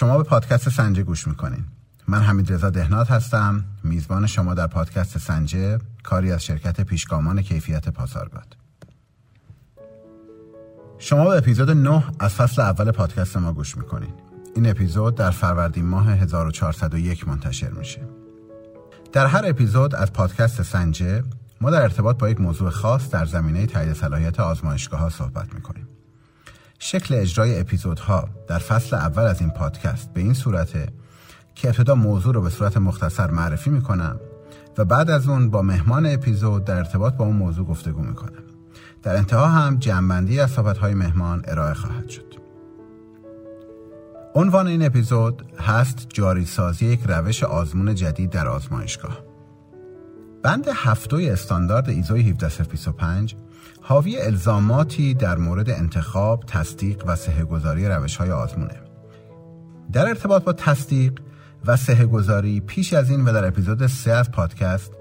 شما 0.00 0.16
به 0.16 0.22
پادکست 0.22 0.68
سنجه 0.68 1.02
گوش 1.02 1.28
می‌کنین. 1.28 1.64
من 2.08 2.18
حمید 2.18 2.52
رضا 2.52 2.70
دهنات 2.70 3.10
هستم. 3.10 3.64
میزبان 3.84 4.26
شما 4.26 4.54
در 4.54 4.66
پادکست 4.66 5.18
سنجه 5.18 5.78
کاری 6.02 6.32
از 6.32 6.44
شرکت 6.44 6.80
پیشگامان 6.80 7.42
کیفیت 7.42 7.88
پاسارگاد. 7.88 8.56
شما 10.98 11.24
به 11.24 11.36
اپیزود 11.36 11.70
9 11.70 12.04
از 12.20 12.34
فصل 12.34 12.62
اول 12.62 12.90
پادکست 12.90 13.36
ما 13.36 13.52
گوش 13.52 13.76
می‌کنین. 13.76 14.12
این 14.54 14.70
اپیزود 14.70 15.14
در 15.14 15.30
فروردین 15.30 15.86
ماه 15.86 16.10
1401 16.10 17.28
منتشر 17.28 17.70
میشه. 17.70 18.00
در 19.12 19.26
هر 19.26 19.42
اپیزود 19.46 19.94
از 19.94 20.12
پادکست 20.12 20.62
سنجه 20.62 21.22
ما 21.60 21.70
در 21.70 21.82
ارتباط 21.82 22.18
با 22.18 22.30
یک 22.30 22.40
موضوع 22.40 22.70
خاص 22.70 23.10
در 23.10 23.26
زمینه 23.26 23.66
تایید 23.66 23.92
صلاحیت 23.92 24.40
آزمایشگاه 24.40 25.00
ها 25.00 25.10
صحبت 25.10 25.54
می‌کنیم. 25.54 25.89
شکل 26.82 27.14
اجرای 27.14 27.60
اپیزودها 27.60 28.28
در 28.48 28.58
فصل 28.58 28.96
اول 28.96 29.22
از 29.22 29.40
این 29.40 29.50
پادکست 29.50 30.12
به 30.12 30.20
این 30.20 30.34
صورته 30.34 30.88
که 31.54 31.68
ابتدا 31.68 31.94
موضوع 31.94 32.34
رو 32.34 32.42
به 32.42 32.50
صورت 32.50 32.76
مختصر 32.76 33.30
معرفی 33.30 33.70
می‌کنم 33.70 34.20
و 34.78 34.84
بعد 34.84 35.10
از 35.10 35.28
اون 35.28 35.50
با 35.50 35.62
مهمان 35.62 36.06
اپیزود 36.06 36.64
در 36.64 36.76
ارتباط 36.76 37.14
با 37.14 37.24
اون 37.24 37.36
موضوع 37.36 37.66
گفتگو 37.66 38.02
می‌کنم. 38.02 38.42
در 39.02 39.16
انتها 39.16 39.48
هم 39.48 39.76
جنبندی 39.78 40.40
از 40.40 40.56
های 40.56 40.94
مهمان 40.94 41.42
ارائه 41.44 41.74
خواهد 41.74 42.08
شد. 42.08 42.34
عنوان 44.34 44.66
این 44.66 44.86
اپیزود 44.86 45.44
هست 45.58 46.06
جاری 46.08 46.44
سازی 46.44 46.86
یک 46.86 47.00
روش 47.06 47.42
آزمون 47.42 47.94
جدید 47.94 48.30
در 48.30 48.48
آزمایشگاه. 48.48 49.18
بند 50.42 50.68
هفتوی 50.74 51.30
استاندارد 51.30 51.88
ایزوی 51.88 52.22
17025 52.22 53.36
حاوی 53.90 54.18
الزاماتی 54.18 55.14
در 55.14 55.38
مورد 55.38 55.70
انتخاب، 55.70 56.44
تصدیق 56.46 57.02
و 57.06 57.16
صحه‌گذاری 57.16 57.88
روش 57.88 58.16
های 58.16 58.30
آزمونه. 58.30 58.80
در 59.92 60.08
ارتباط 60.08 60.44
با 60.44 60.52
تصدیق 60.52 61.20
و 61.66 61.76
صحه‌گذاری 61.76 62.60
پیش 62.60 62.92
از 62.92 63.10
این 63.10 63.24
و 63.24 63.32
در 63.32 63.46
اپیزود 63.46 63.86
سه 63.86 64.10
از 64.10 64.30
پادکست 64.30 64.92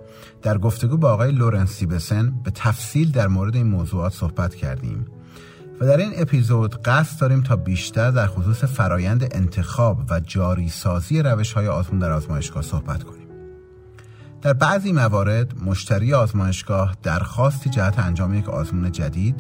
در 0.42 0.58
گفتگو 0.58 0.98
با 0.98 1.12
آقای 1.14 1.32
لورنس 1.32 1.70
سیبسن 1.70 2.34
به 2.44 2.52
تفصیل 2.52 3.12
در 3.12 3.28
مورد 3.28 3.56
این 3.56 3.68
موضوعات 3.68 4.14
صحبت 4.14 4.56
کردیم 4.56 5.06
و 5.80 5.86
در 5.86 5.98
این 5.98 6.12
اپیزود 6.16 6.82
قصد 6.82 7.22
داریم 7.22 7.42
تا 7.42 7.56
بیشتر 7.56 8.12
در 8.12 8.28
خصوص 8.28 8.64
فرایند 8.64 9.28
انتخاب 9.32 10.00
و 10.10 10.20
جاری 10.20 10.70
سازی 10.70 11.22
روش 11.22 11.54
های 11.54 11.68
آزمون 11.68 12.00
در 12.00 12.12
آزمایشگاه 12.12 12.64
صحبت 12.64 13.04
کنیم. 13.04 13.29
در 14.42 14.54
بعضی 14.54 14.92
موارد 14.92 15.64
مشتری 15.66 16.14
آزمایشگاه 16.14 16.96
درخواستی 17.04 17.70
جهت 17.70 18.00
انجام 18.00 18.34
یک 18.34 18.50
آزمون 18.50 18.92
جدید 18.92 19.36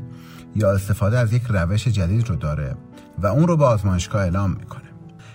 یا 0.55 0.71
استفاده 0.71 1.19
از 1.19 1.33
یک 1.33 1.43
روش 1.49 1.87
جدید 1.87 2.29
رو 2.29 2.35
داره 2.35 2.75
و 3.17 3.27
اون 3.27 3.47
رو 3.47 3.57
به 3.57 3.65
آزمایشگاه 3.65 4.21
اعلام 4.21 4.51
می‌کنه. 4.51 4.89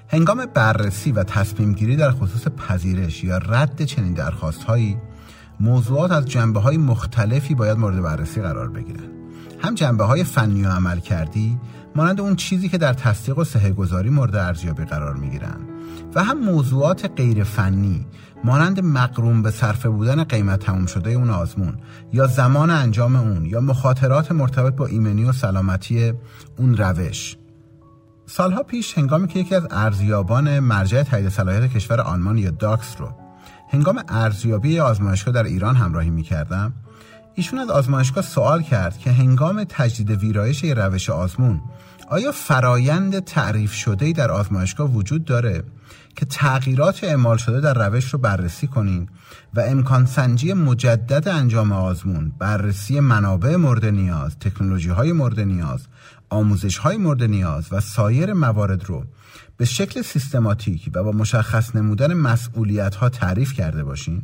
هنگام 0.09 0.47
بررسی 0.55 1.13
و 1.13 1.23
تصمیم 1.23 1.73
گیری 1.73 1.97
در 1.97 2.11
خصوص 2.11 2.49
پذیرش 2.49 3.25
یا 3.25 3.39
رد 3.39 3.85
چنین 3.85 4.13
درخواست 4.13 4.65
هایی 4.65 4.97
موضوعات 5.61 6.11
از 6.11 6.27
جنبه 6.27 6.61
های 6.61 6.77
مختلفی 6.77 7.55
باید 7.55 7.79
مورد 7.79 8.03
بررسی 8.03 8.41
قرار 8.43 8.69
بگیرن. 8.69 9.09
هم 9.63 9.75
جنبه 9.75 10.05
های 10.05 10.25
فنی 10.25 10.65
و 10.65 10.69
عمل 10.69 11.01
کردی 11.01 11.59
مانند 11.97 12.21
اون 12.21 12.37
چیزی 12.37 12.69
که 12.69 12.79
در 12.79 12.93
تصدیق 12.93 13.39
و 13.39 13.45
گذاری 13.77 14.11
مورد 14.11 14.37
ارزیابی 14.37 14.85
قرار 14.85 15.15
می‌گیرن 15.15 15.57
و 16.15 16.25
هم 16.25 16.45
موضوعات 16.45 17.11
غیر 17.17 17.45
فنی 17.45 18.07
مانند 18.45 18.81
مقروم 18.81 19.43
به 19.43 19.51
صرفه 19.51 19.89
بودن 19.89 20.25
قیمت 20.25 20.61
تموم 20.61 20.87
شده 20.87 21.11
اون 21.11 21.31
آزمون 21.31 21.77
یا 22.13 22.27
زمان 22.27 22.71
انجام 22.71 23.17
اون 23.17 23.45
یا 23.45 23.61
مخاطرات 23.61 24.33
مرتبط 24.33 24.75
با 24.75 24.87
ایمنی 24.87 25.25
و 25.25 25.33
سلامتی 25.33 26.13
اون 26.59 26.77
روش. 26.77 27.37
سالها 28.27 28.63
پیش 28.63 28.99
هنگامی 28.99 29.29
که 29.29 29.39
یکی 29.39 29.55
از 29.55 29.67
ارزیابان 29.71 30.59
مرجع 30.59 31.03
تایید 31.03 31.29
صلاحیت 31.29 31.73
کشور 31.73 32.01
آلمان 32.01 32.39
یا 32.39 32.51
داکس 32.51 32.95
رو 32.99 33.09
هنگام 33.71 34.03
ارزیابی 34.09 34.81
آزمایشگاه 34.81 35.35
در 35.35 35.43
ایران 35.43 35.77
همراهی 35.77 36.11
می 36.11 36.23
کردم 36.23 36.73
ایشون 37.35 37.59
از 37.59 37.71
آزمایشگاه 37.71 38.25
سوال 38.25 38.63
کرد 38.63 38.99
که 38.99 39.13
هنگام 39.13 39.65
تجدید 39.69 40.11
ویرایش 40.11 40.65
روش 40.65 41.11
آزمون 41.11 41.61
آیا 42.11 42.33
فرایند 42.33 43.19
تعریف 43.19 43.73
شده 43.73 44.13
در 44.13 44.31
آزمایشگاه 44.31 44.91
وجود 44.91 45.25
داره؟ 45.25 45.63
که 46.17 46.27
تغییرات 46.27 47.05
اعمال 47.05 47.37
شده 47.37 47.61
در 47.61 47.89
روش 47.89 48.13
رو 48.13 48.19
بررسی 48.19 48.67
کنین 48.67 49.09
و 49.55 49.61
امکان 49.61 50.07
سنجی 50.07 50.53
مجدد 50.53 51.29
انجام 51.29 51.73
آزمون 51.73 52.33
بررسی 52.39 53.01
منابع 53.01 53.57
مورد 53.57 53.87
نیاز 53.87 54.39
تکنولوژی 54.39 54.89
های 54.89 55.13
مورد 55.13 55.41
نیاز 55.41 55.87
آموزش 56.31 56.79
های 56.79 56.97
مورد 56.97 57.23
نیاز 57.23 57.73
و 57.73 57.81
سایر 57.81 58.33
موارد 58.33 58.85
رو 58.85 59.05
به 59.57 59.65
شکل 59.65 60.03
سیستماتیک 60.03 60.91
و 60.95 61.03
با 61.03 61.13
مشخص 61.13 61.77
نمودن 61.77 62.15
مسئولیت 62.15 62.95
ها 62.95 63.09
تعریف 63.09 63.53
کرده 63.53 63.85
باشین. 63.85 64.23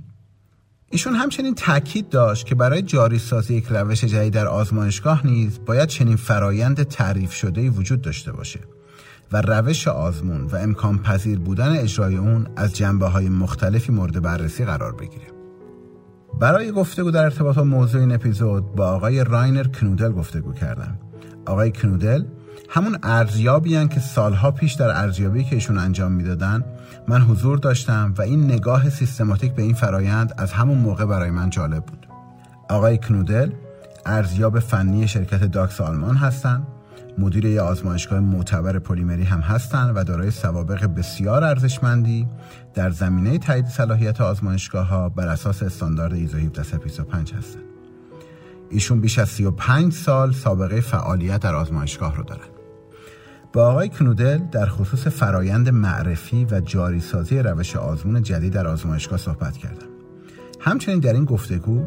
ایشون 0.90 1.14
همچنین 1.14 1.54
تاکید 1.54 2.08
داشت 2.08 2.46
که 2.46 2.54
برای 2.54 2.82
جاری 2.82 3.18
سازی 3.18 3.54
یک 3.54 3.66
روش 3.70 4.04
جدید 4.04 4.32
در 4.32 4.46
آزمایشگاه 4.46 5.26
نیز 5.26 5.60
باید 5.66 5.88
چنین 5.88 6.16
فرایند 6.16 6.82
تعریف 6.82 7.32
شده 7.32 7.70
وجود 7.70 8.02
داشته 8.02 8.32
باشه. 8.32 8.60
و 9.32 9.40
روش 9.40 9.88
آزمون 9.88 10.46
و 10.46 10.56
امکان 10.56 10.98
پذیر 10.98 11.38
بودن 11.38 11.76
اجرای 11.76 12.16
اون 12.16 12.46
از 12.56 12.76
جنبه 12.76 13.06
های 13.06 13.28
مختلفی 13.28 13.92
مورد 13.92 14.22
بررسی 14.22 14.64
قرار 14.64 14.92
بگیره. 14.92 15.26
برای 16.40 16.72
گفتگو 16.72 17.10
در 17.10 17.24
ارتباط 17.24 17.56
با 17.56 17.64
موضوع 17.64 18.00
این 18.00 18.12
اپیزود 18.12 18.74
با 18.74 18.86
آقای 18.86 19.24
راینر 19.24 19.64
کنودل 19.64 20.12
گفتگو 20.12 20.52
کردم. 20.52 20.98
آقای 21.46 21.72
کنودل 21.72 22.24
همون 22.68 22.98
ارزیابی 23.02 23.88
که 23.88 24.00
سالها 24.00 24.50
پیش 24.50 24.72
در 24.72 24.90
ارزیابی 25.02 25.44
که 25.44 25.54
ایشون 25.54 25.78
انجام 25.78 26.12
می‌دادن 26.12 26.64
من 27.08 27.20
حضور 27.20 27.58
داشتم 27.58 28.14
و 28.18 28.22
این 28.22 28.44
نگاه 28.44 28.90
سیستماتیک 28.90 29.52
به 29.52 29.62
این 29.62 29.74
فرایند 29.74 30.34
از 30.38 30.52
همون 30.52 30.78
موقع 30.78 31.04
برای 31.04 31.30
من 31.30 31.50
جالب 31.50 31.84
بود. 31.86 32.06
آقای 32.68 32.98
کنودل 32.98 33.52
ارزیاب 34.06 34.58
فنی 34.58 35.08
شرکت 35.08 35.44
داکس 35.44 35.80
آلمان 35.80 36.16
هستند 36.16 36.66
مدیر 37.20 37.44
یه 37.44 37.60
آزمایشگاه 37.60 38.20
معتبر 38.20 38.78
پلیمری 38.78 39.24
هم 39.24 39.40
هستند 39.40 39.96
و 39.96 40.04
دارای 40.04 40.30
سوابق 40.30 40.86
بسیار 40.86 41.44
ارزشمندی 41.44 42.26
در 42.74 42.90
زمینه 42.90 43.38
تایید 43.38 43.66
صلاحیت 43.66 44.20
آزمایشگاه 44.20 44.86
ها 44.86 45.08
بر 45.08 45.28
اساس 45.28 45.62
استاندارد 45.62 46.12
ایزو 46.12 46.38
17325 46.38 47.34
هستند. 47.34 47.62
ایشون 48.70 49.00
بیش 49.00 49.18
از 49.18 49.28
35 49.28 49.92
سال 49.92 50.32
سابقه 50.32 50.80
فعالیت 50.80 51.40
در 51.40 51.54
آزمایشگاه 51.54 52.16
رو 52.16 52.22
دارند. 52.22 52.50
با 53.52 53.66
آقای 53.66 53.88
کنودل 53.88 54.38
در 54.38 54.66
خصوص 54.66 55.06
فرایند 55.06 55.68
معرفی 55.68 56.46
و 56.50 56.60
جاری 56.60 57.00
سازی 57.00 57.38
روش 57.38 57.76
آزمون 57.76 58.22
جدید 58.22 58.52
در 58.52 58.66
آزمایشگاه 58.66 59.18
صحبت 59.18 59.56
کردم. 59.56 59.86
همچنین 60.60 60.98
در 60.98 61.12
این 61.12 61.24
گفتگو 61.24 61.84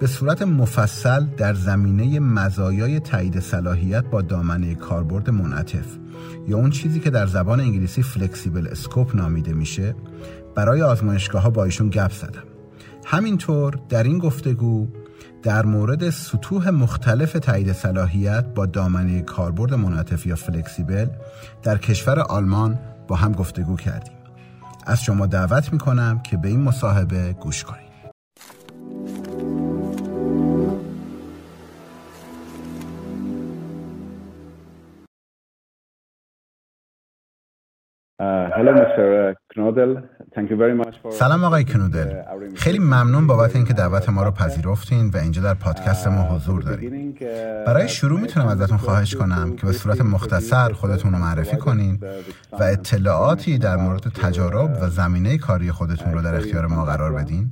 به 0.00 0.06
صورت 0.06 0.42
مفصل 0.42 1.26
در 1.36 1.54
زمینه 1.54 2.20
مزایای 2.20 3.00
تایید 3.00 3.40
صلاحیت 3.40 4.04
با 4.04 4.22
دامنه 4.22 4.74
کاربرد 4.74 5.30
منعطف. 5.30 5.86
یا 6.48 6.56
اون 6.56 6.70
چیزی 6.70 7.00
که 7.00 7.10
در 7.10 7.26
زبان 7.26 7.60
انگلیسی 7.60 8.02
flexible 8.02 8.68
scope 8.68 9.16
نامیده 9.16 9.52
میشه. 9.52 9.94
برای 10.54 10.82
آزمایشگاه 10.82 11.42
ها 11.42 11.50
با 11.50 11.64
ایشون 11.64 11.88
گپ 11.88 12.12
زدم. 12.12 12.42
همینطور 13.04 13.78
در 13.88 14.02
این 14.02 14.18
گفتگو 14.18 14.88
در 15.42 15.64
مورد 15.64 16.10
سطوح 16.10 16.70
مختلف 16.70 17.32
تایید 17.32 17.72
صلاحیت 17.72 18.46
با 18.54 18.66
دامنه 18.66 19.22
کاربرد 19.22 19.74
منعطف 19.74 20.26
یا 20.26 20.36
flexible 20.36 21.06
در 21.62 21.78
کشور 21.78 22.20
آلمان 22.20 22.78
با 23.08 23.16
هم 23.16 23.32
گفتگو 23.32 23.76
کردیم. 23.76 24.16
از 24.86 25.02
شما 25.02 25.26
دعوت 25.26 25.72
می‌کنم 25.72 26.18
که 26.18 26.36
به 26.36 26.48
این 26.48 26.60
مصاحبه 26.60 27.32
گوش 27.32 27.64
کنید. 27.64 27.85
سلام 41.10 41.44
آقای 41.44 41.64
کنودل. 41.64 42.22
خیلی 42.54 42.78
ممنون 42.78 43.26
بابت 43.26 43.56
اینکه 43.56 43.72
دعوت 43.72 44.08
ما 44.08 44.22
رو 44.22 44.30
پذیرفتین 44.30 45.10
و 45.14 45.16
اینجا 45.16 45.42
در 45.42 45.54
پادکست 45.54 46.08
ما 46.08 46.22
حضور 46.22 46.62
دارین 46.62 47.14
برای 47.66 47.88
شروع 47.88 48.20
می‌تونم 48.20 48.46
ازتون 48.46 48.78
خواهش 48.78 49.14
کنم 49.14 49.56
که 49.56 49.66
به 49.66 49.72
صورت 49.72 50.00
مختصر 50.00 50.72
خودتون 50.72 51.12
رو 51.12 51.18
معرفی 51.18 51.56
کنین 51.56 51.98
و 52.52 52.62
اطلاعاتی 52.62 53.58
در 53.58 53.76
مورد 53.76 54.02
تجارب 54.02 54.70
و 54.82 54.88
زمینه 54.88 55.38
کاری 55.38 55.70
خودتون 55.70 56.12
رو 56.12 56.22
در 56.22 56.34
اختیار 56.34 56.66
ما 56.66 56.84
قرار 56.84 57.12
بدین. 57.12 57.50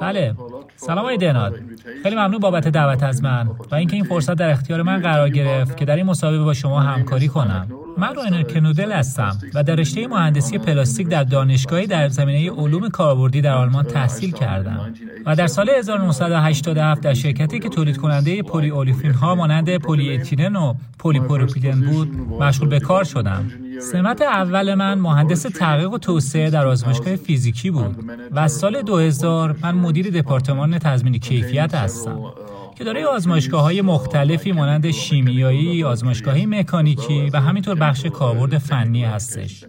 بله. 0.00 0.34
سلام 0.76 0.98
آقای 0.98 1.16
دینات 1.16 1.54
خیلی 2.02 2.16
ممنون 2.16 2.38
بابت 2.38 2.68
دعوت 2.68 3.02
از 3.02 3.22
من 3.22 3.50
و 3.70 3.74
اینکه 3.74 3.96
این 3.96 4.04
فرصت 4.04 4.34
در 4.34 4.50
اختیار 4.50 4.82
من 4.82 5.00
قرار 5.02 5.28
گرفت 5.28 5.76
که 5.76 5.84
در 5.84 5.96
این 5.96 6.06
مسابقه 6.06 6.44
با 6.44 6.54
شما 6.54 6.80
همکاری 6.80 7.28
کنم. 7.28 7.85
من 7.98 8.14
رو 8.14 8.42
کنودل 8.42 8.92
هستم 8.92 9.38
و 9.54 9.62
در 9.62 9.74
رشته 9.74 10.06
مهندسی 10.06 10.58
پلاستیک 10.58 11.08
در 11.08 11.24
دانشگاهی 11.24 11.86
در 11.86 12.08
زمینه 12.08 12.50
علوم 12.50 12.88
کاربردی 12.88 13.40
در 13.40 13.54
آلمان 13.54 13.84
تحصیل 13.84 14.32
کردم 14.32 14.94
و 15.26 15.36
در 15.36 15.46
سال 15.46 15.70
1987 15.70 17.00
در 17.00 17.14
شرکتی 17.14 17.58
که 17.58 17.68
تولید 17.68 17.96
کننده 17.96 18.42
پلی 18.42 18.70
اولیفین 18.70 19.12
ها 19.12 19.34
مانند 19.34 19.76
پلی 19.76 20.14
اتیلن 20.14 20.56
و 20.56 20.74
پلی 20.98 21.20
پروپیلن 21.20 21.80
بود 21.80 22.16
مشغول 22.40 22.68
به 22.68 22.80
کار 22.80 23.04
شدم. 23.04 23.50
سمت 23.92 24.22
اول 24.22 24.74
من 24.74 24.98
مهندس 24.98 25.42
تحقیق 25.42 25.92
و 25.92 25.98
توسعه 25.98 26.50
در 26.50 26.66
آزمایشگاه 26.66 27.16
فیزیکی 27.16 27.70
بود 27.70 28.10
و 28.32 28.48
سال 28.48 28.82
2000 28.82 29.56
من 29.62 29.74
مدیر 29.74 30.10
دپارتمان 30.10 30.78
تضمین 30.78 31.18
کیفیت 31.18 31.74
هستم. 31.74 32.32
که 32.76 32.84
دارای 32.84 33.04
آزمایشگاه 33.04 33.62
های 33.62 33.82
مختلفی 33.82 34.52
مانند 34.52 34.90
شیمیایی، 34.90 35.84
آزمایشگاهی 35.84 36.46
مکانیکی 36.46 37.30
و 37.30 37.40
همینطور 37.40 37.74
بخش 37.74 38.06
کاربرد 38.06 38.58
فنی 38.58 39.04
هستش. 39.04 39.64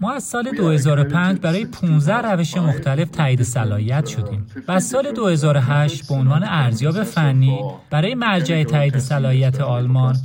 ما 0.00 0.12
از 0.12 0.24
سال 0.24 0.50
2005 0.56 1.38
برای 1.38 1.64
15 1.64 2.14
روش 2.14 2.56
مختلف 2.56 3.10
تایید 3.10 3.42
صلاحیت 3.42 4.06
شدیم 4.06 4.46
و 4.68 4.72
از 4.72 4.84
سال 4.84 5.12
2008 5.12 6.08
به 6.08 6.14
عنوان 6.14 6.44
ارزیاب 6.44 7.02
فنی 7.02 7.60
برای 7.90 8.14
مرجع 8.14 8.64
تایید 8.64 8.98
صلاحیت 8.98 9.60
آلمان 9.60 10.16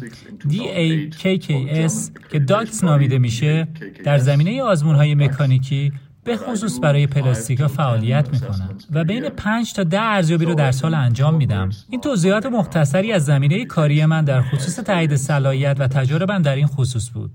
DAKKS 0.49 1.93
که 2.31 2.39
داکس 2.39 2.83
نامیده 2.83 3.17
میشه 3.17 3.67
در 4.03 4.17
زمینه 4.17 4.63
آزمون 4.63 4.95
های 4.95 5.15
مکانیکی 5.15 5.93
به 6.25 6.37
خصوص 6.37 6.79
برای 6.83 7.07
پلاستیکا 7.07 7.67
فعالیت 7.67 8.29
می‌کنم 8.33 8.77
و 8.93 9.03
بین 9.03 9.29
5 9.29 9.73
تا 9.73 9.83
10 9.83 10.01
ارزیابی 10.01 10.45
رو 10.45 10.55
در 10.55 10.71
سال 10.71 10.93
انجام 10.93 11.35
میدم. 11.35 11.69
این 11.89 12.01
توضیحات 12.01 12.45
مختصری 12.45 13.13
از 13.13 13.25
زمینه 13.25 13.65
کاری 13.65 14.05
من 14.05 14.25
در 14.25 14.41
خصوص 14.41 14.79
تایید 14.79 15.15
صلاحیت 15.15 15.75
و 15.79 15.87
تجاربم 15.87 16.41
در 16.41 16.55
این 16.55 16.67
خصوص 16.67 17.09
بود. 17.13 17.31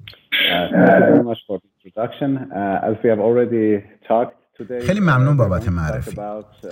خیلی 4.87 5.00
ممنون 5.00 5.37
بابت 5.37 5.69
معرفی. 5.69 6.16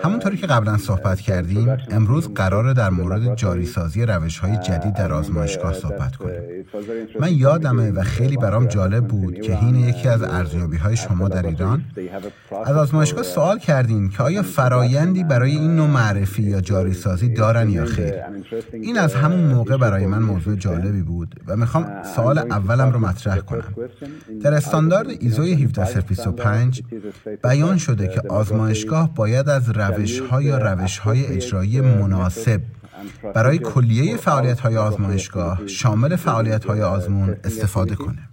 همونطوری 0.05 0.37
که 0.37 0.47
قبلا 0.47 0.77
صحبت 0.77 1.21
کردیم 1.21 1.77
امروز 1.91 2.35
قراره 2.35 2.75
در 2.75 2.91
مورد 2.91 3.35
جاریسازی 3.35 4.07
روش 4.07 4.39
های 4.39 4.57
جدید 4.57 4.95
در 4.95 5.13
آزمایشگاه 5.13 5.73
صحبت 5.73 6.17
کنیم. 6.17 6.65
من 7.21 7.33
یادمه 7.33 7.91
و 7.91 8.03
خیلی 8.03 8.37
برام 8.37 8.67
جالب 8.67 9.07
بود 9.07 9.41
که 9.41 9.59
این 9.65 9.77
یکی 9.77 10.09
از 10.09 10.23
ارزیابی 10.23 10.77
های 10.77 10.97
شما 10.97 11.29
در 11.29 11.47
ایران 11.47 11.85
از 12.65 12.77
آزمایشگاه 12.77 13.23
سوال 13.23 13.59
کردیم 13.59 14.09
که 14.09 14.23
آیا 14.23 14.43
فرایندی 14.43 15.25
برای 15.25 15.53
این 15.53 15.77
نوع 15.77 15.89
معرفی 15.89 16.43
یا 16.43 16.61
جاریسازی 16.61 17.29
دارن 17.29 17.71
یا 17.71 17.85
خیر. 17.85 18.15
این 18.73 18.99
از 18.99 19.15
همون 19.15 19.41
موقع 19.41 19.77
برای 19.77 20.07
من 20.07 20.23
موضوع 20.23 20.57
جالبی 20.57 21.03
بود 21.03 21.41
و 21.47 21.57
می‌خوام 21.57 22.03
سوال 22.17 22.39
اولم 22.39 22.93
رو 22.93 22.99
مطرح 22.99 23.39
کنم. 23.39 23.75
در 24.43 24.55
استاندارد 24.55 25.07
ایزوی 25.21 25.53
17025 25.53 26.83
بیان 27.43 27.76
شده 27.79 28.09
که 28.09 28.23
آزمایشگاه 28.29 29.15
باید 29.15 29.49
از 29.49 29.71
روش 29.71 30.21
های 30.21 30.45
یا 30.45 30.59
روش 30.59 30.99
های 30.99 31.27
اجرایی 31.27 31.81
مناسب. 31.81 32.61
برای 33.35 33.59
کلیه 33.59 34.17
فعالیت 34.17 34.61
های 34.61 34.77
آزمایشگاه 34.77 35.67
شامل 35.67 36.17
فعالیت 36.17 36.65
های 36.65 36.83
آزمون 36.83 37.37
استفاده 37.45 37.95
کنه. 37.95 38.29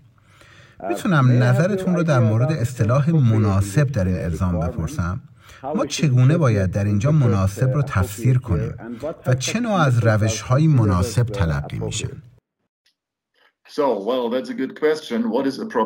می‌تونم 0.90 1.44
نظرتون 1.44 1.96
رو 1.96 2.04
در 2.04 2.20
مورد 2.20 2.52
اصطلاح 2.52 3.12
مناسب 3.12 3.92
در 3.92 4.06
این 4.06 4.18
الزام 4.18 4.60
بپرسم. 4.60 5.22
ما 5.76 5.86
چگونه 5.86 6.38
باید 6.38 6.72
در 6.72 6.84
اینجا 6.84 7.12
مناسب 7.12 7.74
رو 7.74 7.82
تفسیر 7.82 8.38
کنیم 8.38 8.74
و 9.28 9.34
چه 9.36 9.60
نوع 9.60 9.74
از 9.74 10.00
روش 10.00 10.42
های 10.42 10.68
مناسب 10.68 11.24
تلقی 11.24 11.80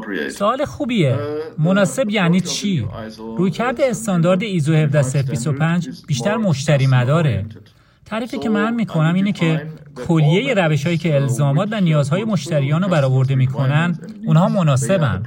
میشن 0.04 0.30
سوال 0.30 0.66
خوبیه. 0.66 1.16
Uh, 1.16 1.62
مناسب 1.62 2.10
یعنی 2.10 2.42
چی؟ 2.42 2.88
رویکرد 3.38 3.82
استاندارد 3.82 4.44
ایزو 4.44 4.74
17025 4.74 5.90
بیشتر 6.08 6.38
مشتری 6.38 6.88
مداره. 6.88 7.46
تعریفی 8.06 8.40
که 8.40 8.50
من 8.50 8.74
می‌کنم 8.74 9.14
اینه 9.14 9.32
که 9.32 9.68
کلیه 10.08 10.54
روش 10.54 10.86
هایی 10.86 10.98
که 10.98 11.16
الزامات 11.16 11.68
و 11.72 11.82
نیازهای 11.82 12.24
مشتریان 12.24 12.84
رو 12.84 12.90
برآورده 12.90 13.36
می‌کنن 13.36 14.00
اونها 14.26 14.50
مناسبن. 14.50 15.24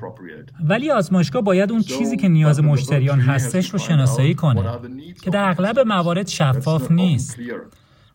ولی 0.65 0.91
آزمایشگاه 0.91 1.43
باید 1.43 1.73
اون 1.73 1.83
چیزی 1.83 2.17
که 2.17 2.29
نیاز 2.29 2.61
مشتریان 2.61 3.21
هستش 3.21 3.71
رو 3.71 3.79
شناسایی 3.79 4.35
کنه 4.35 4.63
که 5.23 5.31
در 5.31 5.49
اغلب 5.49 5.79
موارد 5.79 6.29
شفاف 6.29 6.91
نیست. 6.91 7.39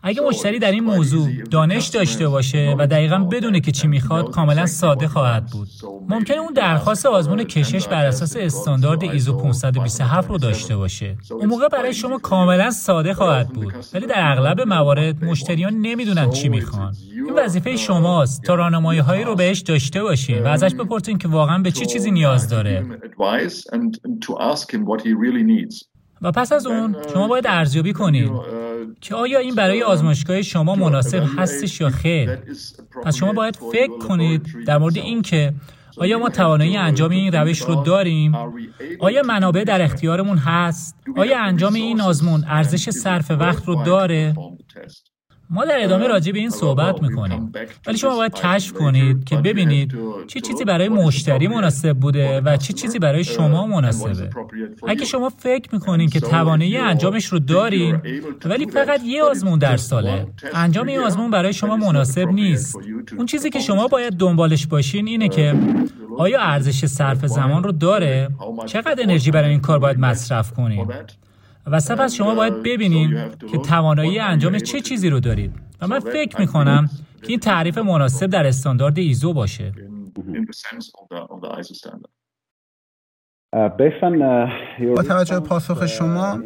اگه 0.07 0.21
مشتری 0.21 0.59
در 0.59 0.71
این 0.71 0.83
موضوع 0.83 1.29
دانش 1.51 1.87
داشته 1.87 2.27
باشه 2.27 2.75
و 2.79 2.87
دقیقا 2.87 3.17
بدونه 3.17 3.59
که 3.59 3.71
چی 3.71 3.87
می‌خواد 3.87 4.31
کاملا 4.31 4.65
ساده 4.65 5.07
خواهد 5.07 5.45
بود. 5.45 5.67
ممکنه 6.09 6.37
اون 6.37 6.53
درخواست 6.53 7.05
آزمون 7.05 7.43
کشش 7.43 7.87
بر 7.87 8.05
اساس 8.05 8.35
استاندارد 8.39 9.03
ایزو 9.03 9.37
527 9.37 10.29
رو 10.29 10.37
داشته 10.37 10.77
باشه. 10.77 11.17
اون 11.31 11.45
موقع 11.45 11.67
برای 11.67 11.93
شما 11.93 12.17
کاملا 12.17 12.71
ساده 12.71 13.13
خواهد 13.13 13.49
بود. 13.49 13.73
ولی 13.93 14.07
در 14.07 14.31
اغلب 14.31 14.61
موارد 14.61 15.25
مشتریان 15.25 15.73
نمی‌دونن 15.73 16.29
چی 16.29 16.49
می‌خوان. 16.49 16.95
این 17.25 17.33
وظیفه 17.37 17.77
شماست. 17.77 18.43
تا 18.43 18.55
راهنمایی 18.55 18.99
هایی 18.99 19.23
رو 19.23 19.35
بهش 19.35 19.59
داشته 19.59 20.03
باشین 20.03 20.43
و 20.43 20.47
ازش 20.47 20.73
بپرسین 20.73 21.17
که 21.17 21.27
واقعا 21.27 21.57
به 21.57 21.71
چه 21.71 21.85
چی 21.85 21.85
چیزی 21.85 22.11
نیاز 22.11 22.49
داره. 22.49 22.85
و 26.21 26.31
پس 26.31 26.51
از 26.51 26.65
اون 26.65 26.95
شما 27.13 27.27
باید 27.27 27.45
ارزیابی 27.47 27.93
کنید 27.93 28.31
که 29.01 29.15
آیا 29.15 29.39
این 29.39 29.55
برای 29.55 29.83
آزمایشگاه 29.83 30.41
شما 30.41 30.75
مناسب 30.75 31.23
هستش 31.37 31.81
یا 31.81 31.89
خیر 31.89 32.35
پس 33.03 33.15
شما 33.15 33.33
باید 33.33 33.55
فکر 33.71 33.97
کنید 33.97 34.65
در 34.67 34.77
مورد 34.77 34.97
اینکه 34.97 35.53
آیا 35.97 36.19
ما 36.19 36.29
توانایی 36.29 36.77
انجام 36.77 37.11
این 37.11 37.31
روش 37.31 37.61
رو 37.61 37.83
داریم؟ 37.83 38.35
آیا 38.99 39.21
منابع 39.21 39.63
در 39.63 39.81
اختیارمون 39.81 40.37
هست؟ 40.37 40.95
آیا 41.17 41.41
انجام 41.41 41.73
این 41.73 42.01
آزمون 42.01 42.43
ارزش 42.47 42.89
صرف 42.89 43.31
وقت 43.31 43.65
رو 43.65 43.83
داره؟ 43.83 44.35
ما 45.49 45.65
در 45.65 45.83
ادامه 45.83 46.07
راجع 46.07 46.31
به 46.31 46.39
این 46.39 46.49
صحبت 46.49 47.01
می‌کنیم. 47.01 47.51
ولی 47.87 47.97
شما 47.97 48.15
باید 48.15 48.33
کشف 48.33 48.73
کنید 48.73 49.23
که 49.23 49.35
ببینید 49.35 49.95
چه 50.27 50.39
چیزی 50.39 50.65
برای 50.65 50.89
مشتری 50.89 51.47
مناسب 51.47 51.93
بوده 51.93 52.41
و 52.41 52.57
چه 52.57 52.73
چیزی 52.73 52.99
برای 52.99 53.23
شما 53.23 53.67
مناسبه. 53.67 54.29
اگه 54.87 55.05
شما 55.05 55.29
فکر 55.29 55.69
می‌کنید 55.73 56.13
که 56.13 56.19
توانایی 56.19 56.77
انجامش 56.77 57.25
رو 57.25 57.39
دارین 57.39 58.01
ولی 58.45 58.65
فقط 58.65 59.01
یه 59.03 59.23
آزمون 59.23 59.59
در 59.59 59.77
ساله 59.77 60.27
انجام 60.53 60.87
این 60.87 60.99
آزمون 60.99 61.31
برای 61.31 61.53
شما 61.53 61.75
مناسب 61.77 62.27
نیست. 62.27 62.77
اون 63.17 63.25
چیزی 63.25 63.49
که 63.49 63.59
شما 63.59 63.87
باید 63.87 64.13
دنبالش 64.13 64.67
باشین 64.67 65.07
اینه 65.07 65.29
که 65.29 65.55
آیا 66.17 66.41
ارزش 66.41 66.85
صرف 66.85 67.25
زمان 67.25 67.63
رو 67.63 67.71
داره؟ 67.71 68.29
چقدر 68.65 69.03
انرژی 69.03 69.31
برای 69.31 69.49
این 69.49 69.59
کار 69.59 69.79
باید 69.79 69.99
مصرف 69.99 70.53
کنید 70.53 70.87
و 71.67 71.79
سپس 71.79 72.13
شما 72.13 72.35
باید 72.35 72.63
ببینید 72.63 73.11
که 73.51 73.57
توانایی 73.57 74.19
انجام 74.19 74.59
چه 74.59 74.81
چیزی 74.81 75.09
رو 75.09 75.19
دارید. 75.19 75.53
و 75.81 75.87
من 75.87 75.99
فکر 75.99 76.39
می 76.39 76.47
کنم 76.47 76.89
که 77.21 77.27
این 77.29 77.39
تعریف 77.39 77.77
مناسب 77.77 78.27
در 78.27 78.47
استاندارد 78.47 78.99
ایزو 78.99 79.33
باشه. 79.33 79.73
با 84.95 85.03
توجه 85.03 85.39
به 85.39 85.47
پاسخ 85.47 85.85
شما 85.85 86.39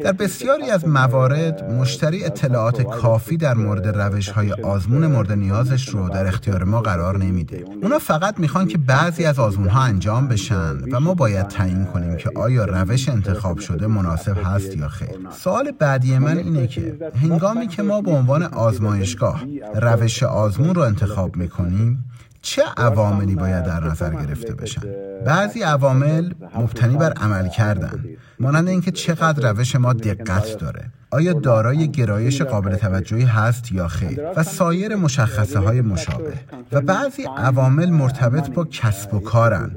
در 0.00 0.12
بسیاری 0.12 0.70
از 0.70 0.88
موارد 0.88 1.64
مشتری 1.64 2.24
اطلاعات 2.24 2.82
کافی 2.82 3.36
در 3.36 3.54
مورد 3.54 3.86
روش 3.86 4.28
های 4.28 4.52
آزمون 4.52 5.06
مورد 5.06 5.32
نیازش 5.32 5.88
رو 5.88 6.08
در 6.08 6.26
اختیار 6.26 6.64
ما 6.64 6.80
قرار 6.80 7.18
نمیده. 7.18 7.64
اونا 7.82 7.98
فقط 7.98 8.40
می‌خوان 8.40 8.66
که 8.66 8.78
بعضی 8.78 9.24
از 9.24 9.38
آزمون 9.38 9.68
ها 9.68 9.82
انجام 9.82 10.28
بشن 10.28 10.76
و 10.92 11.00
ما 11.00 11.14
باید 11.14 11.48
تعیین 11.48 11.84
کنیم 11.84 12.16
که 12.16 12.30
آیا 12.36 12.64
روش 12.64 13.08
انتخاب 13.08 13.58
شده 13.58 13.86
مناسب 13.86 14.36
هست 14.44 14.76
یا 14.76 14.88
خیر؟ 14.88 15.08
سوال 15.30 15.70
بعدی 15.78 16.18
من 16.18 16.38
اینه 16.38 16.66
که 16.66 16.96
هنگامی 17.22 17.66
که 17.66 17.82
ما 17.82 18.00
به 18.00 18.10
عنوان 18.10 18.42
آزمایشگاه 18.42 19.44
روش 19.74 20.22
آزمون 20.22 20.74
رو 20.74 20.82
انتخاب 20.82 21.36
می‌کنیم 21.36 22.04
چه 22.46 22.62
عواملی 22.76 23.34
باید 23.34 23.64
در 23.64 23.84
نظر 23.84 24.10
گرفته 24.10 24.54
بشن؟ 24.54 24.82
بعضی 25.26 25.62
عوامل 25.62 26.32
مبتنی 26.56 26.96
بر 26.96 27.12
عمل 27.12 27.48
کردن 27.48 28.04
مانند 28.40 28.68
اینکه 28.68 28.90
چقدر 28.90 29.52
روش 29.52 29.76
ما 29.76 29.92
دقت 29.92 30.58
داره. 30.58 30.90
آیا 31.10 31.32
دارای 31.32 31.90
گرایش 31.90 32.42
قابل 32.42 32.76
توجهی 32.76 33.24
هست 33.24 33.72
یا 33.72 33.88
خیر؟ 33.88 34.20
و 34.36 34.42
سایر 34.42 34.96
مشخصه 34.96 35.58
های 35.58 35.80
مشابه. 35.80 36.32
و 36.72 36.80
بعضی 36.80 37.22
عوامل 37.36 37.90
مرتبط 37.90 38.50
با 38.50 38.64
کسب 38.64 39.14
و 39.14 39.20
کارن 39.20 39.70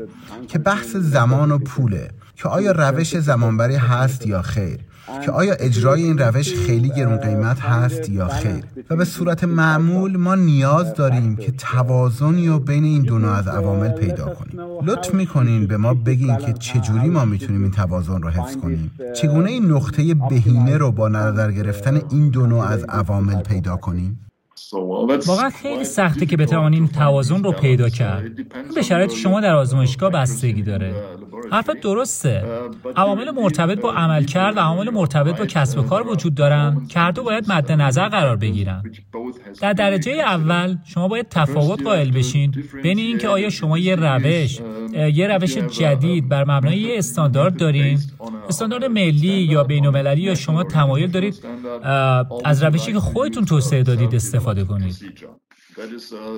که 0.48 0.60
بحث 0.60 0.96
زمان 0.96 1.52
و 1.52 1.58
پوله 1.58 2.10
که 2.36 2.50
آیا 2.50 2.72
روش 2.72 3.18
زمانبری 3.18 3.76
هست 3.76 4.28
یا 4.28 4.42
خیر؟ 4.42 4.80
که 5.26 5.32
آیا 5.32 5.54
اجرای 5.54 6.04
این 6.04 6.18
روش 6.18 6.54
خیلی 6.54 6.90
گرون 6.90 7.18
قیمت 7.18 7.60
هست 7.60 8.10
یا 8.10 8.28
خیر؟ 8.28 8.64
و 8.90 8.96
به 8.96 9.06
صورت 9.06 9.44
معمول 9.44 10.18
ما 10.18 10.36
نیاز 10.36 10.94
داریم 10.94 11.36
که 11.36 11.52
توازنی 11.52 12.48
و 12.48 12.60
بین 12.60 12.84
این 12.84 13.02
دو 13.02 13.20
نوع 13.20 13.32
از 13.32 13.48
عوامل 13.48 13.92
پیدا 13.92 14.26
کنیم. 14.26 14.60
لطف 14.86 15.14
می‌کنین 15.14 15.68
به 15.68 15.78
ما 15.78 15.94
بگین 15.94 16.38
که 16.38 16.54
چجوری 16.54 17.10
ما 17.10 17.26
می‌تونیم 17.26 17.62
این 17.62 17.72
توازن 17.72 18.22
رو 18.22 18.30
حفظ 18.30 18.58
کنیم. 18.58 18.92
چگونه 19.16 19.50
این 19.50 19.66
نقطه 19.72 20.14
بهینه 20.14 20.78
رو 20.78 20.92
با 20.92 21.08
نظر 21.08 21.52
گرفتن 21.52 22.02
این 22.12 22.30
دو 22.30 22.48
نوع 22.48 22.66
از 22.66 22.84
عوامل 22.84 23.42
پیدا 23.42 23.78
کنیم؟ 23.78 24.20
واقعا 24.74 25.50
خیلی 25.50 25.84
سخته 25.84 26.26
که 26.26 26.38
بتوانیم 26.38 26.88
توازن 26.88 27.44
رو 27.44 27.52
پیدا 27.52 27.90
کرد. 27.90 28.24
به 28.76 28.82
شرایط 28.82 29.14
شما 29.14 29.42
در 29.42 29.56
آزمایشگاه 29.56 30.12
بستگی 30.12 30.62
داره. 30.62 30.94
حرف 31.52 31.70
درسته. 31.70 32.44
عوامل 32.96 33.32
مرتبط 33.32 33.82
با 33.82 33.94
عملکرد 33.94 34.58
و 34.58 34.60
عوامل 34.60 34.90
مرتبط 34.90 35.38
با 35.38 35.46
کسب 35.46 35.80
و 35.80 35.82
کار 35.82 36.08
وجود 36.08 36.36
دارن 36.36 36.88
که 36.90 37.00
هر 37.00 37.12
دو 37.12 37.24
باید 37.24 37.52
مد 37.52 37.72
نظر 37.72 38.10
قرار 38.10 38.36
بگیرن. 38.36 38.84
در 39.62 39.74
درجه 39.74 40.12
اول 40.12 40.78
شما 40.86 41.08
باید 41.08 41.30
تفاوت 41.30 41.84
قائل 41.84 42.12
بشین 42.12 42.54
بین 42.84 42.98
اینکه 42.98 43.28
آیا 43.28 43.50
شما 43.50 43.78
یه 43.78 43.96
روش 43.96 44.60
یه 45.14 45.28
روش 45.28 45.58
جدید 45.58 46.30
بر 46.30 46.44
مبنای 46.44 46.78
یه 46.78 46.98
استاندارد 46.98 47.58
دارین. 47.58 48.00
استاندارد 48.50 48.86
ملی 48.86 49.28
یا 49.28 49.64
بین‌المللی 49.64 50.22
یا 50.22 50.36
شما 50.36 50.64
تمایل 50.64 51.12
دارید 51.12 51.46
از 52.46 52.64
روشی 52.64 52.94
که 52.94 53.00
خودتون 53.00 53.46
توسعه 53.46 53.84
دادید. 53.84 54.16
استفاده 54.16 54.59
کنید 54.66 54.96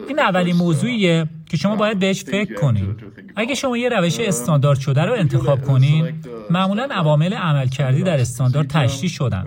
این 0.08 0.20
اولین 0.20 0.56
موضوعیه 0.56 1.28
که 1.50 1.58
شما 1.58 1.76
باید 1.76 2.00
بهش 2.00 2.24
فکر 2.24 2.54
کنید. 2.54 3.04
اگه 3.36 3.56
شما 3.56 3.78
یه 3.78 3.90
روش 3.90 4.20
استاندارد 4.20 4.80
شده 4.80 5.02
رو 5.02 5.14
انتخاب 5.14 5.62
کنید، 5.62 6.16
معمولا 6.50 6.88
عوامل 6.92 7.34
عمل 7.34 7.68
کردی 7.68 8.04
در 8.04 8.20
استاندارد 8.20 8.68
تشریح 8.68 9.12
شدن. 9.12 9.46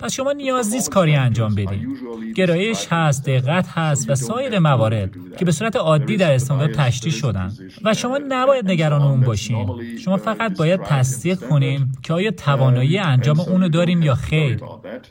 پس 0.00 0.12
شما 0.12 0.32
نیاز 0.32 0.74
نیست 0.74 0.90
کاری 0.90 1.14
انجام 1.14 1.54
بدید. 1.54 1.88
گرایش 2.34 2.86
هست، 2.90 3.28
دقت 3.28 3.68
هست 3.68 4.10
و 4.10 4.14
سایر 4.14 4.58
موارد 4.58 5.10
که 5.38 5.44
به 5.44 5.52
صورت 5.52 5.76
عادی 5.76 6.16
در 6.16 6.32
استاندارد 6.32 6.74
تشریح 6.74 7.14
شدن 7.14 7.52
و 7.84 7.94
شما 7.94 8.18
نباید 8.28 8.70
نگران 8.70 9.02
اون 9.02 9.20
باشین. 9.20 9.68
شما 9.98 10.16
فقط 10.16 10.58
باید 10.58 10.82
تصدیق 10.82 11.40
کنین 11.40 11.88
که 12.02 12.12
آیا 12.12 12.30
توانایی 12.30 12.98
انجام 12.98 13.40
اونو 13.40 13.68
داریم 13.68 14.02
یا 14.02 14.14
خیر. 14.14 14.60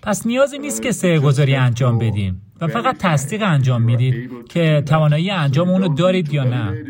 پس 0.03 0.27
نیازی 0.27 0.57
نیست 0.57 0.81
که 0.81 0.91
سه 0.91 1.19
گذاری 1.19 1.55
انجام 1.55 1.97
بدیم. 1.97 2.41
و 2.61 2.67
فقط 2.67 2.97
تصدیق 2.99 3.43
انجام 3.43 3.81
می‌دید 3.81 4.29
که 4.49 4.83
توانایی 4.85 5.31
انجام 5.31 5.69
اونو 5.69 5.95
دارید 5.95 6.33
یا 6.33 6.43
نه 6.43 6.83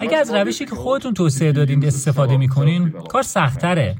اگر 0.00 0.18
از 0.18 0.34
روشی 0.34 0.64
که 0.64 0.74
خودتون 0.74 1.14
توسعه 1.14 1.52
دادین 1.52 1.86
استفاده 1.86 2.36
می‌کنین 2.36 2.90
کار 2.90 3.22
سختره 3.22 3.96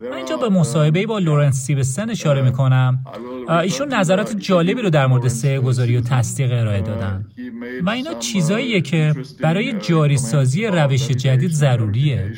من 0.00 0.12
اینجا 0.12 0.36
به 0.36 0.48
مصاحبه 0.48 1.06
با 1.06 1.18
لورنس 1.18 1.66
سیبستن 1.66 2.10
اشاره 2.10 2.42
می‌کنم. 2.42 3.04
ایشون 3.62 3.94
نظرات 3.94 4.36
جالبی 4.36 4.82
رو 4.82 4.90
در 4.90 5.06
مورد 5.06 5.28
صحه 5.28 5.60
گذاری 5.60 5.96
و 5.96 6.00
تصدیق 6.00 6.52
ارائه 6.52 6.80
دادن. 6.80 7.26
و 7.82 7.90
اینا 7.90 8.14
چیزاییه 8.14 8.80
که 8.80 9.14
برای 9.40 9.72
جاری 9.72 10.16
سازی 10.16 10.66
روش 10.66 11.08
جدید 11.08 11.50
ضروریه. 11.50 12.32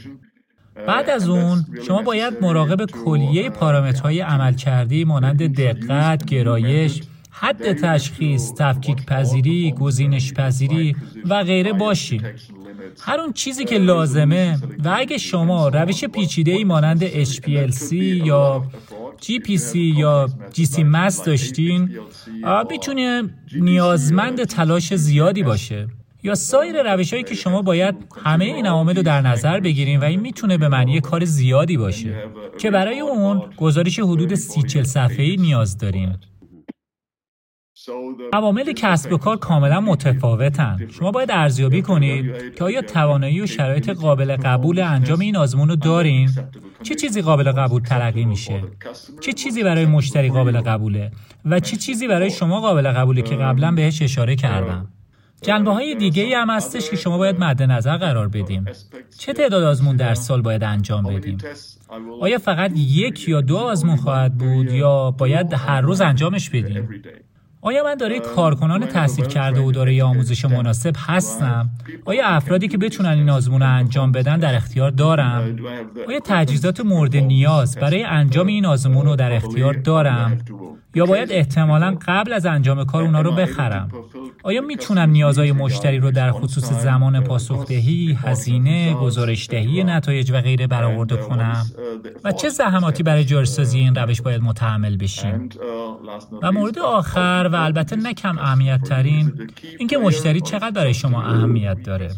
بعد 0.87 1.11
از 1.11 1.29
اون 1.29 1.65
شما 1.87 2.03
باید 2.03 2.35
مراقب 2.41 2.85
کلیه 2.85 3.51
پارامترهای 3.51 4.21
عملکردی 4.21 5.05
مانند 5.05 5.61
دقت، 5.61 6.25
گرایش، 6.25 7.03
حد 7.31 7.73
تشخیص، 7.73 8.53
تفکیک 8.59 9.07
پذیری، 9.07 9.73
گزینش 9.73 10.33
پذیری 10.33 10.97
و 11.29 11.45
غیره 11.45 11.73
باشید. 11.73 12.25
هر 13.01 13.21
اون 13.21 13.33
چیزی 13.33 13.65
که 13.65 13.79
لازمه 13.79 14.59
و 14.85 14.95
اگه 14.99 15.19
شما 15.19 15.69
روش 15.69 16.05
پیچیده 16.05 16.53
ای 16.53 16.65
مانند 16.65 17.25
HPLC 17.25 17.93
یا 17.93 18.65
GPC 19.23 19.75
یا 19.75 20.27
GC 20.55 20.79
مس 20.79 21.25
داشتین 21.25 21.99
می‌تونه 22.71 23.23
نیازمند 23.55 24.45
تلاش 24.45 24.95
زیادی 24.95 25.43
باشه 25.43 25.89
یا 26.23 26.35
سایر 26.35 26.93
روش 26.95 27.13
هایی 27.13 27.25
که 27.25 27.35
شما 27.35 27.63
باید 27.63 27.95
همه 28.25 28.45
این 28.45 28.67
عوامل 28.67 28.97
رو 28.97 29.03
در 29.03 29.21
نظر 29.21 29.61
بگیریم 29.61 30.01
و 30.01 30.05
این 30.05 30.21
می‌تونه 30.21 30.59
به 30.59 30.69
معنی 30.69 31.01
کار 31.01 31.25
زیادی 31.25 31.77
باشه 31.77 32.25
که 32.59 32.71
برای 32.71 33.01
اون 33.01 33.43
گزارش 33.57 33.99
حدود 33.99 34.35
سی 34.35 34.63
چل 34.63 34.83
صفحه‌ای 34.83 35.37
نیاز 35.37 35.79
داریم. 35.79 36.19
عوامل 38.33 38.73
کسب 38.73 39.13
و 39.13 39.19
کار 39.19 39.37
کاملا 39.37 39.81
متفاوتن. 39.81 40.89
شما 40.91 41.11
باید 41.11 41.31
ارزیابی 41.31 41.83
کنید 41.83 42.55
که 42.55 42.65
آیا 42.65 42.83
توانایی 42.83 43.41
و 43.41 43.47
شرایط 43.47 43.91
قابل 43.91 44.37
قبول 44.37 44.81
انجام 44.81 45.21
این 45.21 45.37
آزمون 45.37 45.69
رو 45.69 45.77
دارین؟ 45.77 46.31
چه 46.83 46.95
چیزی 46.95 47.23
قابل 47.23 47.53
قبول 47.53 47.83
تلقی 47.83 48.25
میشه؟ 48.25 48.63
چه 49.21 49.33
چیزی 49.33 49.63
برای 49.63 49.87
مشتری 49.87 50.29
قابل 50.29 50.61
قبوله؟ 50.61 51.11
و 51.45 51.61
چه 51.61 51.77
چیزی 51.77 52.09
برای 52.09 52.31
شما 52.31 52.61
قابل 52.61 52.93
قبوله 52.93 53.23
که 53.23 53.37
قبلا 53.37 53.73
بهش 53.73 54.03
اشاره 54.03 54.37
کردم؟ 54.37 54.89
جنبه 55.43 55.71
های 55.73 55.95
دیگه 55.95 56.23
ای 56.23 56.35
هم 56.35 56.51
هستش 56.51 56.91
که 56.91 56.97
شما 56.97 57.19
باید 57.19 57.41
مد 57.41 57.63
نظر 57.63 57.97
قرار 57.97 58.29
بدیم. 58.29 58.65
چه 59.19 59.33
تعداد 59.33 59.63
آزمون 59.63 59.97
در 59.97 60.15
سال 60.15 60.43
باید 60.43 60.65
انجام 60.65 61.05
بدیم؟ 61.05 61.39
آیا 62.21 62.39
فقط 62.39 62.73
یک 62.77 63.29
یا 63.29 63.41
دو 63.41 63.57
آزمون 63.57 63.97
خواهد 63.97 64.39
بود 64.39 64.73
یا 64.73 65.11
باید 65.11 65.55
هر 65.55 65.81
روز 65.81 66.01
انجامش 66.01 66.51
بدیم؟ 66.51 66.89
آیا 67.65 67.85
من 67.85 67.95
داره 67.95 68.21
کارکنان 68.21 68.87
تحصیل 68.87 69.25
کرده 69.25 69.61
و 69.61 69.73
داره 69.73 70.05
آموزش 70.05 70.45
مناسب 70.45 70.93
هستم؟ 70.99 71.71
آیا 72.05 72.27
افرادی 72.27 72.69
که 72.69 72.79
بتونن 72.79 73.09
این 73.09 73.31
آزمون 73.31 73.61
رو 73.61 73.75
انجام 73.75 74.13
بدن 74.13 74.39
در 74.39 74.55
اختیار 74.55 74.91
دارم؟ 74.91 75.57
آیا 76.09 76.21
تجهیزات 76.25 76.81
مورد 76.81 77.17
نیاز 77.17 77.77
برای 77.77 78.03
انجام 78.03 78.47
این 78.47 78.67
آزمون 78.67 79.07
رو 79.07 79.17
در 79.17 79.33
اختیار 79.33 79.75
دارم؟ 79.75 80.39
یا 80.95 81.07
باید 81.07 81.33
احتمالا 81.33 81.97
قبل 82.07 82.33
از 82.33 82.47
انجام 82.47 82.85
کار 82.85 83.03
اونا 83.03 83.21
رو 83.21 83.33
بخرم 83.33 83.89
آیا 84.43 84.61
می‌تونم 84.61 85.11
نیازهای 85.11 85.53
مشتری 85.53 85.99
رو 85.99 86.11
در 86.11 86.33
خصوص 86.33 86.73
زمان 86.73 87.25
پاسخدهی، 87.25 88.19
هزینه، 88.23 88.95
گزارشدهی 88.95 89.85
نتایج 89.85 90.31
و 90.33 90.41
غیره 90.41 90.67
برآورده 90.67 91.17
کنم؟ 91.17 91.67
و 92.25 92.33
چه 92.33 92.49
زحماتی 92.49 93.03
برای 93.03 93.25
جارسازی 93.25 93.79
این 93.79 93.95
روش 93.95 94.21
باید 94.21 94.43
متحمل 94.43 94.97
بشیم؟ 94.97 95.49
و 96.43 96.53
مورد 96.53 96.79
آخر 96.79 97.51
و 97.53 97.57
البته 97.57 97.97
نه 97.97 98.15
کم 98.15 98.39
اهمیت 98.39 98.83
ترین 98.83 99.33
اینکه 99.79 99.99
مشتری 99.99 100.41
چقدر 100.41 100.71
برای 100.71 100.95
شما 100.95 101.23
اهمیت 101.23 101.83
داره 101.83 102.11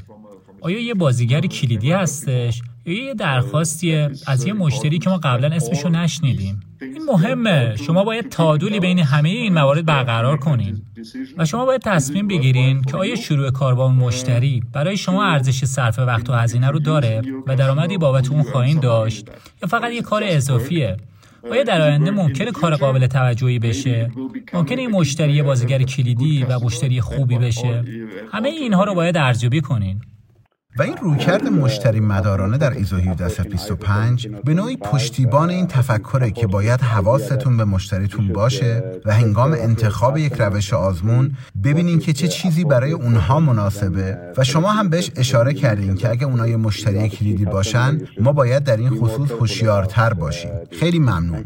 آیا 0.60 0.80
یه 0.80 0.94
بازیگر 0.94 1.40
کلیدی 1.40 1.92
هستش 1.92 2.62
یه 2.86 3.14
درخواستیه 3.14 4.10
از 4.26 4.46
یه 4.46 4.52
مشتری 4.52 4.98
که 4.98 5.10
ما 5.10 5.16
قبلا 5.16 5.48
اسمشو 5.48 5.88
نشنیدیم. 5.88 6.60
این 6.80 7.02
مهمه. 7.12 7.76
شما 7.76 8.04
باید 8.04 8.28
تعادلی 8.28 8.80
بین 8.80 8.98
همه 8.98 9.28
این 9.28 9.54
موارد 9.54 9.86
برقرار 9.86 10.36
کنین. 10.36 10.82
و 11.38 11.44
شما 11.44 11.64
باید 11.64 11.80
تصمیم 11.80 12.28
بگیرین 12.28 12.82
که 12.82 12.96
آیا 12.96 13.16
شروع 13.16 13.50
کار 13.50 13.74
با 13.74 13.84
اون 13.84 13.94
مشتری 13.94 14.62
برای 14.72 14.96
شما 14.96 15.24
ارزش 15.24 15.64
صرف 15.64 15.98
وقت 15.98 16.30
و 16.30 16.32
هزینه 16.32 16.70
رو 16.70 16.78
داره 16.78 17.22
و 17.46 17.56
درآمدی 17.56 17.98
بابت 17.98 18.30
اون 18.30 18.42
خواهید 18.42 18.80
داشت 18.80 19.28
یا 19.62 19.68
فقط 19.68 19.92
یه 19.92 20.02
کار 20.02 20.22
اضافیه. 20.26 20.96
آیا 21.50 21.62
در 21.62 21.80
آینده 21.80 22.10
ممکنه 22.10 22.52
کار 22.52 22.76
قابل 22.76 23.06
توجهی 23.06 23.58
بشه؟ 23.58 24.10
ممکنه 24.52 24.80
این 24.80 24.90
مشتری 24.90 25.42
بازیگر 25.42 25.82
کلیدی 25.82 26.44
و 26.48 26.58
مشتری 26.58 27.00
خوبی 27.00 27.38
بشه؟ 27.38 27.84
همه 28.32 28.48
اینها 28.48 28.84
رو 28.84 28.94
باید 28.94 29.16
ارزیابی 29.16 29.60
کنین. 29.60 30.00
و 30.78 30.82
این 30.82 30.96
رویکرد 30.96 31.48
مشتری 31.48 32.00
مدارانه 32.00 32.58
در 32.58 32.70
ایزو 32.70 32.96
17025 32.96 34.28
به 34.28 34.54
نوعی 34.54 34.76
پشتیبان 34.76 35.50
این 35.50 35.66
تفکره 35.66 36.30
که 36.30 36.46
باید 36.46 36.80
حواستون 36.80 37.56
به 37.56 37.64
مشتریتون 37.64 38.28
باشه 38.28 38.82
و 39.04 39.14
هنگام 39.14 39.52
انتخاب 39.52 40.18
یک 40.18 40.32
روش 40.38 40.72
آزمون 40.72 41.36
ببینین 41.64 41.98
که 41.98 42.12
چه 42.12 42.28
چیزی 42.28 42.64
برای 42.64 42.92
اونها 42.92 43.40
مناسبه 43.40 44.18
و 44.36 44.44
شما 44.44 44.72
هم 44.72 44.88
بهش 44.88 45.10
اشاره 45.16 45.54
کردین 45.54 45.94
که 45.94 46.10
اگه 46.10 46.24
اونها 46.24 46.48
یه 46.48 46.56
مشتری 46.56 47.08
کلیدی 47.08 47.44
باشن 47.44 48.00
ما 48.20 48.32
باید 48.32 48.64
در 48.64 48.76
این 48.76 48.90
خصوص 48.90 49.30
هوشیارتر 49.30 50.12
باشیم. 50.14 50.50
خیلی 50.72 50.98
ممنون. 50.98 51.44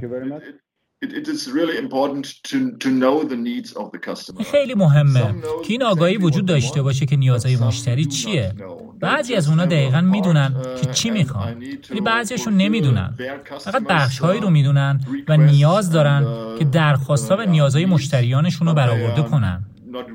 خیلی 4.51 4.75
مهمه. 4.75 5.35
که 5.65 5.73
این 5.73 5.83
آگاهی 5.83 6.17
وجود 6.17 6.47
داشته 6.47 6.83
باشه 6.83 7.07
که 7.07 7.17
نیازهای 7.17 7.57
مشتری 7.57 8.05
چیه. 8.05 8.55
بعضی 9.01 9.35
از 9.35 9.49
اونا 9.49 9.67
دقیقا 9.67 10.01
می‌دونن 10.01 10.55
که 10.83 10.93
چی 10.93 11.11
می‌خوان. 11.11 11.65
ولی 11.91 12.01
بعضیشون 12.01 12.57
نمی‌دونن. 12.57 13.15
فقط 13.61 13.83
بخشهایی 13.89 14.41
رو 14.41 14.51
می‌دونن 14.51 15.01
و 15.29 15.37
نیاز 15.37 15.91
دارن 15.91 16.27
که 16.59 16.65
درخواستها 16.65 17.37
و 17.37 17.43
نیازهای 17.43 17.87
مشتریانشون 17.87 18.69
رو 18.69 18.75
برآورده 18.75 19.23
کنن. 19.23 19.65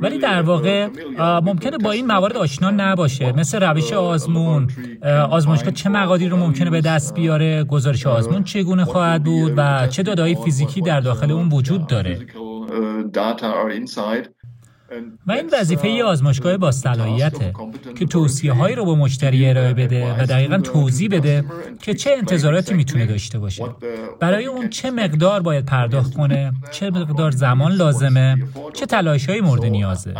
ولی 0.02 0.20
در 0.20 0.42
واقع 0.42 0.88
ممکنه 1.20 1.78
با 1.78 1.92
این 1.92 2.08
موارد 2.08 2.38
آشنا 2.38 2.72
نباشه. 2.72 3.32
مثل 3.32 3.64
روش 3.64 3.94
آزمون. 3.94 4.68
آزمایشگاه 5.30 5.74
چه 5.74 5.90
مقادیر 5.90 6.32
رو 6.32 6.38
ممکنه 6.38 6.70
به 6.70 6.82
دست 6.82 7.14
بیاره؟ 7.14 7.64
گزارش 7.64 8.08
آزمون 8.08 8.44
چگونه 8.44 8.86
خواهد 8.86 9.24
بود 9.24 9.54
و 9.58 9.88
چه 9.88 10.04
دادایی 10.04 10.36
فیزیکی 10.36 10.82
در 10.82 11.00
داخل 11.00 11.32
اون 11.32 11.50
وجود 11.50 11.88
داره؟ 11.88 12.20
و 15.28 15.32
این 15.32 15.50
وظیفه 15.60 15.90
ی 15.90 16.02
آزمایشگاه 16.02 16.58
با 16.58 16.72
صلاحیته 16.72 17.54
که 18.00 18.06
توصیه 18.06 18.54
هایی 18.54 18.76
رو 18.76 18.86
به 18.86 18.96
مشتری 18.96 19.50
ارائه 19.50 19.74
بده 19.74 20.14
و 20.14 20.26
دقیقا 20.26 20.58
توضیح 20.58 21.10
بده 21.10 21.44
که 21.82 21.94
چه 21.94 22.12
انتظاراتی 22.18 22.74
می‌تونه 22.74 23.06
داشته 23.06 23.40
باشه. 23.40 23.64
برای 24.20 24.46
اون 24.46 24.70
چه 24.70 24.92
مقدار 24.92 25.42
باید 25.42 25.66
پرداخت 25.66 26.14
کنه؟ 26.14 26.54
چه 26.72 26.90
مقدار 26.90 27.32
زمان 27.32 27.72
لازمه؟ 27.72 28.38
چه 28.74 28.86
تلاش 28.86 29.30
های 29.30 29.42
مورد 29.42 29.66
نیازه 29.66 30.14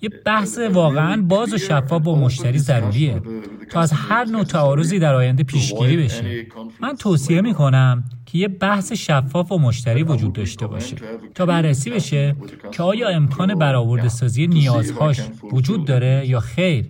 یه 0.00 0.08
بحث 0.26 0.58
واقعا 0.58 1.22
باز 1.22 1.54
و 1.54 1.58
شفاف 1.58 2.02
با 2.02 2.14
مشتری 2.14 2.58
ضروریه 2.58 3.20
تا 3.70 3.80
از 3.80 3.92
هر 3.92 4.24
نوع 4.24 4.44
تعارضی 4.44 4.98
در 4.98 5.14
آینده 5.14 5.42
پیشگیری 5.42 5.96
بشه 5.96 6.46
من 6.80 6.96
توصیه 6.96 7.40
می‌کنم 7.40 8.04
که 8.26 8.38
یه 8.38 8.48
بحث 8.48 8.92
شفاف 8.92 9.52
و 9.52 9.58
مشتری 9.58 10.02
وجود 10.02 10.32
داشته 10.32 10.66
باشه 10.66 10.96
تا 11.34 11.46
بررسی 11.46 11.90
بشه 11.90 12.36
که 12.72 12.82
آیا 12.82 13.08
امکان 13.08 13.54
برآورده 13.54 14.08
سازی 14.08 14.46
نیازهاش 14.46 15.20
وجود 15.52 15.84
داره 15.84 16.22
یا 16.26 16.40
خیر 16.40 16.84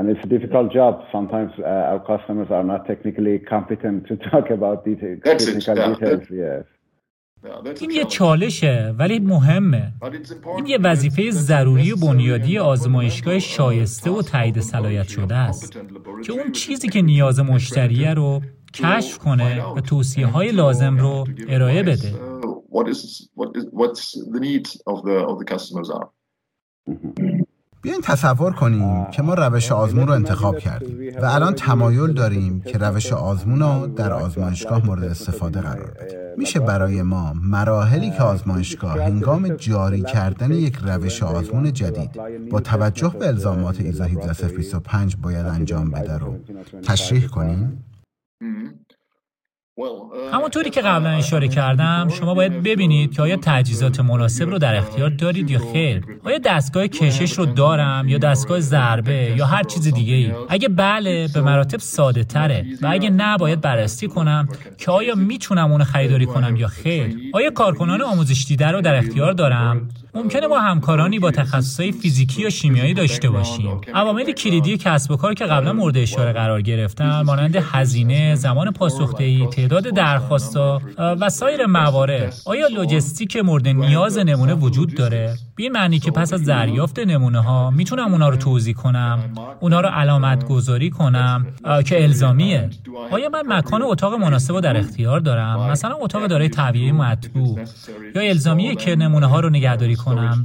And 0.00 0.08
it's 0.08 0.24
a 0.24 0.28
difficult 0.28 0.72
job. 0.72 1.04
Sometimes 1.12 1.52
uh, 1.58 1.90
our 1.92 2.00
customers 2.10 2.48
are 2.50 2.64
not 2.64 2.86
technically 2.86 3.38
competent 3.38 4.06
to 4.08 4.16
talk 4.16 4.48
about 4.48 4.82
detail, 4.82 5.16
technical 5.22 5.74
details. 5.74 6.26
Yes. 6.30 6.64
این 7.80 7.90
یه 7.90 8.04
چالشه 8.04 8.94
ولی 8.98 9.18
مهمه. 9.18 9.92
این 10.56 10.66
یه 10.66 10.78
وظیفه 10.78 11.30
ضروری 11.30 11.92
و 11.92 11.96
بنیادی 11.96 12.58
آزمایشگاه 12.58 13.38
شایسته 13.38 14.10
و 14.10 14.22
تایید 14.22 14.60
صلاحیت 14.60 15.08
شده 15.08 15.34
است 15.34 15.72
که 16.24 16.32
اون 16.32 16.52
چیزی 16.52 16.88
که 16.88 17.02
نیاز 17.02 17.40
مشتریه 17.40 18.14
رو 18.14 18.40
کشف 18.74 19.18
کنه 19.18 19.64
و 19.64 19.80
توصیه 19.80 20.26
های 20.26 20.52
لازم 20.52 20.96
رو 20.96 21.26
ارائه 21.48 21.82
بده. 21.82 22.14
بیاین 27.82 28.00
تصور 28.00 28.52
کنیم 28.52 29.04
که 29.04 29.22
ما 29.22 29.34
روش 29.34 29.72
آزمون 29.72 30.06
رو 30.06 30.12
انتخاب 30.12 30.58
کردیم 30.58 31.16
و 31.22 31.24
الان 31.24 31.54
تمایل 31.54 32.12
داریم 32.12 32.60
که 32.60 32.78
روش 32.78 33.12
آزمون 33.12 33.60
رو 33.60 33.86
در 33.86 34.12
آزمایشگاه 34.12 34.86
مورد 34.86 35.04
استفاده 35.04 35.60
قرار 35.60 35.90
بدیم. 35.90 36.18
میشه 36.36 36.60
برای 36.60 37.02
ما 37.02 37.32
مراحلی 37.32 38.10
که 38.10 38.22
آزمایشگاه 38.22 39.02
هنگام 39.02 39.48
جاری 39.48 40.02
کردن 40.02 40.52
یک 40.52 40.76
روش 40.82 41.22
آزمون 41.22 41.72
جدید 41.72 42.10
با 42.50 42.60
توجه 42.60 43.14
به 43.18 43.26
الزامات 43.26 43.80
ایزا 43.80 44.04
17025 44.04 45.16
باید 45.16 45.46
انجام 45.46 45.90
بده 45.90 46.18
رو. 46.18 46.36
تشریح 46.82 47.26
کنیم؟ 47.26 47.84
همونطوری 50.32 50.70
که 50.70 50.80
قبلا 50.80 51.10
اشاره 51.10 51.48
کردم 51.48 52.08
شما 52.08 52.34
باید 52.34 52.62
ببینید 52.62 53.14
که 53.14 53.22
آیا 53.22 53.36
تجهیزات 53.42 54.00
مناسب 54.00 54.48
رو 54.50 54.58
در 54.58 54.76
اختیار 54.76 55.10
دارید 55.10 55.50
یا 55.50 55.58
خیر؟ 55.72 56.04
آیا 56.24 56.38
دستگاه 56.38 56.88
کشش 56.88 57.32
رو 57.38 57.46
دارم 57.46 58.08
یا 58.08 58.18
دستگاه 58.18 58.60
ضربه 58.60 59.34
یا 59.36 59.46
هر 59.46 59.62
چیز 59.62 59.92
دیگه 59.94 60.14
ای 60.14 60.32
اگه 60.48 60.68
بله 60.68 61.28
به 61.34 61.40
مراتب 61.40 61.78
ساده 61.78 62.24
تره. 62.24 62.66
و 62.82 62.86
اگه 62.90 63.10
نه 63.10 63.36
باید 63.38 63.60
بررسی 63.60 64.08
کنم 64.08 64.48
که 64.78 64.90
آیا 64.90 65.14
می‌تونم 65.14 65.72
اون 65.72 65.84
خریداری 65.84 66.26
کنم 66.26 66.56
یا 66.56 66.68
خیر. 66.68 67.16
آیا 67.32 67.50
کارکنان 67.50 68.02
آموزش 68.02 68.44
دیده 68.48 68.66
رو 68.66 68.80
در 68.80 68.94
اختیار 68.94 69.32
دارم؟ 69.32 69.88
ممکنه 70.14 70.48
با 70.48 70.60
همکارانی 70.60 71.18
با 71.18 71.30
تخصصهای 71.30 71.92
فیزیکی 71.92 72.42
یا 72.42 72.50
شیمیایی 72.50 72.94
داشته 72.94 73.30
باشیم. 73.30 73.80
عوامل 73.94 74.32
کلیدی 74.32 74.76
کسب 74.76 75.10
و 75.10 75.16
کار 75.16 75.34
که 75.34 75.44
قبلا 75.44 75.72
مورد 75.72 75.96
اشاره 75.96 76.32
قرار 76.32 76.62
گرفتن 76.62 77.20
مانند 77.20 77.56
هزینه 77.56 78.34
زمان 78.34 78.70
پاسخدهی 78.70 79.46
تعداد 79.46 79.82
درخواستا 79.82 80.80
و 80.98 81.28
سایر 81.28 81.66
موارد. 81.66 82.34
آیا 82.46 82.66
لوجستیک 82.66 83.36
مورد 83.36 83.68
نیاز 83.68 84.18
نمونه 84.18 84.54
وجود 84.54 84.94
داره؟ 84.94 85.34
به 85.56 85.62
این 85.62 85.72
معنی 85.72 85.98
که 85.98 86.10
پس 86.10 86.32
از 86.32 86.44
دریافت 86.44 86.98
نمونه 86.98 87.40
ها 87.40 87.70
می‌تونم 87.70 88.12
اونا 88.12 88.28
رو 88.28 88.36
توضیح 88.36 88.74
کنم 88.74 89.18
اونا 89.60 89.80
رو 89.80 89.88
علامت 89.88 90.48
گذاری 90.48 90.90
کنم 90.90 91.46
که 91.86 92.02
الزامیه. 92.02 92.70
آیا 93.10 93.28
من 93.28 93.42
مکان 93.46 93.82
اتاق 93.82 94.14
مناسب 94.14 94.54
رو 94.54 94.60
در 94.60 94.76
اختیار 94.76 95.20
دارم؟ 95.20 95.70
مثلا 95.70 95.94
اتاق 96.00 96.26
دارای 96.26 96.48
تعبیه 96.48 96.92
مطبوع. 96.92 97.60
یا 98.14 98.22
الزامیه 98.22 98.74
که 98.74 98.96
نمونه 98.96 99.26
ها 99.26 99.40
رو 99.40 99.50
نگهداری 99.50 99.96
کنم 100.04 100.42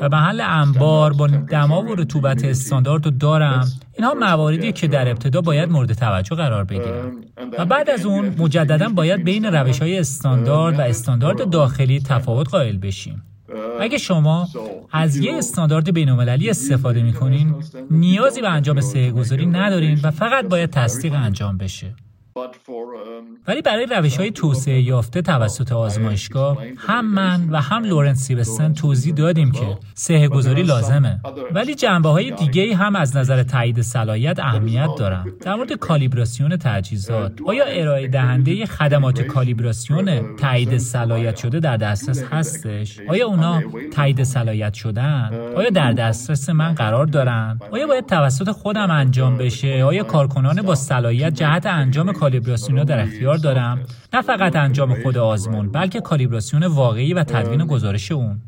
و 0.00 0.08
محل 0.08 0.40
انبار 0.40 1.12
با 1.12 1.26
دما 1.26 1.82
و 1.82 1.94
رطوبت 1.94 2.44
استاندارد 2.44 3.04
رو 3.04 3.10
دارم. 3.10 3.68
اینها 3.94 4.14
مواردی 4.14 4.72
که 4.72 4.88
در 4.88 5.08
ابتدا 5.08 5.40
باید 5.40 5.70
مورد 5.70 5.92
توجه 5.92 6.36
قرار 6.36 6.64
بگیرن 6.64 7.12
و 7.58 7.64
بعد 7.64 7.90
از 7.90 8.06
اون 8.06 8.34
مجددا 8.38 8.88
باید 8.88 9.24
بین 9.24 9.44
روش 9.44 9.82
های 9.82 9.98
استاندارد 9.98 10.78
و 10.78 10.82
استاندارد 10.82 11.50
داخلی 11.50 12.00
تفاوت 12.00 12.48
قائل 12.48 12.76
بشیم. 12.76 13.22
اگه 13.80 13.98
شما 13.98 14.48
از 14.92 15.16
یه 15.16 15.34
استاندارد 15.38 15.94
بین‌المللی 15.94 16.50
استفاده 16.50 17.02
می‌کنین 17.02 17.54
نیازی 17.90 18.40
به 18.40 18.48
انجام 18.48 18.80
صحه 18.80 19.10
گذاری 19.10 19.46
ندارین 19.46 20.00
و 20.02 20.10
فقط 20.10 20.48
باید 20.48 20.70
تصدیق 20.70 21.14
انجام 21.14 21.58
بشه. 21.58 21.94
ولی 23.48 23.62
برای 23.62 23.86
روش 23.86 24.16
های 24.16 24.30
توسعه 24.30 24.80
یافته 24.80 25.22
توسط 25.22 25.72
آزمایشگاه 25.72 26.58
هم 26.76 27.14
من 27.14 27.50
و 27.50 27.56
هم 27.56 27.84
لورنس 27.84 28.18
سیبستن 28.18 28.72
توضیح 28.72 29.14
دادیم 29.14 29.52
که 29.52 29.78
صحه 29.94 30.28
گذاری 30.28 30.62
لازمه. 30.62 31.20
ولی 31.52 31.74
جنبه 31.74 32.08
های 32.08 32.30
دیگه 32.30 32.76
هم 32.76 32.96
از 32.96 33.16
نظر 33.16 33.42
تایید 33.42 33.82
صلاحیت 33.82 34.38
اهمیت 34.38 34.88
دارن. 34.98 35.26
در 35.40 35.54
مورد 35.54 35.72
کالیبراسیون 35.72 36.56
تجهیزات 36.56 37.32
آیا 37.46 37.64
ارائه 37.64 38.08
دهنده 38.08 38.66
خدمات 38.66 39.20
کالیبراسیون 39.20 40.36
تایید 40.36 40.78
صلاحیت 40.78 41.36
شده 41.36 41.60
در 41.60 41.76
دسترس 41.76 42.22
هستش؟ 42.22 43.00
آیا 43.08 43.26
اونا 43.26 43.62
تایید 43.92 44.22
صلاحیت 44.22 44.74
شدن؟ 44.74 45.30
آیا 45.56 45.70
در 45.70 45.92
دسترس 45.92 46.50
من 46.50 46.74
قرار 46.74 47.06
دارن؟ 47.06 47.58
آیا 47.70 47.86
باید 47.86 48.06
توسط 48.06 48.50
خودم 48.50 48.90
انجام 48.90 49.38
بشه؟ 49.38 49.84
آیا 49.84 50.04
کارکنان 50.04 50.62
با 50.62 50.74
صلاحیت 50.74 51.34
جهت 51.34 51.66
انجام 51.66 52.12
کالیبراسیون 52.24 52.84
در 52.84 53.00
اختیار 53.00 53.36
دارم. 53.36 53.78
نه 54.14 54.22
فقط 54.22 54.56
انجام 54.56 55.02
خود 55.02 55.18
آزمون 55.18 55.72
بلکه 55.72 56.00
کالیبراسیون 56.00 56.66
واقعی 56.66 57.14
و 57.14 57.24
تدوین 57.24 57.66
گزارش 57.66 58.12
اون. 58.12 58.40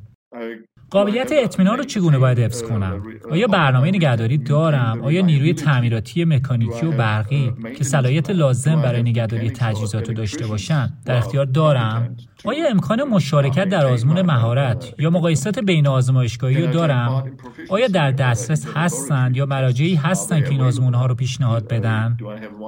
قابلیت 0.90 1.32
اطمینان 1.32 1.78
رو 1.78 1.84
چگونه 1.84 2.18
باید 2.18 2.38
حفظ 2.38 2.62
کنم؟ 2.62 3.02
آیا 3.30 3.46
برنامه 3.46 3.88
نگهداری 3.88 4.38
دارم؟ 4.38 5.02
آیا 5.02 5.22
نیروی 5.22 5.54
تعمیراتی 5.54 6.24
مکانیکی 6.24 6.86
و 6.86 6.90
برقی 6.90 7.52
که 7.78 7.84
صلاحیت 7.84 8.30
لازم 8.30 8.82
برای 8.82 9.02
نگهداری 9.02 9.50
تجهیزات 9.50 10.08
رو 10.08 10.14
داشته 10.14 10.46
باشن 10.46 10.92
در 11.04 11.16
اختیار 11.16 11.44
دارم؟ 11.46 12.16
آیا 12.44 12.68
امکان 12.68 13.02
مشارکت 13.02 13.68
در 13.68 13.86
آزمون 13.86 14.22
مهارت 14.22 14.94
یا 14.98 15.10
مقایسات 15.10 15.58
بین 15.58 15.86
آزمایشگاهی 15.86 16.62
رو 16.62 16.72
دارم؟ 16.72 17.36
آیا 17.68 17.86
در 17.86 18.10
دسترس 18.10 18.66
هستند 18.74 19.36
یا 19.36 19.46
مراجعی 19.46 19.94
هستند 19.94 20.44
که 20.44 20.50
این 20.50 20.60
آزمون 20.60 20.94
ها 20.94 21.06
رو 21.06 21.14
پیشنهاد 21.14 21.68
بدن؟ 21.68 22.16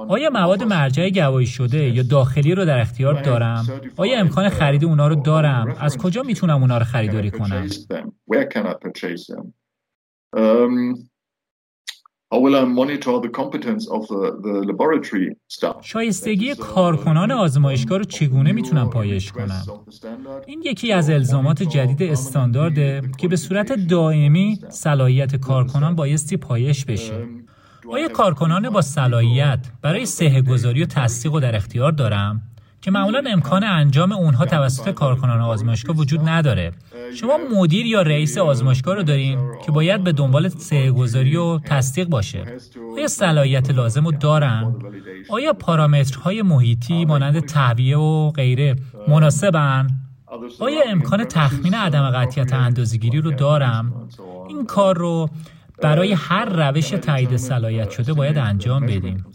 آیا 0.07 0.29
مواد 0.29 0.63
مرجع 0.63 1.09
گواهی 1.09 1.45
شده 1.45 1.89
یا 1.89 2.03
داخلی 2.03 2.55
رو 2.55 2.65
در 2.65 2.79
اختیار 2.79 3.21
دارم؟ 3.21 3.67
آیا 3.97 4.19
امکان 4.19 4.49
خرید 4.49 4.85
اونا 4.85 5.07
رو 5.07 5.15
دارم؟ 5.15 5.75
از 5.79 5.97
کجا 5.97 6.23
می‌تونم 6.23 6.61
اونا 6.61 6.77
رو 6.77 6.85
خریداری 6.85 7.31
کنم؟ 7.31 7.67
شایستگی 15.81 16.55
کارکنان 16.55 17.31
آزمایشگاه 17.31 17.97
رو 17.97 18.03
چگونه 18.03 18.51
می‌تونم 18.51 18.89
پایش 18.89 19.31
کنم؟ 19.31 19.63
این 20.45 20.61
یکی 20.65 20.91
از 20.91 21.09
الزامات 21.09 21.63
جدید 21.63 22.03
استاندارده 22.03 23.01
که 23.17 23.27
به 23.27 23.35
صورت 23.35 23.87
دائمی 23.87 24.59
صلاحیت 24.69 25.35
کارکنان 25.35 25.95
بایستی 25.95 26.37
پایش 26.37 26.85
بشه. 26.85 27.27
آیا 27.91 28.07
کارکنان 28.07 28.69
با 28.69 28.81
صلاحیت 28.81 29.59
برای 29.81 30.05
سه 30.05 30.41
گذاری 30.41 30.83
و 30.83 30.85
تصدیق 30.85 31.33
و 31.33 31.39
در 31.39 31.55
اختیار 31.55 31.91
دارم؟ 31.91 32.41
که 32.81 32.91
معمولا 32.91 33.23
امکان 33.27 33.63
انجام 33.63 34.11
اونها 34.11 34.45
توسط 34.45 34.89
کارکنان 34.89 35.41
آزمایشگاه 35.41 35.95
وجود 35.95 36.29
نداره 36.29 36.71
شما 37.15 37.37
مدیر 37.57 37.85
یا 37.85 38.01
رئیس 38.01 38.37
آزمایشگاه 38.37 38.95
رو 38.95 39.03
دارین 39.03 39.39
که 39.65 39.71
باید 39.71 40.03
به 40.03 40.11
دنبال 40.11 40.47
سه 40.47 40.91
گذاری 40.91 41.35
و 41.35 41.59
تصدیق 41.59 42.07
باشه. 42.07 42.45
آیا 42.97 43.07
صلاحیت 43.07 43.71
لازم 43.71 44.05
رو 44.05 44.11
دارن؟ 44.11 44.75
آیا 45.29 45.53
پارامترهای 45.53 46.41
محیطی 46.41 47.05
مانند 47.05 47.39
تهویه 47.39 47.97
و 47.97 48.31
غیره 48.31 48.75
مناسبن؟ 49.07 49.87
آیا 50.59 50.81
امکان 50.87 51.25
تخمین 51.25 51.73
عدم 51.73 52.11
قطعیت 52.11 52.53
اندازه‌گیری 52.53 53.21
رو 53.21 53.31
دارم؟ 53.31 54.09
این 54.49 54.65
کار 54.65 54.97
رو 54.97 55.29
برای 55.81 56.13
هر 56.13 56.45
روش 56.45 56.89
تایید 56.89 57.37
صلاحیت 57.37 57.89
شده 57.89 58.13
باید 58.13 58.37
انجام 58.37 58.85
بدیم. 58.85 59.25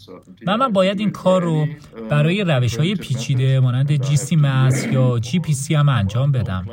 و 0.46 0.56
من 0.56 0.72
باید 0.72 1.00
این 1.00 1.10
کار 1.10 1.42
رو 1.42 1.66
برای 2.10 2.44
روش 2.44 2.76
های 2.76 2.94
پیچیده 2.94 3.60
مانند 3.60 3.96
جی 3.96 4.16
سی 4.16 4.38
یا 4.92 5.18
جی 5.18 5.38
پی 5.38 5.52
سی 5.52 5.74
هم 5.74 5.88
انجام 5.88 6.32
بدم. 6.32 6.66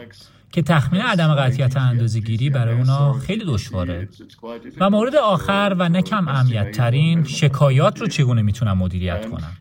که 0.52 0.62
تخمین 0.62 1.02
عدم 1.02 1.36
قطعیت 1.36 1.78
اندازه 1.78 2.20
گیری 2.20 2.50
برای 2.50 2.76
اونا 2.76 3.14
خیلی 3.14 3.46
دشواره. 3.46 4.10
و 4.80 4.90
مورد 4.90 5.16
آخر 5.16 5.76
و 5.80 5.90
نکم 5.90 6.28
اهمیت 6.28 6.72
ترین 6.72 7.24
شکایات 7.24 8.02
رو 8.02 8.08
چگونه 8.08 8.42
می‌تونم 8.42 8.78
مدیریت 8.78 9.26
کنم؟ 9.30 9.58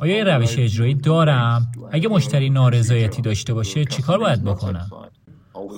آیا 0.00 0.16
یه 0.16 0.24
روش 0.24 0.58
اجرایی 0.58 0.94
دارم؟ 0.94 1.72
اگه 1.92 2.08
مشتری 2.08 2.50
نارضایتی 2.50 3.22
داشته 3.22 3.54
باشه 3.54 3.84
چیکار 3.84 4.18
باید 4.18 4.44
بکنم؟ 4.44 4.90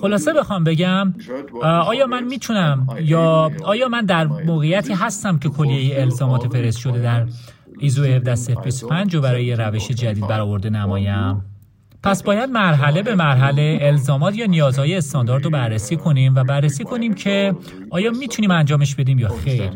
خلاصه 0.01 0.33
بخوام 0.33 0.63
بگم 0.63 1.13
آیا 1.61 2.07
من 2.07 2.23
می‌تونم 2.23 2.87
یا 3.01 3.51
آیا 3.63 3.87
من 3.87 4.05
در 4.05 4.25
موقعیتی 4.27 4.93
هستم 4.93 5.39
که 5.39 5.49
کلیه 5.49 6.01
الزامات 6.01 6.47
فرست 6.47 6.77
شده 6.77 7.01
در 7.01 7.27
ایزو 7.79 8.03
17025 8.03 9.15
رو 9.15 9.21
برای 9.21 9.55
روش 9.55 9.87
جدید 9.91 10.27
برآورده 10.27 10.69
نمایم؟ 10.69 11.54
پس 12.05 12.23
باید 12.23 12.49
مرحله 12.49 13.03
به 13.03 13.15
مرحله 13.15 13.79
الزامات 13.81 14.35
یا 14.35 14.45
نیازهای 14.45 14.95
استاندارد 14.95 15.43
رو 15.43 15.49
بررسی 15.49 15.95
کنیم 15.95 16.35
و 16.35 16.43
بررسی 16.43 16.83
کنیم 16.83 17.13
که 17.13 17.55
آیا 17.89 18.11
می‌تونیم 18.11 18.51
انجامش 18.51 18.95
بدیم 18.95 19.19
یا 19.19 19.29
خیر. 19.29 19.71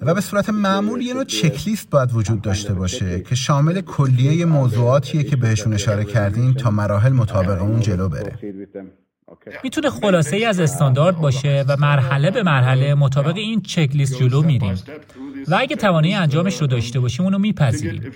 و 0.00 0.14
به 0.14 0.20
صورت 0.20 0.48
معمول 0.50 1.00
یه 1.02 1.14
نوع 1.14 1.24
چکلیست 1.24 1.90
باید 1.90 2.12
وجود 2.12 2.42
داشته 2.42 2.74
باشه 2.74 3.20
که 3.20 3.34
شامل 3.34 3.80
کلیه 3.80 4.44
موضوعاتیه 4.44 5.22
که 5.22 5.36
بهشون 5.36 5.72
اشاره 5.72 6.04
کردیم 6.04 6.52
تا 6.52 6.70
مراحل 6.70 7.12
مطابق 7.12 7.62
اون 7.62 7.80
جلو 7.80 8.08
بره. 8.08 8.38
می‌تونه 9.64 9.90
خلاصه 9.90 10.36
ای 10.36 10.44
از 10.44 10.60
استاندارد 10.60 11.16
باشه 11.16 11.64
و 11.68 11.76
مرحله 11.76 12.30
به 12.30 12.42
مرحله 12.42 12.94
مطابق 12.94 13.36
این 13.36 13.60
چکلیست 13.60 14.18
جلو 14.18 14.42
میریم. 14.42 14.74
و 15.48 15.56
اگه 15.60 15.76
توانایی 15.76 16.14
انجامش 16.14 16.60
رو 16.60 16.66
داشته 16.66 17.00
باشیم 17.00 17.24
اونو 17.24 17.38
میپذیریم. 17.38 18.12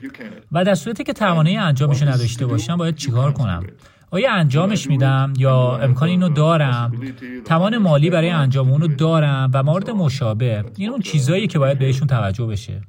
و 0.52 0.64
در 0.64 0.74
صورتی 0.74 1.04
که 1.04 1.12
توانایی 1.12 1.56
انجامش 1.56 2.02
رو 2.02 2.08
نداشته 2.08 2.46
باشم 2.46 2.76
باید 2.76 2.96
چیکار 2.96 3.32
کنم؟ 3.32 3.64
آیا 4.10 4.32
انجامش 4.32 4.86
میدم 4.86 5.32
یا 5.38 5.78
امکان 5.82 6.08
اینو 6.08 6.28
دارم؟ 6.28 6.92
توان 7.44 7.78
مالی 7.78 8.10
برای 8.10 8.30
انجام 8.30 8.70
اونو 8.70 8.86
دارم 8.86 9.50
و 9.54 9.62
مورد 9.62 9.90
مشابه. 9.90 10.64
این 10.76 10.90
اون 10.90 11.00
چیزایی 11.00 11.46
که 11.46 11.58
باید 11.58 11.78
بهشون 11.78 12.08
توجه 12.08 12.46
بشه. 12.46 12.80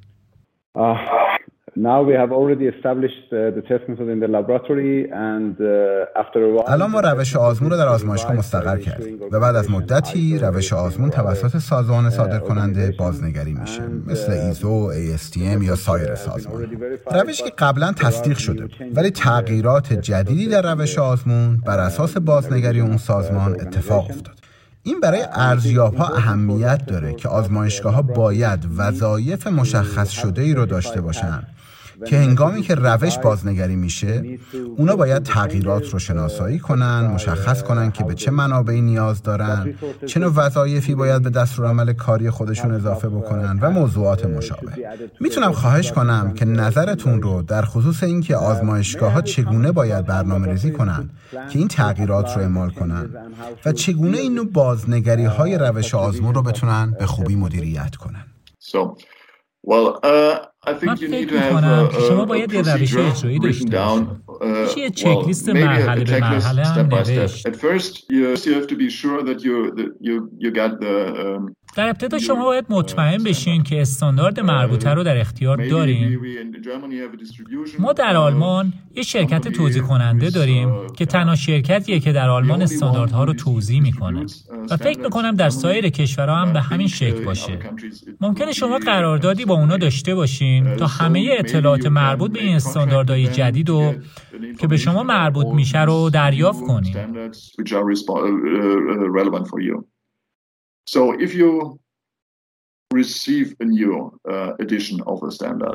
الان 6.68 6.90
ما 6.90 7.00
روش 7.00 7.36
آزمون 7.36 7.70
رو 7.70 7.76
در 7.76 7.88
آزمایشگاه 7.88 8.36
مستقر 8.36 8.78
کردیم 8.78 9.18
و 9.32 9.40
بعد 9.40 9.56
از 9.56 9.70
مدتی 9.70 10.38
روش 10.38 10.72
آزمون 10.72 11.10
توسط 11.10 11.58
سازمان 11.58 12.10
صادر 12.10 12.38
کننده 12.38 12.94
بازنگری 12.98 13.52
میشه 13.60 13.82
مثل 14.06 14.32
ایزو، 14.32 14.90
ASTM 14.92 15.62
یا 15.62 15.74
سایر 15.74 16.14
سازمان. 16.14 16.66
روشی 17.10 17.44
که 17.44 17.52
قبلا 17.58 17.92
تصدیق 17.92 18.38
شده 18.38 18.68
ولی 18.94 19.10
تغییرات 19.10 19.92
جدیدی 19.92 20.48
در 20.48 20.74
روش 20.74 20.98
آزمون 20.98 21.56
بر 21.66 21.78
اساس 21.78 22.16
بازنگری 22.16 22.80
اون 22.80 22.96
سازمان 22.96 23.52
اتفاق 23.52 24.04
افتاد. 24.10 24.34
این 24.82 25.00
برای 25.00 25.24
ارزیاب 25.32 25.94
ها 25.94 26.14
اهمیت 26.14 26.86
داره 26.86 27.14
که 27.14 27.28
آزمایشگاه 27.28 27.94
ها 27.94 28.02
باید 28.02 28.60
وظایف 28.76 29.46
مشخص 29.46 30.10
شده 30.10 30.42
ای 30.42 30.54
رو 30.54 30.66
داشته 30.66 31.00
باشند 31.00 31.55
که 32.04 32.16
هنگامی 32.16 32.62
که 32.62 32.74
روش 32.74 33.18
بازنگری 33.18 33.76
میشه 33.76 34.38
اونا 34.76 34.96
باید 34.96 35.22
تغییرات 35.22 35.90
رو 35.90 35.98
شناسایی 35.98 36.58
کنن 36.58 37.00
مشخص 37.00 37.62
کنن 37.62 37.90
که 37.90 38.04
به 38.04 38.14
چه 38.14 38.30
منابعی 38.30 38.80
نیاز 38.80 39.22
دارن 39.22 39.74
چه 40.06 40.20
نوع 40.20 40.32
وظایفی 40.32 40.94
باید 40.94 41.22
به 41.22 41.30
دستورالعمل 41.30 41.92
کاری 41.92 42.30
خودشون 42.30 42.70
اضافه 42.70 43.08
بکنن 43.08 43.58
و 43.62 43.70
موضوعات 43.70 44.26
مشابه. 44.26 44.72
می‌تونم 45.20 45.52
خواهش 45.52 45.92
کنم 45.92 46.34
که 46.34 46.44
نظرتون 46.44 47.22
رو 47.22 47.42
در 47.42 47.62
خصوص 47.62 48.02
اینکه 48.02 48.36
آزمایشگاه 48.36 49.12
ها 49.12 49.22
چگونه 49.22 49.72
باید 49.72 50.06
برنامه 50.06 50.48
ریزی 50.48 50.70
کنن 50.70 51.10
که 51.50 51.58
این 51.58 51.68
تغییرات 51.68 52.36
رو 52.36 52.42
اعمال 52.42 52.70
کنن 52.70 53.10
و 53.64 53.72
چگونه 53.72 54.18
این 54.18 54.34
نوع 54.34 54.46
بازنگری 54.46 55.24
های 55.24 55.58
روش 55.58 55.94
آزمون 55.94 56.34
رو 56.34 56.42
بتونن 56.42 56.96
به 56.98 57.06
خوبی 57.06 57.36
مدیریت 57.36 57.96
کنن. 57.96 58.24
من 60.86 60.94
فکر 60.94 61.34
می‌کنم 61.36 61.88
که 61.92 62.00
شما 62.00 62.24
باید 62.24 62.52
یه 62.52 62.62
روش 62.62 62.96
اجرایی 62.96 63.38
داشته 63.38 63.70
باشید. 63.70 64.06
میشه 64.62 64.80
یه 64.80 64.90
چکلیست 64.90 65.48
مرحله 65.48 66.04
به 66.04 66.20
مرحله 66.20 66.66
هم 66.66 66.88
نوشت. 66.94 67.46
در 71.76 71.88
ابتدا 71.88 72.18
شما 72.18 72.44
باید 72.44 72.64
مطمئن 72.68 73.22
بشین 73.22 73.62
که 73.62 73.80
استاندارد 73.80 74.40
مربوطه 74.40 74.90
رو 74.90 75.04
در 75.04 75.20
اختیار 75.20 75.68
داریم. 75.68 76.20
ما 77.78 77.92
در 77.92 78.16
آلمان 78.16 78.72
یه 78.94 79.02
شرکت 79.02 79.48
توضیح 79.48 79.82
کننده 79.82 80.30
داریم 80.30 80.86
که 80.96 81.06
تنها 81.06 81.34
شرکتیه 81.34 82.00
که 82.00 82.12
در 82.12 82.28
آلمان 82.28 82.62
استانداردها 82.62 83.24
رو 83.24 83.34
توضیح 83.34 83.82
می‌کنه 83.82 84.26
و 84.70 84.76
فکر 84.76 85.00
می‌کنم 85.00 85.34
در 85.34 85.48
سایر 85.48 85.88
کشورها 85.88 86.36
هم 86.36 86.52
به 86.52 86.60
همین 86.60 86.88
شکل 86.88 87.24
باشه. 87.24 87.58
ممکنه 88.20 88.52
شما 88.52 88.78
قراردادی 88.78 89.44
با 89.44 89.54
اونا 89.54 89.76
داشته 89.76 90.14
باشین 90.14 90.76
تا 90.76 90.86
همه 90.86 91.36
اطلاعات 91.38 91.86
مربوط 91.86 92.32
به 92.32 92.40
این 92.42 92.56
استانداردهای 92.56 93.26
جدید 93.26 93.70
و 93.70 93.94
که 94.60 94.66
به 94.66 94.76
شما 94.76 95.02
مربوط 95.02 95.46
میشه 95.46 95.84
رو 95.84 96.10
دریافت 96.10 96.60
کنید. 96.60 96.96
So 100.88 101.12
if 101.18 101.34
you 101.34 101.78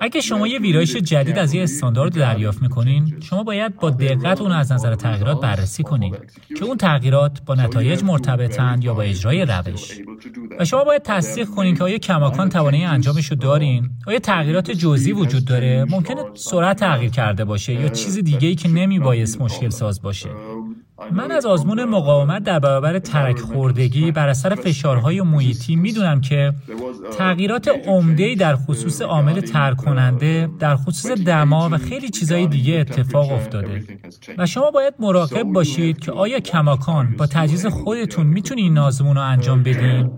اگه 0.02 0.21
شما 0.21 0.47
یه 0.47 0.60
ویرایش 0.60 0.95
جدید 0.95 1.39
از 1.39 1.54
یه 1.54 1.63
استاندارد 1.63 2.13
دریافت 2.13 2.62
می‌کنین 2.62 3.19
شما 3.19 3.43
باید 3.43 3.76
با 3.76 3.89
دقت 3.89 4.41
اون 4.41 4.52
از 4.52 4.71
نظر 4.71 4.95
تغییرات 4.95 5.41
بررسی 5.41 5.84
کنید 5.84 6.13
که 6.58 6.65
اون 6.65 6.78
تغییرات 6.78 7.41
با 7.45 7.56
نتایج 7.56 8.04
مرتبطن 8.04 8.80
یا 8.82 8.93
با 8.93 9.02
اجرای 9.02 9.45
روش. 9.45 10.00
و 10.60 10.65
شما 10.65 10.84
باید 10.84 11.02
تصدیق 11.02 11.47
کنین 11.47 11.76
که 11.76 11.84
آیا 11.84 11.97
کماکان 11.97 12.50
توانایی 12.50 12.84
انجامش 12.84 13.26
رو 13.26 13.38
دارین؟ 13.38 13.89
آیا 14.08 14.19
تغییرات 14.19 14.71
جزئی 14.71 15.13
وجود 15.13 15.45
داره؟ 15.45 15.86
ممکنه 15.89 16.24
سرعت 16.34 16.80
تغییر 16.80 17.12
کرده 17.12 17.45
باشه 17.45 17.74
یا 17.74 17.89
چیز 17.89 18.17
دیگه 18.17 18.47
ای 18.47 18.56
که 18.56 18.69
نمیبایست 18.69 19.41
مشکل 19.41 19.69
ساز 19.69 20.02
باشه. 20.02 20.30
من 21.12 21.32
از 21.32 21.46
آزمون 21.46 21.86
مقاومت 21.86 22.44
در 22.44 22.60
برابر 22.60 23.00
ترک 23.00 23.40
خوردگی 23.40 24.12
بر 24.12 24.30
اثر 24.30 24.56
فشارهای 24.56 25.22
محیطی 25.22 25.76
می‌دونم 25.76 26.22
که 26.22 26.54
تغییرات 27.18 27.68
عمده 27.88 28.36
در 28.36 28.56
خصوص 28.56 29.02
عامل 29.02 29.42
ترک 29.42 29.78
کننده 29.78 30.50
در 30.60 30.76
خصوص 30.76 31.12
دما 31.12 31.70
و 31.72 31.78
خیلی 31.78 32.10
چیزهای 32.10 32.48
دیگه 32.48 32.74
اتفاق 32.74 33.32
افتاده. 33.32 33.84
و 34.38 34.46
شما 34.46 34.72
باید 34.72 34.94
مراقب 35.00 35.44
باشید 35.44 36.00
که 36.00 36.12
آیا 36.12 36.40
کماکان 36.40 37.16
با 37.18 37.28
تجهیز 37.28 37.66
خودتون 37.66 38.28
می‌تونید 38.28 38.64
این 38.64 38.78
آزمون 38.78 39.16
رو 39.16 39.22
انجام 39.22 39.64
بدین؟ 39.64 40.12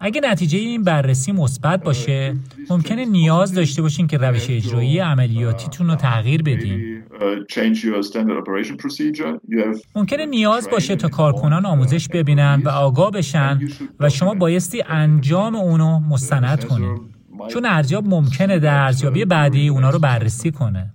اگه 0.00 0.20
نتیجه 0.24 0.58
این 0.58 0.82
بررسی 0.84 1.32
مثبت 1.32 1.84
باشه 1.84 2.36
ممکنه 2.70 3.04
نیاز 3.04 3.54
داشته 3.54 3.82
باشین 3.82 4.06
که 4.06 4.18
روش 4.18 4.50
اجرایی 4.50 4.98
عملیاتیتون 4.98 5.88
رو 5.90 5.94
تغییر 5.94 6.42
بدین. 6.42 7.02
ممکنه 9.94 10.26
نیاز 10.26 10.70
باشه 10.70 10.96
تا 10.96 11.08
کارکنان 11.08 11.66
آموزش 11.66 12.08
ببینن 12.08 12.62
و 12.64 12.68
آگاه 12.68 13.10
بشن 13.10 13.60
و 14.00 14.08
شما 14.08 14.34
بایستی 14.34 14.82
انجام 14.88 15.56
اونو 15.56 15.98
مستند 16.00 16.64
کنید 16.64 17.00
چون 17.50 17.66
ارزیاب 17.66 18.06
ممکنه 18.06 18.58
در 18.58 18.78
ارزیابی 18.78 19.24
بعدی 19.24 19.68
اونا 19.68 19.90
رو 19.90 19.98
بررسی 19.98 20.50
کنه. 20.50 20.94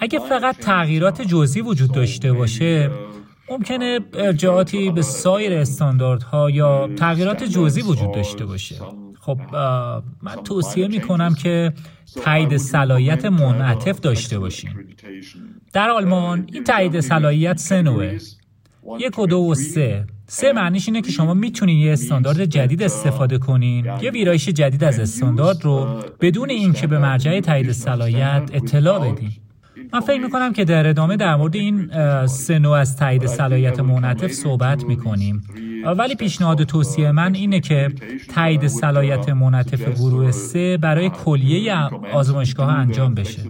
اگه 0.00 0.18
فقط 0.18 0.56
تغییرات 0.56 1.22
جزئی 1.22 1.62
وجود 1.62 1.92
داشته 1.92 2.32
باشه 2.32 2.90
ممکنه 3.50 4.00
ارجاعاتی 4.14 4.90
به 4.90 5.02
سایر 5.02 5.52
استانداردها 5.52 6.50
یا 6.50 6.88
تغییرات 6.96 7.44
جزئی 7.44 7.82
وجود 7.82 8.12
داشته 8.14 8.46
باشه. 8.46 8.76
خب 9.20 9.38
من 10.22 10.36
توصیه 10.44 10.88
می 10.88 11.00
کنم 11.00 11.34
که 11.34 11.72
تایید 12.24 12.56
صلاحیت 12.56 13.24
منعطف 13.24 14.00
داشته 14.00 14.38
باشیم. 14.38 14.86
در 15.72 15.90
آلمان 15.90 16.46
این 16.52 16.64
تایید 16.64 17.00
صلاحیت 17.00 17.58
سه 17.58 17.82
نوعه. 17.82 18.18
یک 18.98 19.18
و 19.18 19.26
دو 19.26 19.38
و 19.38 19.54
سه. 19.54 20.06
سه 20.26 20.52
معنیش 20.52 20.88
اینه 20.88 21.00
که 21.00 21.10
شما 21.10 21.34
می‌تونید 21.34 21.86
یه 21.86 21.92
استاندارد 21.92 22.44
جدید 22.44 22.82
استفاده 22.82 23.38
کنین. 23.38 23.86
یه 24.02 24.10
ویرایش 24.10 24.48
جدید 24.48 24.84
از 24.84 25.00
استاندارد 25.00 25.64
رو 25.64 26.02
بدون 26.20 26.50
اینکه 26.50 26.86
به 26.86 26.98
مرجع 26.98 27.40
تایید 27.40 27.72
صلاحیت 27.72 28.50
اطلاع 28.52 29.12
بدین. 29.12 29.32
من 29.92 30.00
فکر 30.00 30.20
می‌کنم 30.20 30.52
که 30.52 30.64
در 30.64 30.86
ادامه 30.86 31.16
در 31.16 31.36
مورد 31.36 31.56
این 31.56 31.90
سه 32.26 32.58
نوع 32.58 32.78
از 32.78 32.96
تایید 32.96 33.26
صلاحیت 33.26 33.80
منعطف 33.80 34.32
صحبت 34.32 34.84
می‌کنیم. 34.84 35.42
ولی 35.98 36.14
پیشنهاد 36.14 36.62
توصیه 36.62 37.12
من 37.12 37.34
اینه 37.34 37.60
که 37.60 37.92
تایید 38.34 38.66
صلاحیت 38.66 39.28
منعطف 39.28 39.88
گروه 40.00 40.30
سه 40.30 40.76
برای 40.76 41.10
کلیه 41.10 41.74
آزمایشگاه 42.12 42.68
انجام 42.68 43.14
بشه. 43.14 43.42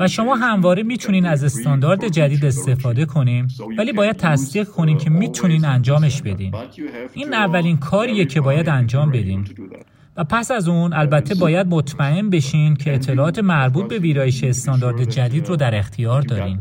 و 0.00 0.08
شما 0.08 0.36
همواره 0.36 0.82
می‌تونین 0.82 1.26
از 1.26 1.44
استاندارد 1.44 2.08
جدید 2.08 2.44
استفاده 2.44 3.04
کنیم 3.04 3.48
ولی 3.78 3.92
باید 3.92 4.16
تصدیق 4.16 4.68
کنین 4.68 4.98
که 4.98 5.10
می‌تونین 5.10 5.64
انجامش 5.64 6.22
بدین. 6.22 6.54
این 7.14 7.34
اولین 7.34 7.76
کاریه 7.76 8.24
که 8.24 8.40
باید 8.40 8.68
انجام 8.68 9.10
بدین. 9.10 9.44
و 10.16 10.24
پس 10.24 10.50
از 10.50 10.68
اون 10.68 10.92
البته 10.92 11.34
باید 11.34 11.66
مطمئن 11.66 12.30
بشین 12.30 12.74
که 12.74 12.94
اطلاعات 12.94 13.38
مربوط 13.38 13.88
به 13.88 13.98
ویرایش 13.98 14.44
استاندارد 14.44 15.04
جدید 15.04 15.48
رو 15.48 15.56
در 15.56 15.74
اختیار 15.74 16.22
دارین. 16.22 16.58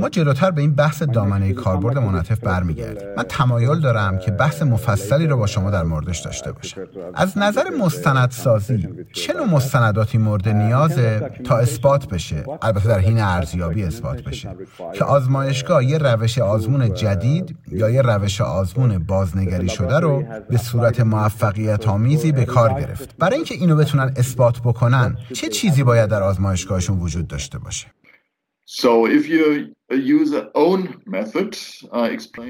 ما 0.00 0.08
جلوتر 0.08 0.50
به 0.50 0.60
این 0.60 0.74
بحث 0.74 1.02
دامنه 1.02 1.52
کاربرد 1.52 1.98
منعطف 1.98 2.40
برمیگردیم 2.40 3.08
من 3.16 3.22
تمایل 3.22 3.80
دارم 3.80 4.18
که 4.18 4.30
بحث 4.30 4.62
مفصلی 4.62 5.26
رو 5.26 5.36
با 5.36 5.46
شما 5.46 5.70
در 5.70 5.82
موردش 5.82 6.18
داشته 6.18 6.52
باشم. 6.52 6.80
از 7.14 7.38
نظر 7.38 7.70
مستندسازی 7.80 8.88
چه 9.12 9.32
نوع 9.32 9.46
مستنداتی 9.46 10.18
مورد 10.18 10.48
نیازه 10.48 11.30
تا 11.44 11.58
اثبات 11.58 12.08
بشه؟ 12.08 12.44
البته 12.62 12.88
در 12.88 12.98
حین 12.98 13.20
ارزیابی 13.20 13.84
اثبات 13.84 14.22
بشه. 14.22 14.56
که 14.94 15.04
آزمایشگاه 15.04 15.84
یه 15.84 15.98
روش 15.98 16.38
آزمون 16.38 16.94
جدید 16.94 17.56
یا 17.68 17.90
یه 17.90 18.02
روش 18.02 18.40
آزمون 18.40 18.98
بازنگری 18.98 19.68
شده 19.68 19.98
رو 19.98 20.24
به 20.48 20.56
صورت 20.56 21.00
موفقیت 21.00 21.88
آمیزی 21.88 22.32
به 22.32 22.44
کار 22.44 22.80
گرفت. 22.80 23.16
برای 23.18 23.36
اینکه 23.36 23.54
اینو 23.54 23.76
بتونن 23.76 24.12
اثبات 24.16 24.60
بکنن 24.60 25.16
چه 25.32 25.48
چیزی 25.48 25.82
باید 25.82 26.10
در 26.10 26.22
آزمایشگاهشون 26.22 26.98
وجود 26.98 27.28
داشته 27.28 27.58
باشه؟ 27.58 27.86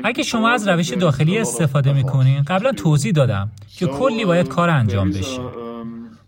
اگه 0.05 0.23
شما 0.23 0.51
از 0.51 0.69
روش 0.69 0.91
داخلی 0.91 1.39
استفاده 1.39 1.93
می‌کنین 1.93 2.43
قبلا 2.43 2.73
توضیح 2.73 3.13
دادم 3.13 3.51
که 3.77 3.87
کلی 3.87 4.25
باید 4.25 4.49
کار 4.49 4.71
انجام 4.71 5.11
بشه. 5.11 5.41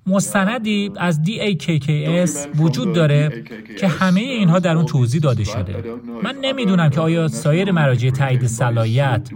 مستندی 0.07 0.93
از 0.97 1.21
DAKKS 1.25 2.61
وجود 2.61 2.93
داره 2.93 3.45
که 3.79 3.89
همه 3.89 4.21
اینها 4.21 4.59
در 4.59 4.77
اون 4.77 4.87
توضیح 4.87 5.21
داده 5.21 5.45
شده. 5.45 5.85
من 6.23 6.35
نمی‌دونم 6.43 6.91
که 6.91 7.01
آیا 7.01 7.29
سایر 7.29 7.71
مراجع 7.71 8.11
تایید 8.11 8.47
صلاحیت 8.47 9.29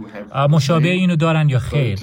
مشابه 0.49 0.89
اینو 0.89 1.15
دارن 1.15 1.49
یا 1.49 1.59
خیر؟ 1.59 1.99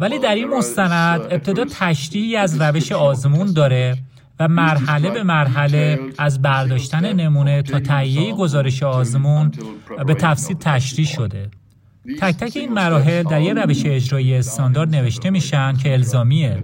ولی 0.00 0.18
در 0.18 0.34
این 0.34 0.48
مستند 0.48 1.20
ابتدا 1.20 1.64
تشریحی 1.64 2.36
از 2.36 2.60
روش 2.60 2.92
آزمون 2.92 3.52
داره. 3.52 3.98
و 4.40 4.48
مرحله 4.48 5.10
به 5.10 5.22
مرحله 5.22 6.00
از 6.18 6.42
برداشتن 6.42 7.12
نمونه 7.12 7.62
تا 7.62 7.80
تهیه 7.80 8.34
گزارش 8.34 8.82
آزمون 8.82 9.52
به 10.06 10.14
تفصیل 10.14 10.56
تشریح 10.60 11.06
شده. 11.06 11.50
تک 12.20 12.36
تک 12.36 12.56
این 12.56 12.72
مراحل 12.72 13.22
در 13.22 13.40
یک 13.40 13.50
روش 13.56 13.82
اجرایی 13.86 14.34
استاندارد 14.34 14.94
نوشته 14.94 15.30
میشن 15.30 15.76
که 15.76 15.92
الزامیه. 15.92 16.62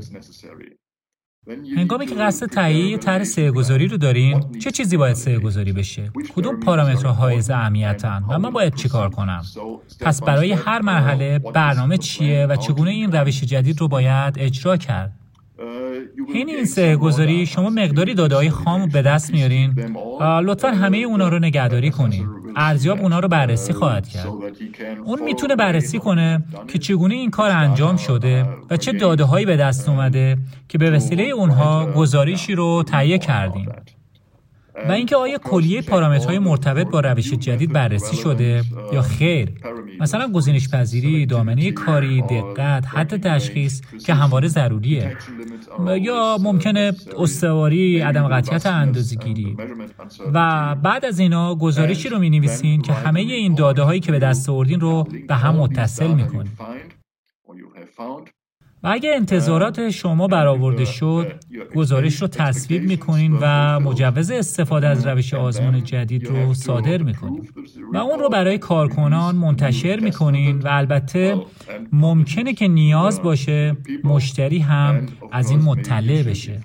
هنگامی 1.77 2.07
که 2.07 2.15
قصد 2.15 2.47
تهیه 2.47 2.99
طرح 2.99 3.25
سهگذاری 3.25 3.89
رو 3.89 3.97
دارین 3.97 4.59
چه 4.59 4.71
چیزی 4.71 4.97
باید 4.97 5.17
سهگذاری 5.17 5.73
بشه؟ 5.73 6.11
کدوم 6.35 6.61
پارامترها 6.61 7.13
حائز 7.13 7.51
اهمیتن 7.51 8.25
و 8.29 8.39
من 8.39 8.51
باید 8.51 8.75
چیکار 8.75 9.11
کنم؟ 9.11 9.43
پس 10.01 10.23
برای 10.23 10.53
هر 10.53 10.83
مرحله 10.83 11.39
برنامه 11.39 11.99
چیه 11.99 12.47
و 12.47 12.57
چگونه 12.57 12.91
این 12.91 13.13
روش 13.13 13.41
جدید 13.41 13.81
رو 13.81 13.89
باید 13.89 14.39
اجرا 14.39 14.77
کرد؟ 14.77 15.13
این 16.35 16.49
این 16.49 16.65
سه 16.65 16.97
گذاری 16.97 17.47
شما 17.47 17.71
مقداری 17.71 18.15
داده 18.15 18.37
های 18.37 18.51
خام 18.51 18.89
به 18.89 19.03
دست 19.03 19.33
میارین. 19.33 19.75
لطفا 20.21 20.69
همه 20.69 20.99
اونا 20.99 21.29
رو 21.29 21.39
نگهداری 21.39 21.91
کنین. 21.91 22.29
ارزیاب 22.57 23.01
اونا 23.01 23.21
رو 23.21 23.29
بررسی 23.29 23.73
خواهد 23.73 24.09
کرد. 24.09 24.27
اون 25.05 25.23
می‌تونه 25.23 25.57
بررسی 25.57 25.99
کنه 25.99 26.45
که 26.69 26.79
چگونه 26.79 27.15
این 27.15 27.31
کار 27.31 27.51
انجام 27.51 27.97
شده 27.97 28.47
و 28.71 28.77
چه 28.77 28.93
داده 28.93 29.25
هایی 29.25 29.47
به 29.47 29.57
دست 29.57 29.89
اومده 29.89 30.39
که 30.69 30.79
به 30.79 30.91
وسیله 30.91 31.23
اونها 31.23 31.87
گزارشی 31.87 32.55
رو 32.55 32.83
تهیه 32.87 33.19
کردیم. 33.19 33.69
و 34.89 34.93
اینکه 34.93 35.17
آیا 35.17 35.39
کلیه 35.39 35.83
پارامترهای 35.83 36.39
مرتبط 36.39 36.87
با 36.87 37.01
روش 37.01 37.31
جدید 37.35 37.73
بررسی 37.73 38.17
شده 38.17 38.63
یا 38.93 39.03
خیر؟ 39.03 39.53
مثلا 40.01 40.33
گزینش 40.33 40.69
پذیری 40.69 41.27
دامنه 41.27 41.73
کاری 41.73 42.23
دقت 42.23 42.87
حد 42.87 43.17
تشخیص 43.17 43.81
که 44.07 44.15
همواره 44.15 44.49
ضروریه. 44.49 45.17
یا 46.01 46.39
ممکنه 46.41 46.93
استواری 47.19 48.01
عدم 48.01 48.29
قطعیت 48.29 48.67
اندازه‌گیری. 48.67 49.57
و 50.35 50.75
بعد 50.75 51.05
از 51.05 51.19
اینا 51.19 51.55
گزارشی 51.55 52.09
رو 52.09 52.19
می 52.19 52.31
نویسین 52.31 52.83
که 52.83 52.93
همه 52.93 53.21
این 53.21 53.55
داده 53.55 53.83
هایی 53.83 54.01
که 54.01 54.13
به 54.13 54.19
دست 54.19 54.49
آوردین 54.49 54.81
رو 54.81 55.05
به 55.29 55.35
هم 55.35 55.57
متصل 55.57 56.15
می‌کنین. 56.15 56.51
و 58.85 58.89
اگه 58.89 59.15
انتظارات 59.15 59.91
شما 59.91 60.27
برآورده 60.27 60.85
شد 60.85 61.33
گزارش 61.75 62.23
رو 62.23 62.29
تصویب 62.29 62.83
می‌کنین 62.83 63.39
و 63.41 63.81
مجوز 63.81 64.31
استفاده 64.31 64.89
از 64.89 65.07
روش 65.07 65.35
آزمون 65.35 65.85
جدید 65.85 66.27
رو 66.27 66.55
صادر 66.55 67.03
می‌کنین. 67.03 67.49
و 67.93 67.97
اون 67.97 68.19
رو 68.19 68.29
برای 68.29 68.59
کارکنان 68.59 69.37
منتشر 69.37 70.01
می‌کنین 70.01 70.59
و 70.59 70.69
البته 70.71 71.37
ممکنه 71.93 72.55
که 72.55 72.69
نیاز 72.69 73.23
باشه 73.23 73.77
مشتری 74.05 74.59
هم 74.59 75.07
از 75.33 75.51
این 75.51 75.61
مطلع 75.61 76.23
بشه. 76.23 76.61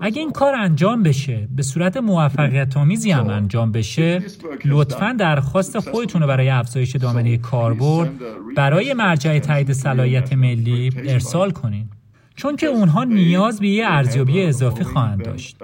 اگه 0.00 0.20
این 0.20 0.32
کار 0.32 0.54
انجام 0.54 1.02
بشه 1.02 1.48
به 1.56 1.62
صورت 1.62 1.96
موفقیت 1.96 2.76
آمیزی 2.76 3.10
هم 3.10 3.28
انجام 3.28 3.72
بشه 3.72 4.22
لطفا 4.64 5.16
درخواست 5.18 5.78
خودتون 5.78 6.22
رو 6.22 6.28
برای 6.28 6.48
افزایش 6.48 6.96
دامنه 6.96 7.36
کاربرد 7.36 8.10
برای 8.56 8.94
مرجع 8.94 9.38
تایید 9.38 9.72
صلاحیت 9.72 10.32
ملی 10.32 10.92
ارسال 10.96 11.50
کنین. 11.50 11.88
چون 12.36 12.56
که 12.56 12.66
اونها 12.66 13.04
نیاز 13.04 13.60
به 13.60 13.68
یه 13.68 13.86
ارزیابی 13.86 14.42
اضافی 14.42 14.84
خواهند 14.84 15.24
داشت. 15.24 15.56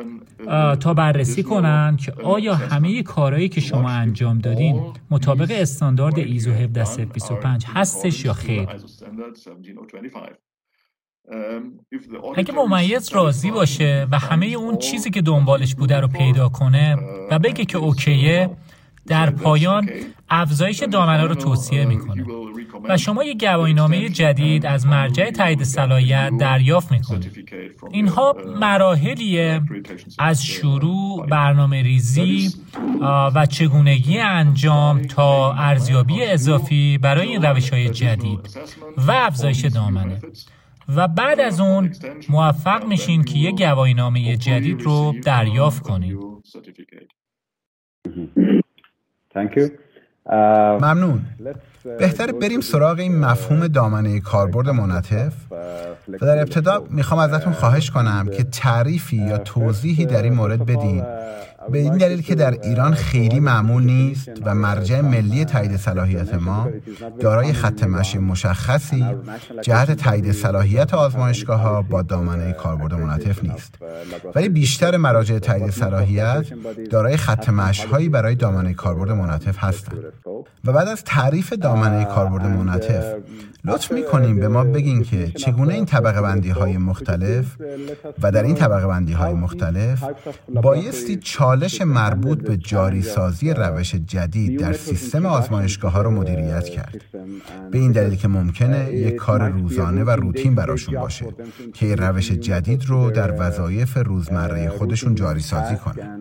تا 0.80 0.94
بررسی 0.94 1.42
کنند 1.42 1.98
که 1.98 2.12
آیا 2.12 2.54
همه 2.54 3.02
کارهایی 3.02 3.48
که 3.48 3.60
شما 3.60 3.90
انجام 3.90 4.38
دادین 4.38 4.92
مطابق 5.10 5.50
استاندارد 5.50 6.18
ایزو 6.18 6.52
17325 6.52 7.64
هستش 7.68 8.24
یا 8.24 8.32
خیر؟ 8.32 8.68
اگه 12.36 12.54
ممیز 12.54 13.12
راضی 13.12 13.50
باشه 13.50 14.06
و 14.10 14.18
همه 14.18 14.46
اون 14.46 14.78
چیزی 14.78 15.10
که 15.10 15.22
دنبالش 15.22 15.74
بوده 15.74 16.00
رو 16.00 16.08
پیدا 16.08 16.48
کنه 16.48 16.96
و 17.30 17.38
بگه 17.38 17.64
که 17.64 17.78
اوکیه 17.78 18.50
در 19.06 19.30
پایان 19.30 19.88
افزایش 20.30 20.82
دامنه 20.82 21.22
رو 21.22 21.34
توصیه 21.34 21.84
می‌کنه. 21.84 22.24
و 22.88 22.96
شما 22.96 23.24
یک 23.24 23.44
گواهینامه 23.44 24.08
جدید 24.08 24.66
از 24.66 24.86
مرجع 24.86 25.30
تایید 25.30 25.62
صلاحیت 25.62 26.32
دریافت 26.38 26.92
می‌کنید 26.92 27.52
اینها 27.92 28.36
مراحلیه 28.60 29.60
از 30.18 30.44
شروع 30.44 31.26
برنامه 31.26 31.82
ریزی 31.82 32.50
و 33.34 33.46
چگونگی 33.46 34.18
انجام 34.18 35.02
تا 35.02 35.52
ارزیابی 35.52 36.22
اضافی 36.22 36.98
برای 36.98 37.28
این 37.28 37.42
روش 37.42 37.70
های 37.70 37.88
جدید 37.88 38.56
و 38.96 39.10
افزایش 39.12 39.64
دامنه. 39.64 40.20
و 40.88 41.08
بعد 41.08 41.40
از 41.40 41.60
اون 41.60 41.92
موفق 42.28 42.86
میشین 42.86 43.24
که 43.24 43.38
یک 43.38 43.62
گواهینامه 43.62 44.36
جدید 44.36 44.82
رو 44.82 45.14
دریافت 45.24 45.82
کنید. 45.82 46.18
ممنون. 50.80 51.22
بهتر 51.98 52.32
بریم 52.32 52.60
سراغ 52.60 52.98
این 52.98 53.18
مفهوم 53.18 53.66
دامنه 53.66 54.20
کاربرد 54.20 54.68
منطف 54.68 55.32
و 56.08 56.26
در 56.26 56.38
ابتدا 56.38 56.84
می‌خوام 56.90 57.20
ازتون 57.20 57.52
خواهش 57.52 57.90
کنم 57.90 58.28
که 58.32 58.44
تعریفی 58.44 59.16
یا 59.16 59.38
توضیحی 59.38 60.06
در 60.06 60.22
این 60.22 60.34
مورد 60.34 60.66
بدین. 60.66 61.04
به 61.70 61.78
این 61.78 61.96
دلیل 61.96 62.22
که 62.22 62.34
در 62.34 62.50
ایران 62.50 62.94
خیلی 62.94 63.40
معمول 63.40 63.82
نیست 63.82 64.30
و 64.44 64.54
مرجع 64.54 65.00
ملی 65.00 65.44
تایید 65.44 65.76
صلاحیت 65.76 66.34
ما 66.34 66.68
دارای 67.20 67.52
خط 67.52 67.84
مشی 67.84 68.18
مشخصی 68.18 69.04
جهت 69.62 69.92
تایید 69.92 70.32
صلاحیت 70.32 70.94
آزمایشگاه 70.94 71.60
ها 71.60 71.82
با 71.82 72.02
دامنه 72.02 72.52
کاربرد 72.52 72.94
منعطف 72.94 73.44
نیست. 73.44 73.74
ولی 74.34 74.48
بیشتر 74.48 74.96
مراجع 74.96 75.38
تایید 75.38 75.70
صلاحیت 75.70 76.44
دارای 76.90 77.16
خط 77.16 77.48
هایی 77.90 78.08
برای 78.08 78.34
دامنه 78.34 78.74
کاربرد 78.74 79.10
منعطف 79.10 79.64
هستند. 79.64 80.04
و 80.64 80.72
بعد 80.72 80.88
از 80.88 81.04
تعریف 81.04 81.52
دامنه 81.52 82.04
کاربرد 82.04 82.46
منعطف 82.46 83.14
لطف 83.64 83.92
می‌کنیم 83.92 84.40
به 84.40 84.48
ما 84.48 84.64
بگین 84.64 85.02
که 85.02 85.30
چگونه 85.30 85.74
این 85.74 85.84
طبقه 85.84 86.22
بندی 86.22 86.50
های 86.50 86.76
مختلف 86.76 87.46
و 88.22 88.32
در 88.32 88.42
این 88.42 88.54
طبقه 88.54 88.86
بندی 88.86 89.12
های 89.12 89.34
مختلف 89.34 90.04
بایستی 90.62 91.16
چالش 91.52 91.80
مربوط 91.82 92.38
به 92.42 92.56
جاری 92.56 93.02
سازی 93.02 93.50
روش 93.50 93.94
جدید 93.94 94.60
در 94.60 94.72
سیستم 94.72 95.26
آزمایشگاه 95.26 95.92
ها 95.92 96.02
رو 96.02 96.10
مدیریت 96.10 96.68
کرد. 96.68 97.04
به 97.70 97.78
این 97.78 97.92
دلیل 97.92 98.14
که 98.14 98.28
ممکنه 98.28 98.92
یک 98.92 99.14
کار 99.14 99.48
روزانه 99.48 100.04
و 100.04 100.10
روتین 100.10 100.54
براشون 100.54 101.00
باشه 101.00 101.26
که 101.74 101.86
این 101.86 101.96
روش 101.96 102.32
جدید 102.32 102.84
رو 102.84 103.10
در 103.10 103.34
وظایف 103.38 103.96
روزمره 103.96 104.68
خودشون 104.68 105.14
جاری 105.14 105.40
سازی 105.40 105.76
کنه 105.76 106.18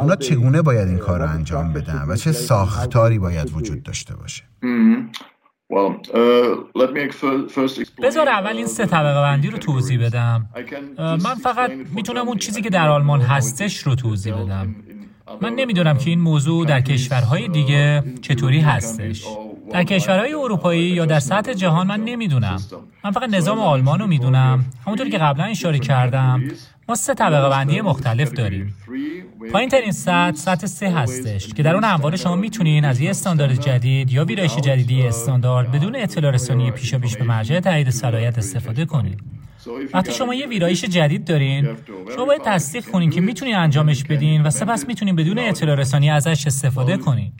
اونا 0.00 0.16
چگونه 0.16 0.62
باید 0.62 0.88
این 0.88 0.98
کار 0.98 1.20
رو 1.20 1.30
انجام 1.30 1.72
بدن 1.72 2.04
و 2.08 2.16
چه 2.16 2.32
ساختاری 2.32 3.18
باید 3.18 3.56
وجود 3.56 3.82
داشته 3.82 4.14
باشه؟ 4.14 4.42
بذار 8.02 8.28
اول 8.28 8.56
این 8.56 8.66
سه 8.66 8.86
طبقه 8.86 9.20
بندی 9.20 9.48
رو 9.50 9.58
توضیح 9.58 10.06
بدم. 10.06 10.48
من 10.98 11.34
فقط 11.42 11.70
می‌تونم 11.94 12.28
اون 12.28 12.38
چیزی 12.38 12.62
که 12.62 12.70
در 12.70 12.88
آلمان 12.88 13.20
هستش 13.20 13.78
رو 13.78 13.94
توضیح 13.94 14.34
بدم. 14.34 14.74
من 15.40 15.54
نمی‌دونم 15.54 15.98
که 15.98 16.10
این 16.10 16.20
موضوع 16.20 16.66
در 16.66 16.80
کشورهای 16.80 17.48
دیگه 17.48 18.04
چطوری 18.22 18.60
هستش. 18.60 19.24
در 19.70 19.84
کشورهای 19.84 20.34
اروپایی 20.34 20.82
یا 20.82 21.06
در 21.06 21.20
سطح 21.20 21.52
جهان 21.52 21.86
من 21.86 22.00
نمی‌دونم. 22.00 22.56
من 23.04 23.10
فقط 23.10 23.28
نظام 23.28 23.58
آلمان 23.58 23.98
رو 23.98 24.06
می‌دونم. 24.06 24.64
همونطوری 24.86 25.10
که 25.10 25.18
قبلا 25.18 25.44
اشاره 25.44 25.78
کردم. 25.78 26.42
ما 26.88 26.94
سه 26.94 27.14
طبقه 27.14 27.48
بندی 27.48 27.80
مختلف 27.80 28.32
داریم. 28.32 28.74
پایین 29.52 29.68
ترین 29.68 29.92
سطح 29.92 30.32
سطح 30.32 30.66
سه 30.66 30.90
هستش 30.90 31.54
که 31.54 31.62
در 31.62 31.74
اون 31.74 31.84
همواره 31.84 32.16
شما 32.16 32.36
می‌تونین 32.36 32.84
از 32.84 33.00
یه 33.00 33.10
استاندارد 33.10 33.60
جدید 33.60 34.12
یا 34.12 34.24
ویرایش 34.24 34.56
جدیدی 34.56 35.02
استاندارد 35.02 35.72
بدون 35.72 35.96
اطلاع 35.96 36.32
رسانی 36.32 36.70
پیشا 36.70 36.98
پیش 36.98 37.16
به 37.16 37.24
مرجع 37.24 37.60
تایید 37.60 37.90
صلاحیت 37.90 38.38
استفاده 38.38 38.84
کنید 38.84 39.20
وقتی 39.94 40.12
شما 40.12 40.34
یه 40.34 40.46
ویرایش 40.46 40.84
جدید 40.84 41.24
دارین 41.24 41.68
شما 42.14 42.24
باید 42.24 42.42
تصدیق 42.44 42.84
کنین 42.84 43.10
که 43.10 43.20
می‌تونین 43.20 43.56
انجامش 43.56 44.04
بدین 44.04 44.42
و 44.42 44.50
سپس 44.50 44.88
می‌تونین 44.88 45.16
بدون 45.16 45.38
اطلاع 45.38 45.74
رسانی 45.74 46.10
ازش 46.10 46.46
استفاده 46.46 46.96
کنین. 46.96 47.32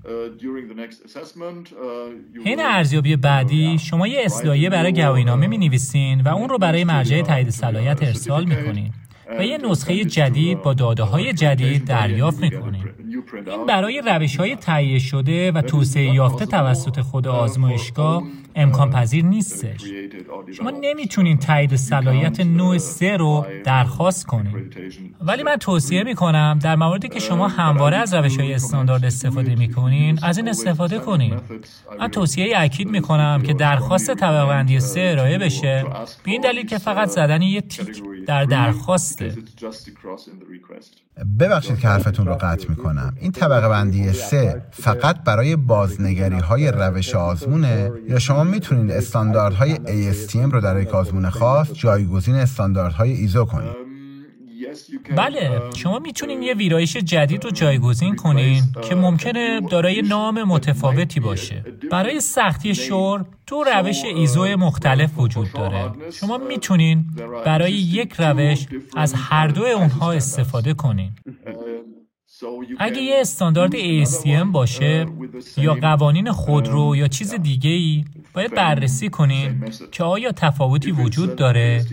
حین 2.44 2.60
ارزیابی 2.60 3.16
بعدی 3.16 3.78
شما 3.78 4.06
یه 4.06 4.22
اصلاحیه 4.24 4.70
برای 4.70 4.92
گواهینامه 4.92 5.46
می 5.46 5.58
نویسین 5.58 6.20
و 6.20 6.28
اون 6.28 6.48
رو 6.48 6.58
برای 6.58 6.84
مرجع 6.84 7.22
تایید 7.22 7.50
صلاحیت 7.50 8.02
ارسال 8.02 8.44
می‌کنین. 8.44 8.92
و 9.38 9.44
یه 9.44 9.58
نسخه 9.58 10.04
جدید 10.04 10.62
با 10.62 10.74
داده 10.74 11.02
های 11.02 11.32
جدید 11.32 11.84
دریافت 11.84 12.40
می‌کنیم 12.40 12.88
این 13.46 13.66
برای 13.66 14.02
روش 14.06 14.36
های 14.36 14.56
تهیه 14.56 14.98
شده 14.98 15.52
و 15.52 15.62
توسعه 15.62 16.14
یافته 16.14 16.46
توسط 16.46 17.00
خود 17.00 17.28
آزمایشگاه 17.28 18.22
امکان 18.54 18.90
پذیر 18.90 19.24
نیستش. 19.24 19.80
شما 20.56 20.70
نمی‌تونین 20.82 21.38
تایید 21.38 21.76
صلاحیت 21.76 22.40
نوع 22.40 22.78
سه 22.78 23.16
رو 23.16 23.46
درخواست 23.64 24.26
کنین. 24.26 24.70
ولی 25.20 25.42
من 25.42 25.56
توصیه 25.56 26.04
می‌کنم 26.04 26.58
در 26.62 26.76
مواردی 26.76 27.08
که 27.08 27.20
شما 27.20 27.48
همواره 27.48 27.96
از 27.96 28.14
روش 28.14 28.38
های 28.38 28.54
استاندارد 28.54 29.04
استفاده 29.04 29.54
می‌کنین 29.54 30.18
از 30.22 30.38
این 30.38 30.48
استفاده 30.48 30.98
کنین. 30.98 31.36
من 32.00 32.08
توصیه 32.08 32.54
اکید 32.56 32.88
می‌کنم 32.88 33.42
که 33.46 33.52
درخواست 33.52 34.14
طبقه 34.14 34.46
بندی 34.46 34.80
سه 34.80 35.00
ارائه 35.00 35.38
بشه 35.38 35.84
به 36.24 36.30
این 36.30 36.40
دلیل 36.40 36.66
که 36.66 36.78
فقط 36.78 37.08
زدن 37.08 37.42
یه 37.42 37.60
تیک 37.60 38.02
در 38.26 38.44
درخواسته. 38.44 39.36
ببخشید 41.40 41.78
که 41.78 41.88
حرفتون 41.88 42.26
رو 42.26 42.34
قطع 42.34 42.68
می‌کنم. 42.68 43.16
این 43.20 43.32
طبقه 43.32 43.68
بندی 43.68 44.12
سه 44.12 44.62
فقط 44.70 45.24
برای 45.24 45.56
بازنگری 45.56 46.38
های 46.38 46.70
روش 46.70 47.14
آزمونه؟ 47.14 47.92
یا 48.08 48.18
شما 48.18 48.44
می‌تونید 48.44 48.90
استانداردهای 48.90 49.76
ASTM 49.76 50.52
رو 50.52 50.60
در 50.60 50.80
یک 50.80 50.94
آزمون 50.94 51.30
خاص 51.30 51.72
جایگزین 51.72 52.34
استانداردهای 52.34 53.12
ایزو 53.12 53.44
کنید؟ 53.44 53.81
بله 55.16 55.60
شما 55.76 55.98
می‌تونین 55.98 56.42
یه 56.42 56.54
ویرایش 56.54 56.96
جدید 56.96 57.44
رو 57.44 57.50
جایگزین 57.50 58.16
کنین 58.16 58.62
که 58.88 58.94
ممکنه 58.94 59.60
دارای 59.60 60.02
نام 60.02 60.42
متفاوتی 60.42 61.20
باشه. 61.20 61.64
برای 61.90 62.20
سختی 62.20 62.74
شور 62.74 63.24
تو 63.46 63.64
روش 63.64 64.04
ایزو 64.04 64.56
مختلف 64.56 65.10
وجود 65.18 65.52
داره. 65.52 65.92
شما 66.12 66.38
می‌تونین 66.38 67.04
برای 67.44 67.72
یک 67.72 68.12
روش 68.18 68.66
از 68.96 69.14
هر 69.14 69.48
دو 69.48 69.62
اونها 69.62 70.12
استفاده 70.12 70.74
کنین. 70.74 71.10
اگه 72.78 73.02
یه 73.02 73.20
استاندارد 73.20 73.72
ASTM 73.72 74.46
باشه 74.52 75.06
یا 75.56 75.74
قوانین 75.74 76.32
خودرو 76.32 76.96
یا 76.96 77.08
چیز 77.08 77.34
دیگه 77.34 77.70
ای 77.70 78.04
باید 78.34 78.54
بررسی 78.54 79.08
کنین 79.08 79.64
که 79.92 80.04
آیا 80.04 80.32
تفاوتی 80.32 80.92
وجود 80.92 81.36
داره 81.36 81.84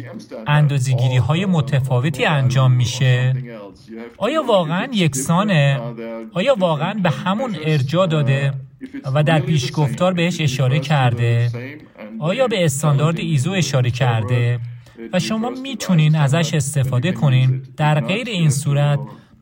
اندازگیری 0.47 1.17
های 1.17 1.45
متفاوتی 1.45 2.25
انجام 2.25 2.71
میشه؟ 2.71 3.35
آیا 4.17 4.43
واقعا 4.43 4.87
یکسانه؟ 4.93 5.79
آیا 6.33 6.55
واقعا 6.59 6.93
به 6.93 7.09
همون 7.09 7.55
ارجا 7.65 8.05
داده 8.05 8.53
و 9.15 9.23
در 9.23 9.39
پیشگفتار 9.39 10.13
بهش 10.13 10.41
اشاره 10.41 10.79
کرده؟ 10.79 11.51
آیا 12.19 12.47
به 12.47 12.65
استاندارد 12.65 13.19
ایزو 13.19 13.51
اشاره 13.51 13.91
کرده؟ 13.91 14.59
و 15.13 15.19
شما 15.19 15.49
می‌تونین 15.49 16.15
ازش 16.15 16.53
استفاده 16.53 17.11
کنین 17.11 17.61
در 17.77 17.99
غیر 17.99 18.27
این 18.27 18.49
صورت 18.49 18.99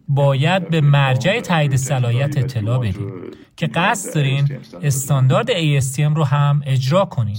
باید 0.09 0.69
به 0.69 0.81
مرجع 0.81 1.39
تایید 1.39 1.75
صلاحیت 1.75 2.37
اطلاع 2.37 2.79
بدین 2.79 3.11
که 3.57 3.67
قصد 3.67 4.15
دارین 4.15 4.49
استاندارد 4.83 5.51
ASTM 5.51 6.15
رو 6.15 6.23
هم 6.23 6.61
اجرا 6.65 7.05
کنین. 7.05 7.35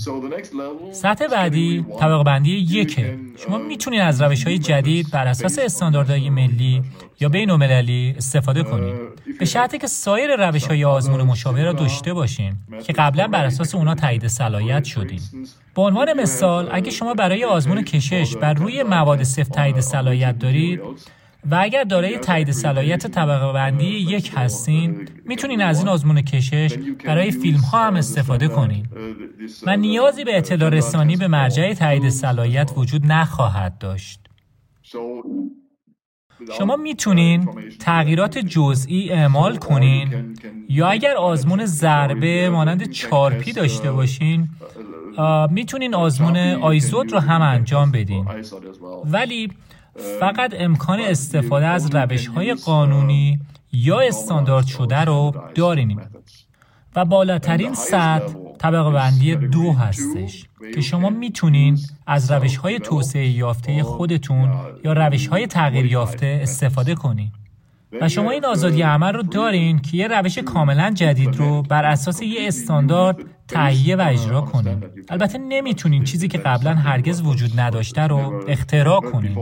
سطح 0.92 1.26
بعدی 1.26 1.86
طبقه 2.00 2.24
بندی 2.24 2.50
یکه. 2.50 3.18
شما 3.46 3.58
می‌تونید 3.58 4.00
از 4.00 4.22
روش 4.22 4.44
های 4.44 4.58
جدید 4.58 5.10
بر 5.10 5.26
اساس 5.26 5.58
استانداردهای 5.58 6.30
ملی 6.30 6.82
یا 7.20 7.28
بین 7.28 7.50
المللی 7.50 8.14
استفاده 8.16 8.62
کنید 8.62 8.94
به 9.38 9.44
شرطی 9.44 9.78
که 9.78 9.86
سایر 9.86 10.48
روش 10.48 10.66
های 10.66 10.84
آزمون 10.84 11.22
مشابه 11.22 11.62
را 11.64 11.72
داشته 11.72 12.14
باشین 12.14 12.52
که 12.86 12.92
قبلا 12.92 13.26
بر 13.26 13.44
اساس 13.44 13.74
اونا 13.74 13.94
تایید 13.94 14.26
صلاحیت 14.26 14.84
شدین. 14.84 15.20
به 15.74 15.82
عنوان 15.82 16.20
مثال 16.20 16.68
اگه 16.72 16.90
شما 16.90 17.14
برای 17.14 17.44
آزمون 17.44 17.82
کشش 17.82 18.36
بر 18.36 18.54
روی 18.54 18.82
مواد 18.82 19.22
سفت 19.22 19.52
تایید 19.52 19.80
صلاحیت 19.80 20.38
دارید 20.38 20.80
و 21.50 21.58
اگر 21.60 21.84
دارای 21.84 22.18
تایید 22.18 22.50
صلاحیت 22.50 23.06
طبقه 23.06 23.52
بندی 23.52 23.86
یک 23.86 24.32
هستین 24.34 25.08
می‌تونین 25.24 25.62
از 25.62 25.78
این 25.78 25.88
آزمون 25.88 26.22
کشش 26.22 26.74
برای 27.04 27.30
فیلم 27.30 27.60
ها 27.60 27.86
هم 27.86 27.96
استفاده 27.96 28.48
کنین. 28.48 28.86
و 29.66 29.76
نیازی 29.76 30.24
به 30.24 30.38
اطلاع 30.38 30.70
رسانی 30.70 31.16
به 31.16 31.28
مرجع 31.28 31.74
تایید 31.74 32.08
صلاحیت 32.08 32.72
وجود 32.76 33.06
نخواهد 33.06 33.78
داشت. 33.78 34.20
شما 36.58 36.76
می‌تونین 36.76 37.48
تغییرات 37.80 38.38
جزئی 38.38 39.10
اعمال 39.10 39.56
کنین 39.56 40.34
یا 40.68 40.88
اگر 40.88 41.16
آزمون 41.16 41.66
ضربه 41.66 42.50
مانند 42.50 42.90
چارپی 42.90 43.52
داشته 43.52 43.92
باشین 43.92 44.48
می‌تونین 45.50 45.94
آزمون 45.94 46.36
آیزود 46.36 47.12
رو 47.12 47.18
هم 47.18 47.42
انجام 47.42 47.90
بدین. 47.90 48.26
ولی 49.04 49.52
فقط 50.20 50.54
امکان 50.58 51.00
استفاده 51.00 51.66
از 51.66 51.94
روش 51.94 52.26
های 52.26 52.54
قانونی 52.54 53.40
یا 53.72 54.00
استاندارد 54.00 54.66
شده 54.66 55.00
رو 55.00 55.34
داریم 55.54 56.00
و 56.96 57.04
بالاترین 57.04 57.74
سطح 57.74 58.34
طبقه 58.58 58.90
بندی 58.90 59.36
دو 59.36 59.72
هستش 59.72 60.46
که 60.74 60.80
شما 60.80 61.10
می‌تونین 61.10 61.78
از 62.06 62.30
روش 62.30 62.56
های 62.56 62.78
توسعه 62.78 63.28
یافته 63.28 63.82
خودتون 63.82 64.52
یا 64.84 64.92
روش 64.92 65.26
های 65.26 65.46
تغییر 65.46 65.86
یافته 65.86 66.38
استفاده 66.42 66.94
کنین. 66.94 67.32
و 68.00 68.08
شما 68.08 68.30
این 68.30 68.44
آزادی 68.44 68.82
عمل 68.82 69.12
رو 69.12 69.22
دارین 69.22 69.78
که 69.78 69.96
یه 69.96 70.08
روش 70.08 70.38
کاملا 70.38 70.90
جدید 70.94 71.36
رو 71.36 71.62
بر 71.62 71.84
اساس 71.84 72.22
یه 72.22 72.48
استاندارد 72.48 73.16
تهیه 73.48 73.96
و 73.96 74.06
اجرا 74.08 74.40
کنین. 74.40 74.84
البته 75.08 75.38
نمی‌تونین 75.38 76.04
چیزی 76.04 76.28
که 76.28 76.38
قبلا 76.38 76.74
هرگز 76.74 77.22
وجود 77.22 77.60
نداشته 77.60 78.02
رو 78.02 78.44
اختراع 78.48 79.00
کنین. 79.00 79.36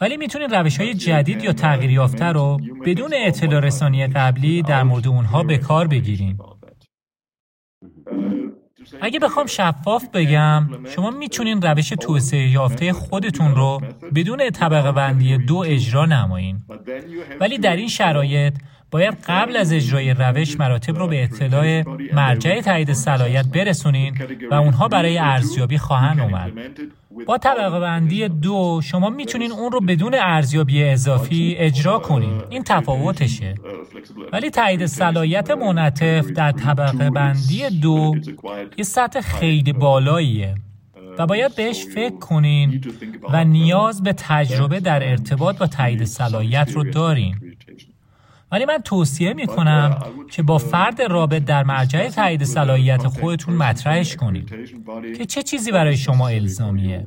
ولی 0.00 0.16
می‌تونید 0.16 0.54
روش 0.54 0.80
های 0.80 0.94
جدید 0.94 1.44
یا 1.44 1.52
تغییر 1.52 1.90
یافته 1.90 2.24
رو 2.24 2.60
بدون 2.84 3.10
اطلاع 3.14 3.60
رسانی 3.60 4.06
قبلی 4.06 4.62
در 4.62 4.82
مورد 4.82 5.08
اونها 5.08 5.42
به 5.42 5.58
کار 5.58 5.86
بگیریم. 5.86 6.38
اگه 9.00 9.18
بخوام 9.18 9.46
شفاف 9.46 10.08
بگم 10.14 10.68
شما 10.94 11.10
می‌تونین 11.10 11.62
روش 11.62 11.88
توسعه 11.88 12.48
یافته 12.48 12.92
خودتون 12.92 13.54
رو 13.54 13.80
بدون 14.14 14.50
طبقه 14.50 14.92
بندی 14.92 15.38
دو 15.38 15.56
اجرا 15.66 16.06
نمایین 16.06 16.58
ولی 17.40 17.58
در 17.58 17.76
این 17.76 17.88
شرایط 17.88 18.54
باید 18.90 19.14
قبل 19.28 19.56
از 19.56 19.72
اجرای 19.72 20.14
روش 20.14 20.60
مراتب 20.60 20.96
رو 20.96 21.08
به 21.08 21.24
اطلاع 21.24 21.82
مرجع 22.12 22.60
تایید 22.60 22.92
صلاحیت 22.92 23.46
برسونین 23.46 24.18
و 24.50 24.54
اونها 24.54 24.88
برای 24.88 25.18
ارزیابی 25.18 25.78
خواهند 25.78 26.20
اومد. 26.20 26.52
با 27.26 27.38
طبقه 27.38 27.80
بندی 27.80 28.28
دو 28.28 28.80
شما 28.84 29.10
می‌تونین 29.10 29.52
اون 29.52 29.72
رو 29.72 29.80
بدون 29.80 30.14
ارزیابی 30.14 30.84
اضافی 30.84 31.54
اجرا 31.58 31.98
کنین. 31.98 32.42
این 32.50 32.62
تفاوتشه. 32.64 33.54
ولی 34.32 34.50
تایید 34.50 34.86
صلاحیت 34.86 35.50
منطف 35.50 36.26
در 36.26 36.52
طبقه 36.52 37.10
بندی 37.10 37.80
دو 37.82 38.14
یه 38.76 38.84
سطح 38.84 39.20
خیلی 39.20 39.72
بالاییه 39.72 40.54
و 41.18 41.26
باید 41.26 41.56
بهش 41.56 41.84
فکر 41.94 42.18
کنین 42.18 42.84
و 43.32 43.44
نیاز 43.44 44.02
به 44.02 44.12
تجربه 44.12 44.80
در 44.80 45.10
ارتباط 45.10 45.58
با 45.58 45.66
تایید 45.66 46.04
صلاحیت 46.04 46.72
رو 46.74 46.84
دارین. 46.84 47.45
ولی 48.52 48.64
من 48.64 48.78
توصیه 48.78 49.32
می 49.32 49.46
کنم 49.46 49.98
که 50.30 50.42
با 50.42 50.58
فرد 50.58 51.02
رابط 51.02 51.44
در 51.44 51.62
مرجع 51.62 52.08
تایید 52.08 52.44
صلاحیت 52.44 53.06
خودتون 53.06 53.54
مطرحش 53.54 54.16
کنید 54.16 54.52
که 55.18 55.26
چه 55.26 55.42
چیزی 55.42 55.72
برای 55.72 55.96
شما 55.96 56.28
الزامیه؟ 56.28 57.06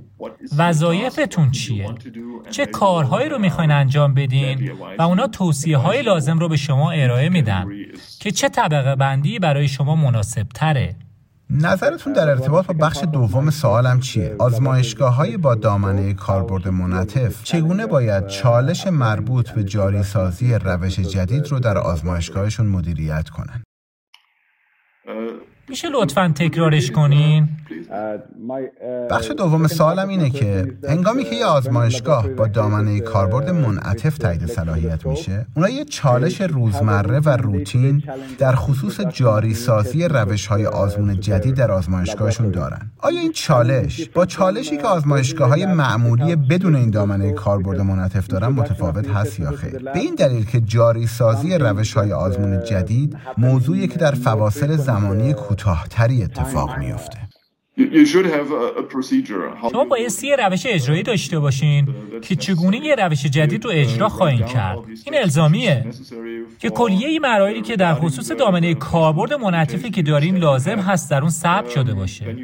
وظایفتون 0.58 1.52
چیه؟ 1.52 1.90
چه 2.52 2.66
کارهایی 2.66 3.30
رو 3.30 3.40
می‌خواین 3.40 3.72
انجام 3.72 4.14
بدین؟ 4.14 4.72
و 5.00 5.02
اونا 5.02 5.28
توصیه 5.28 5.78
های 5.78 6.02
لازم 6.02 6.40
رو 6.40 6.48
به 6.48 6.58
شما 6.58 6.92
ارائه 6.92 7.30
میدن 7.30 7.68
که 8.20 8.32
چه 8.32 8.50
طبقه 8.50 8.96
بندی 8.96 9.40
برای 9.40 9.68
شما 9.68 9.96
مناسب 9.96 10.48
تره 10.54 10.96
نظرتون 11.52 12.14
در 12.14 12.30
ارتباط 12.30 12.68
با 12.68 12.74
بخش 12.74 13.04
دوم 13.14 13.50
سوالم 13.50 14.00
چیه؟ 14.00 14.36
آزمایشگاه 14.40 15.16
های 15.16 15.38
با 15.38 15.56
دامنه 15.56 16.14
کاربرد 16.14 16.68
منطف 16.68 17.44
چگونه 17.44 17.88
باید 17.88 18.28
چالش 18.28 18.88
مربوط 18.88 19.50
به 19.50 19.64
جاری 19.64 20.04
سازی 20.04 20.54
روش 20.54 21.00
جدید 21.00 21.48
رو 21.48 21.60
در 21.60 21.78
آزمایشگاهشون 21.78 22.66
مدیریت 22.66 23.30
کنن؟ 23.30 23.64
میشه 25.70 25.88
لطفا 25.90 26.34
تکرارش 26.36 26.92
کنین؟ 26.92 27.50
بخش 29.10 29.32
دوم 29.32 29.68
سوالم 29.68 30.10
اینه 30.10 30.30
که 30.30 30.74
هنگامی 30.90 31.24
که 31.24 31.36
یه 31.36 31.46
آزمایشگاه 31.46 32.28
با 32.28 32.48
دامنه 32.48 33.00
کاربرد 33.00 33.50
منعطف 33.50 34.18
تایید 34.18 34.46
صلاحیت 34.46 35.06
میشه 35.06 35.46
اونا 35.56 35.70
یه 35.70 35.86
چالش 35.86 36.42
روزمره 36.42 37.20
و 37.20 37.30
روتین 37.30 38.04
در 38.38 38.56
خصوص 38.56 39.02
جاری 39.02 39.54
سازی 39.54 40.08
روش 40.08 40.48
های 40.48 40.66
آزمون 40.66 41.20
جدید 41.20 41.56
در 41.56 41.72
آزمایشگاهشون 41.72 42.52
دارن 42.52 42.92
آیا 42.98 43.20
این 43.20 43.32
چالش 43.32 44.10
با 44.10 44.26
چالشی 44.26 44.78
که 44.78 44.88
آزمایشگاه 44.88 45.50
های 45.50 45.66
معمولی 45.66 46.36
بدون 46.36 46.76
این 46.76 46.90
دامنه 46.90 47.32
کاربرد 47.32 47.82
منعطف 47.82 48.28
دارن 48.28 48.48
متفاوت 48.48 49.10
هست 49.10 49.40
یا 49.40 49.52
خیر 49.52 49.78
به 49.80 50.00
این 50.00 50.16
دلیل 50.16 50.46
که 50.46 50.62
جاری 50.62 51.08
سازی 51.08 51.58
روش 51.58 51.94
های 51.94 52.14
آزمون 52.14 52.64
جدید 52.64 53.18
موضوعی 53.38 53.88
که 53.88 53.98
در 53.98 54.12
فواصل 54.12 54.76
زمانی 54.76 55.34
کوتاهتری 55.60 56.24
اتفاق 56.24 56.78
میافته. 56.78 57.29
شما 59.72 59.86
بایستی 59.86 60.28
یه 60.28 60.36
روش 60.36 60.66
اجرایی 60.66 61.04
داشته 61.04 61.40
باشین 61.40 61.88
که 62.22 62.36
چگونه 62.36 62.78
یه 62.78 62.96
روش 62.96 63.26
جدید 63.26 63.66
رو 63.66 63.72
اجرا 63.74 64.10
خواهید 64.10 64.46
کرد؟ 64.46 64.78
این 65.06 65.18
الزامیه 65.22 65.86
که 66.60 66.70
کلیه 66.70 67.08
این 67.08 67.22
مراحلی 67.22 67.62
که 67.62 67.76
در 67.76 67.94
خصوص 67.94 68.32
دامنه 68.32 68.74
کاربرد 68.74 69.34
منعطفی 69.34 69.90
که 69.90 70.02
دارین 70.02 70.38
لازم 70.38 70.80
هست 70.80 71.12
در 71.12 71.22
اون 71.22 71.30
ثبت 71.30 71.70
شده 71.70 71.94
باشه. 71.94 72.36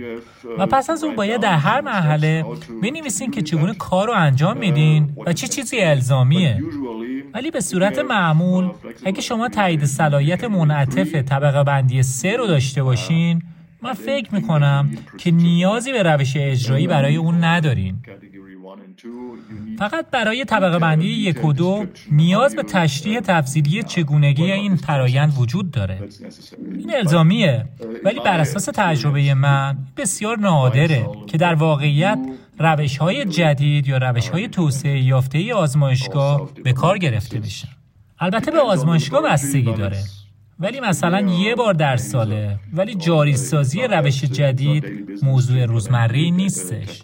و 0.57 0.65
پس 0.65 0.89
از 0.89 1.03
اون 1.03 1.15
باید 1.15 1.41
در 1.41 1.57
هر 1.57 1.81
مرحله 1.81 2.45
بنویسین 2.83 3.31
که 3.31 3.41
چگونه 3.41 3.73
کار 3.73 4.07
رو 4.07 4.13
انجام 4.13 4.57
میدین 4.57 5.09
و 5.25 5.33
چه 5.33 5.47
چیزی 5.47 5.79
الزامیه. 5.79 6.63
ولی 7.33 7.51
به 7.51 7.61
صورت 7.61 7.99
معمول 7.99 8.69
اگه 9.05 9.21
شما 9.21 9.49
تایید 9.49 9.86
صلاحیت 9.86 10.43
منعطف 10.43 11.15
طبقه 11.15 11.63
بندی 11.63 12.03
سه 12.03 12.38
رو 12.38 12.47
داشته 12.47 12.83
باشین 12.83 13.41
من 13.86 13.93
فکر 13.93 14.36
می‌کنم 14.36 14.89
که 15.17 15.31
نیازی 15.31 15.91
به 15.91 16.03
روش 16.03 16.33
اجرایی 16.36 16.88
برای 16.88 17.15
اون 17.15 17.43
ندارین. 17.43 17.95
فقط 19.79 20.05
برای 20.11 20.45
طبقه 20.45 20.79
بندی 20.79 21.07
یک 21.07 21.45
و 21.45 21.53
دو 21.53 21.86
نیاز 22.11 22.55
به 22.55 22.63
تشریح 22.63 23.19
تفصیلی 23.19 23.83
چگونگی 23.83 24.51
این 24.51 24.75
فرایند 24.75 25.33
وجود 25.38 25.71
داره. 25.71 25.99
این 26.77 26.95
الزامیه 26.95 27.65
ولی 28.03 28.19
بر 28.19 28.39
اساس 28.39 28.69
تجربه 28.73 29.33
من 29.33 29.77
بسیار 29.97 30.38
نادره 30.38 31.09
که 31.27 31.38
در 31.38 31.53
واقعیت 31.53 32.19
روش 32.59 32.97
های 32.97 33.25
جدید 33.25 33.88
یا 33.88 33.97
روش 33.97 34.29
های 34.29 34.47
توسعه 34.47 34.99
یافته 35.03 35.53
آزمایشگاه 35.53 36.49
به 36.63 36.73
کار 36.73 36.97
گرفته 36.97 37.39
بشن 37.39 37.67
البته 38.19 38.51
به 38.51 38.59
آزمایشگاه 38.59 39.23
بستگی 39.23 39.73
داره. 39.73 39.97
ولی 40.60 40.80
مثلا 40.80 41.22
یه 41.22 41.56
بار 41.56 41.74
در 41.74 41.97
ساله. 41.97 42.60
ولی 42.74 42.95
جاری 42.95 43.38
سازی 43.38 43.82
روش 43.82 44.24
جدید 44.24 44.86
موضوع 45.24 45.66
روزمره 45.66 46.30
نیستش. 46.30 47.01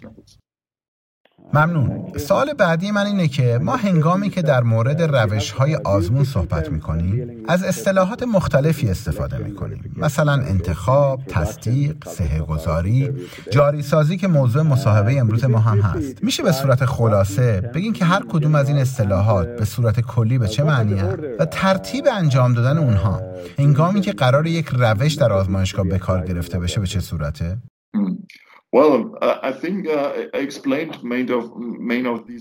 ممنون. 1.54 2.12
سال 2.18 2.52
بعدی 2.52 2.90
من 2.90 3.06
اینه 3.06 3.28
که 3.28 3.58
ما 3.62 3.76
هنگامی 3.76 4.30
که 4.30 4.42
در 4.42 4.62
مورد 4.62 5.02
روش 5.02 5.50
های 5.50 5.74
آزمون 5.74 6.24
صحبت 6.24 6.70
می 6.70 6.80
کنیم 6.80 7.44
از 7.48 7.62
اصطلاحات 7.64 8.22
مختلفی 8.22 8.88
استفاده 8.88 9.38
می 9.38 9.54
کنیم 9.54 9.94
مثلا 9.96 10.32
انتخاب، 10.32 11.20
تصدیق، 11.28 12.08
سهه 12.08 12.40
گذاری، 12.40 13.10
جاری 13.50 13.82
سازی 13.82 14.16
که 14.16 14.28
موضوع 14.28 14.62
مصاحبه 14.62 15.20
امروز 15.20 15.44
ما 15.44 15.58
هم 15.58 15.80
هست. 15.80 16.24
میشه 16.24 16.42
به 16.42 16.52
صورت 16.52 16.84
خلاصه 16.84 17.60
بگین 17.60 17.92
که 17.92 18.04
هر 18.04 18.22
کدوم 18.28 18.54
از 18.54 18.68
این 18.68 18.78
اصطلاحات 18.78 19.56
به 19.56 19.64
صورت 19.64 20.00
کلی 20.00 20.38
به 20.38 20.48
چه 20.48 20.64
معنی 20.64 21.02
و 21.38 21.44
ترتیب 21.44 22.04
انجام 22.12 22.54
دادن 22.54 22.78
اونها. 22.78 23.20
هنگامی 23.58 24.00
که 24.00 24.12
قرار 24.12 24.46
یک 24.46 24.68
روش 24.68 25.14
در 25.14 25.32
آزمایشگاه 25.32 25.86
به 25.86 25.98
کار 25.98 26.26
گرفته 26.26 26.58
بشه 26.58 26.80
به 26.80 26.86
چه 26.86 27.00
صورته؟ 27.00 27.56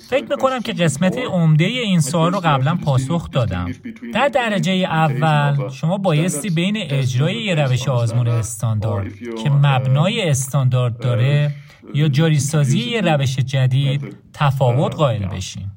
فکر 0.10 0.26
می‌کنم 0.30 0.60
که 0.60 0.74
قسمت 0.74 1.18
عمده 1.18 1.66
این 1.66 2.00
سوال 2.00 2.32
رو 2.34 2.40
قبلا 2.40 2.76
پاسخ 2.86 3.32
دادم. 3.32 3.72
در 4.14 4.28
درجه 4.28 4.72
اول 4.72 5.70
شما 5.70 5.98
بایستی 5.98 6.50
بین 6.50 6.78
اجرای 6.78 7.44
یه 7.44 7.56
روش 7.56 7.88
آزمون 7.88 8.28
استاندارد 8.28 9.14
که 9.44 9.50
مبنای 9.50 10.30
استاندارد 10.30 11.00
داره 11.00 11.52
یا 11.94 12.08
جاریسازی 12.08 12.80
یه 12.80 13.02
روش 13.02 13.36
جدید 13.36 14.18
تفاوت 14.34 14.96
قائل 14.96 15.26
بشین. 15.26 15.68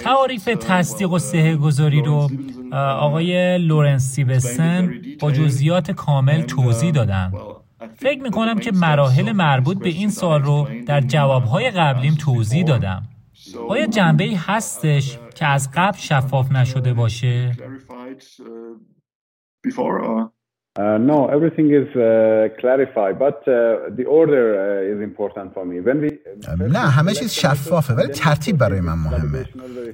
تعاریف 0.00 0.44
تصدیق 0.44 1.10
و 1.10 1.18
سهه 1.18 1.56
گذاری 1.56 2.02
رو 2.02 2.30
آقای 2.76 3.58
لورنس 3.58 4.02
سیوسن 4.02 5.02
با 5.20 5.32
جزئیات 5.32 5.90
کامل 5.90 6.42
توضیح 6.42 6.90
دادن. 6.90 7.32
فکر 7.96 8.22
می 8.22 8.30
کنم 8.30 8.58
که 8.58 8.72
مراحل 8.72 9.32
مربوط 9.32 9.78
به 9.78 9.88
این 9.88 10.10
سال 10.10 10.42
رو 10.42 10.68
در 10.86 11.00
جوابهای 11.00 11.70
قبلیم 11.70 12.14
توضیح 12.14 12.64
دادم. 12.64 13.02
آیا 13.68 13.86
جنبه 13.86 14.24
ای 14.24 14.34
هستش 14.34 15.18
که 15.34 15.46
از 15.46 15.70
قبل 15.74 15.98
شفاف 15.98 16.52
نشده 16.52 16.94
باشه؟ 16.94 17.56
Uh, 20.78 20.96
no, 20.96 21.26
everything 21.26 21.68
is 21.70 21.88
uh, 21.96 22.48
clarified, 22.58 23.18
but 23.18 23.46
uh, 23.46 23.54
the 23.98 24.06
order 24.06 24.44
uh, 24.56 24.92
is 24.92 25.02
important 25.02 25.52
for 25.52 25.66
me. 25.66 25.80
When 25.80 26.00
we 26.00 26.10
نه 26.68 26.78
همه 26.78 27.12
چیز 27.12 27.32
شفافه 27.32 27.94
ولی 27.94 28.08
ترتیب 28.08 28.58
برای 28.58 28.80
من 28.80 28.92
مهمه. 28.92 29.44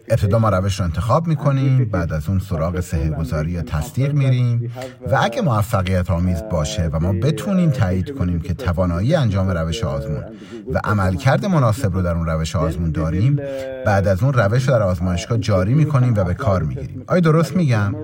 ابتدا 0.08 0.38
ما 0.38 0.48
روش 0.48 0.80
رو 0.80 0.84
انتخاب 0.84 1.26
می‌کنیم 1.26 1.84
بعد 1.92 2.12
از 2.12 2.28
اون 2.28 2.38
سراغ 2.38 2.80
سه 2.80 3.10
گذاری 3.10 3.50
یا 3.50 3.62
تصدیق 3.62 4.12
میریم 4.12 4.72
و 5.12 5.18
اگه 5.22 5.42
موفقیت 5.42 6.10
آمیز 6.10 6.42
باشه 6.50 6.90
و 6.92 6.98
ما 7.00 7.12
بتونیم 7.12 7.70
تایید 7.70 8.10
کنیم 8.10 8.40
که 8.40 8.54
توانایی 8.54 9.14
انجام 9.14 9.50
روش 9.50 9.84
آزمون 9.84 10.24
و 10.72 10.80
عملکرد 10.84 11.46
مناسب 11.46 11.94
رو 11.94 12.02
در 12.02 12.14
اون 12.14 12.26
روش 12.26 12.56
آزمون 12.56 12.90
داریم. 12.90 13.40
بعد 13.86 14.08
از 14.08 14.22
اون 14.22 14.32
روش 14.32 14.68
رو 14.68 14.74
در 14.74 14.82
آزمایشگاه 14.82 15.38
جاری 15.38 15.74
می‌کنیم 15.74 16.14
و 16.16 16.24
به 16.24 16.34
کار 16.34 16.62
می‌گیریم. 16.62 17.04
آیا 17.08 17.20
درست 17.20 17.56
میگم؟ 17.56 17.94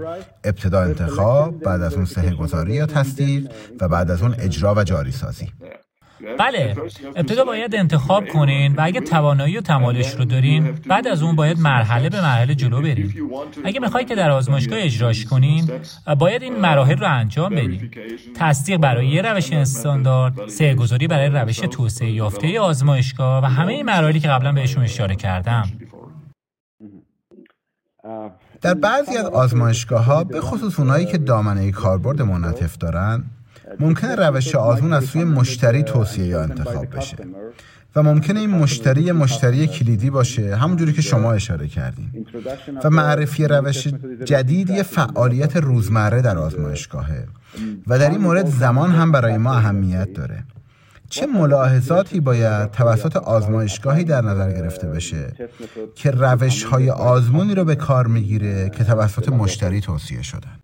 ابتدا 0.44 0.80
انتخاب 0.80 1.60
بعد 1.60 1.82
از 1.82 1.94
اون 1.94 2.04
سه 2.04 2.30
گذاری 2.64 2.76
یا 2.76 2.86
تصدیق 2.86 3.50
و 3.80 3.88
بعد 3.88 4.10
از 4.10 4.22
اون 4.22 4.34
اجرا 4.38 4.74
و 4.74 4.84
جاری 4.84 5.10
سازی. 5.10 5.48
بله 6.38 6.76
ابتدا 7.16 7.44
باید 7.44 7.74
انتخاب 7.74 8.28
کنین 8.28 8.74
و 8.74 8.80
اگه 8.84 9.00
توانایی 9.00 9.58
و 9.58 9.60
تمالش 9.60 10.10
رو 10.14 10.24
دارین 10.24 10.78
بعد 10.86 11.06
از 11.06 11.22
اون 11.22 11.36
باید 11.36 11.58
مرحله 11.58 12.08
به 12.08 12.20
مرحله 12.20 12.54
جلو 12.54 12.80
برین. 12.82 13.12
اگه 13.64 13.80
می‌خوای 13.80 14.04
که 14.04 14.14
در 14.14 14.30
آزمایشگاه 14.30 14.78
اجراش 14.82 15.24
کنین 15.24 15.70
باید 16.18 16.42
این 16.42 16.56
مراحل 16.56 16.96
رو 16.96 17.06
انجام 17.06 17.54
بدین. 17.54 17.90
تصدیق 18.36 18.76
برای 18.76 19.08
یه 19.08 19.22
روش 19.22 19.52
استاندارد 19.52 20.48
سه 20.48 20.74
گذاری 20.74 21.06
برای 21.06 21.28
روش 21.28 21.56
توسعه 21.56 22.10
یافته 22.10 22.60
آزمایشگاه 22.60 23.44
و 23.44 23.46
همه 23.46 23.72
این 23.72 23.86
مراحلی 23.86 24.20
که 24.20 24.28
قبلا 24.28 24.52
بهشون 24.52 24.84
اشاره 24.84 25.16
کردم. 25.16 25.68
در 28.64 28.74
بعضی 28.74 29.16
از 29.16 29.24
آزمایشگاه 29.24 30.04
ها 30.04 30.24
به 30.24 30.40
خصوص 30.40 30.80
اونایی 30.80 31.06
که 31.06 31.18
دامنه 31.18 31.70
کاربرد 31.70 32.22
منعطف 32.22 32.78
دارن 32.78 33.24
ممکنه 33.80 34.14
روش 34.14 34.54
آزمون 34.54 34.92
از 34.92 35.04
سوی 35.04 35.24
مشتری 35.24 35.82
توصیه 35.82 36.26
یا 36.26 36.42
انتخاب 36.42 36.96
بشه. 36.96 37.16
و 37.96 38.02
ممکنه 38.02 38.40
این 38.40 38.50
مشتری 38.50 39.12
مشتری 39.12 39.66
کلیدی 39.66 40.10
باشه 40.10 40.56
همونجوری 40.56 40.92
که 40.92 41.02
شما 41.02 41.32
اشاره 41.32 41.68
کردین. 41.68 42.26
و 42.84 42.90
معرفی 42.90 43.44
روش 43.44 43.88
جدید 44.24 44.70
یه 44.70 44.82
فعالیت 44.82 45.56
روزمره 45.56 46.22
در 46.22 46.38
آزمایشگاهه. 46.38 47.26
و 47.86 47.98
در 47.98 48.10
این 48.10 48.20
مورد 48.20 48.46
زمان 48.46 48.90
هم 48.90 49.12
برای 49.12 49.36
ما 49.36 49.54
اهمیت 49.54 50.12
داره. 50.12 50.44
چه 51.14 51.26
ملاحظاتی 51.26 52.20
باید 52.20 52.70
توسط 52.70 53.16
آزمایشگاهی 53.16 54.04
در 54.04 54.20
نظر 54.20 54.52
گرفته 54.52 54.86
بشه 54.88 55.32
که 55.94 56.10
روش 56.10 56.64
های 56.64 56.90
آزمونی 56.90 57.54
رو 57.54 57.64
به 57.64 57.74
کار 57.74 58.06
می‌گیره 58.06 58.70
که 58.70 58.84
توسط 58.84 59.28
مشتری 59.28 59.80
توصیه 59.80 60.22
شدن؟ 60.22 60.58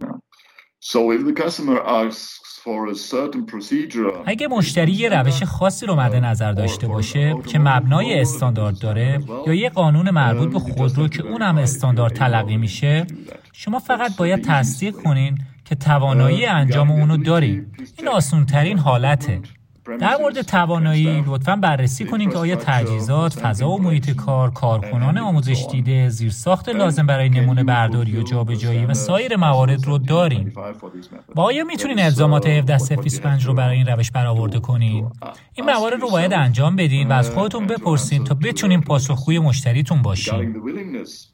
اگه 4.26 4.48
مشتری 4.48 4.92
یه 4.92 5.09
روش 5.09 5.42
خاصی 5.42 5.86
رو 5.86 5.94
مد 5.94 6.14
نظر 6.16 6.53
داشته 6.53 6.88
باشه 6.88 7.34
که 7.46 7.59
مبنای 7.59 8.20
استاندارد 8.20 8.78
داره 8.78 9.20
یا 9.46 9.55
یه 9.55 9.68
قانون 9.68 10.11
مربوط 10.11 10.53
به 10.53 10.59
خودرو 10.59 11.09
که 11.09 11.22
اونم 11.22 11.59
استاندارد 11.59 12.12
تلقی 12.12 12.57
میشه 12.57 13.07
شما 13.53 13.78
فقط 13.78 14.16
باید 14.16 14.44
تصدیق 14.44 14.94
کنین 14.94 15.38
که 15.64 15.74
توانایی 15.74 16.46
انجام 16.46 16.90
اونو 16.90 17.16
داریم 17.16 17.72
این 17.98 18.09
آسون 18.09 18.46
ترین 18.46 18.78
حالته. 18.78 19.40
در 20.01 20.16
مورد 20.20 20.43
توانایی 20.43 21.24
لطفا 21.26 21.57
بررسی 21.57 22.05
کنید 22.05 22.33
که 22.33 22.39
آیا 22.39 22.57
تجهیزات، 22.57 23.35
فضا 23.35 23.68
و 23.68 23.83
محیط 23.83 24.11
کار، 24.11 24.51
کارکنان 24.51 25.18
آموزش 25.18 25.66
دیده، 25.70 26.09
زیرساخت 26.09 26.68
لازم 26.68 27.07
برای 27.07 27.28
نمونه 27.28 27.64
برداری 27.64 28.16
و 28.16 28.22
جابجایی 28.22 28.85
و 28.85 28.95
سایر 28.95 29.37
موارد 29.37 29.87
رو 29.87 29.99
داریم. 29.99 30.53
و 31.37 31.41
آیا 31.41 31.64
می‌تونین 31.64 32.01
الزامات 32.01 32.47
1725 32.47 33.47
رو 33.47 33.55
برای 33.55 33.76
این 33.76 33.87
روش 33.87 34.11
برآورده 34.11 34.61
کنین؟ 34.61 35.11
این 35.55 35.66
موارد 35.66 36.01
رو 36.01 36.11
باید 36.11 36.33
انجام 36.33 36.76
بدین 36.76 37.09
و 37.09 37.12
از 37.12 37.31
خودتون 37.31 37.66
بپرسین 37.66 38.24
تا 38.24 38.35
بتونین 38.35 38.81
پاسخگوی 38.81 39.39
مشتریتون 39.39 40.03
باشین. 40.03 40.57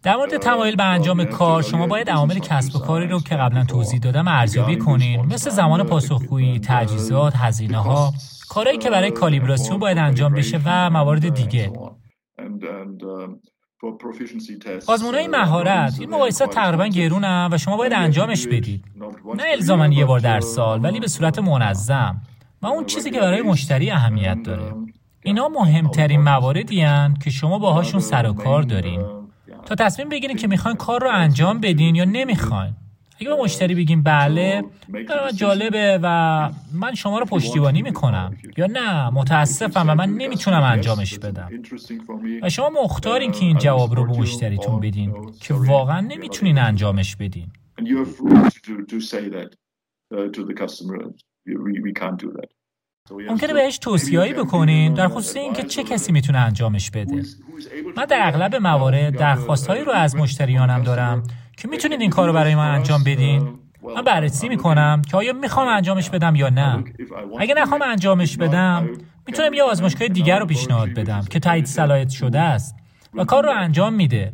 در 0.03 0.17
مورد 0.17 0.37
تمایل 0.37 0.77
به 0.77 0.85
انجام 0.85 1.25
کار 1.25 1.63
شما 1.63 1.87
باید 1.87 2.11
عوامل 2.11 2.39
کسب 2.39 2.77
و 2.77 2.79
کاری 2.79 3.07
رو 3.07 3.21
که 3.21 3.37
قبلا 3.37 3.65
توضیح 3.65 4.01
دادم 4.01 4.29
ارزیابی 4.29 4.77
کنین 4.77 5.27
مثل 5.27 5.51
زمان 5.51 5.83
پاسخگویی، 5.83 6.61
تجهیزات، 6.65 7.37
هزینه 7.37 7.79
ها 7.79 8.13
کارهایی 8.49 8.79
که 8.79 8.91
برای 8.91 9.11
کالیبراسیون 9.11 9.79
باید 9.79 9.99
انجام 9.99 10.35
بشه 10.35 10.61
و 10.65 10.91
موارد 10.91 11.29
دیگه. 11.29 11.73
آزمون 14.87 15.15
های 15.15 15.29
مهارت 15.29 15.97
این 16.01 16.11
مقایسه 16.11 16.47
تقریبا 16.47 16.87
گرونم 16.87 17.49
و 17.53 17.59
شما 17.59 17.77
باید 17.77 17.93
انجامش 17.93 18.47
بدید. 18.47 18.85
نه 19.37 19.43
الزاما 19.53 19.87
یه 19.87 20.05
بار 20.05 20.21
در 20.21 20.41
سال 20.41 20.85
ولی 20.85 21.01
به 21.01 21.09
صورت 21.09 21.39
منظم. 21.39 22.23
و 22.63 22.67
اون 22.67 22.85
چیزی 22.85 23.11
که 23.11 23.21
برای 23.21 23.43
مشتری 23.43 23.91
اهمیت 23.91 24.43
داره. 24.45 24.75
اینا 25.23 25.49
مهمترین 25.49 26.21
مواردی 26.21 26.87
که 27.25 27.31
شما 27.31 27.59
باهاشون 27.59 28.01
سر 28.01 28.27
و 28.27 28.33
کار 28.33 28.63
دارین. 28.63 29.05
تا 29.67 29.75
تصمیم 29.75 30.09
بگیرین 30.09 30.37
که 30.37 30.47
می‌خواین 30.47 30.77
کار 30.77 31.01
رو 31.01 31.11
انجام 31.11 31.61
بدین 31.61 31.95
یا 31.95 32.05
نمی‌خواین. 32.05 32.77
اگه 33.21 33.29
به 33.29 33.37
مشتری 33.43 33.75
بگیم 33.75 34.03
بله 34.03 34.65
جالبه 35.35 36.01
و 36.03 36.51
من 36.73 36.95
شما 36.95 37.19
رو 37.19 37.25
پشتیبانی 37.25 37.83
می‌کنم. 37.83 38.37
یا 38.57 38.67
نه 38.67 39.11
متاسفم 39.11 39.85
و 39.89 39.95
من 39.95 40.11
نمی‌تونم 40.11 40.63
انجامش 40.63 41.19
بدم. 41.19 41.51
و 42.43 42.51
شما 42.51 42.71
مختارین 42.83 43.33
که 43.33 43.45
این 43.45 43.59
جواب 43.59 43.95
رو 43.95 44.07
به 44.07 44.19
مشتریتون 44.19 44.81
بدین 44.81 45.15
که 45.41 45.55
واقعا 45.55 46.01
نمی‌تونین 46.01 46.59
انجامش 46.59 47.17
بدین. 47.17 47.47
ممکنه 53.29 53.53
بهش 53.53 53.79
توصیهایی 53.79 54.33
بکنین 54.33 54.95
در 54.95 55.09
خصوص 55.09 55.37
اینکه 55.37 55.63
چه 55.63 55.85
کسی 55.85 56.13
می‌تونه 56.13 56.39
انجامش 56.39 56.91
بده. 56.91 57.23
من 57.97 58.05
در 58.05 58.21
اغلب 58.23 58.55
موارد 58.55 59.19
درخواستهایی 59.19 59.85
رو 59.85 59.93
از 59.93 60.17
مشتریانم 60.17 60.83
دارم. 60.83 61.23
که 61.57 61.69
می‌تونید 61.69 62.01
این 62.01 62.11
کار 62.11 62.27
رو 62.27 62.33
برای 62.33 62.55
من 62.55 62.75
انجام 62.75 63.05
بدین؟ 63.05 63.59
من 63.97 64.03
بررسی 64.03 64.49
می‌کنم 64.49 65.03
که 65.11 65.17
آیا 65.17 65.33
می‌خوام 65.33 65.69
انجامش 65.69 66.11
بدم 66.11 66.35
یا 66.35 66.49
نه. 66.49 66.85
اگه 67.39 67.55
نخوام 67.55 67.83
انجامش 67.83 68.37
بدم 68.37 68.89
می‌تونم 69.27 69.55
یه 69.55 69.63
آزمایشگاه 69.63 70.09
دیگر 70.09 70.39
رو 70.39 70.47
پیشنهاد 70.47 70.89
بدم 70.89 71.25
که 71.31 71.41
تایید 71.41 71.65
صلاحیت 71.65 72.09
شده 72.09 72.41
است 72.41 72.77
و 73.15 73.25
کار 73.25 73.45
رو 73.45 73.51
انجام 73.51 73.95
میده. 73.95 74.33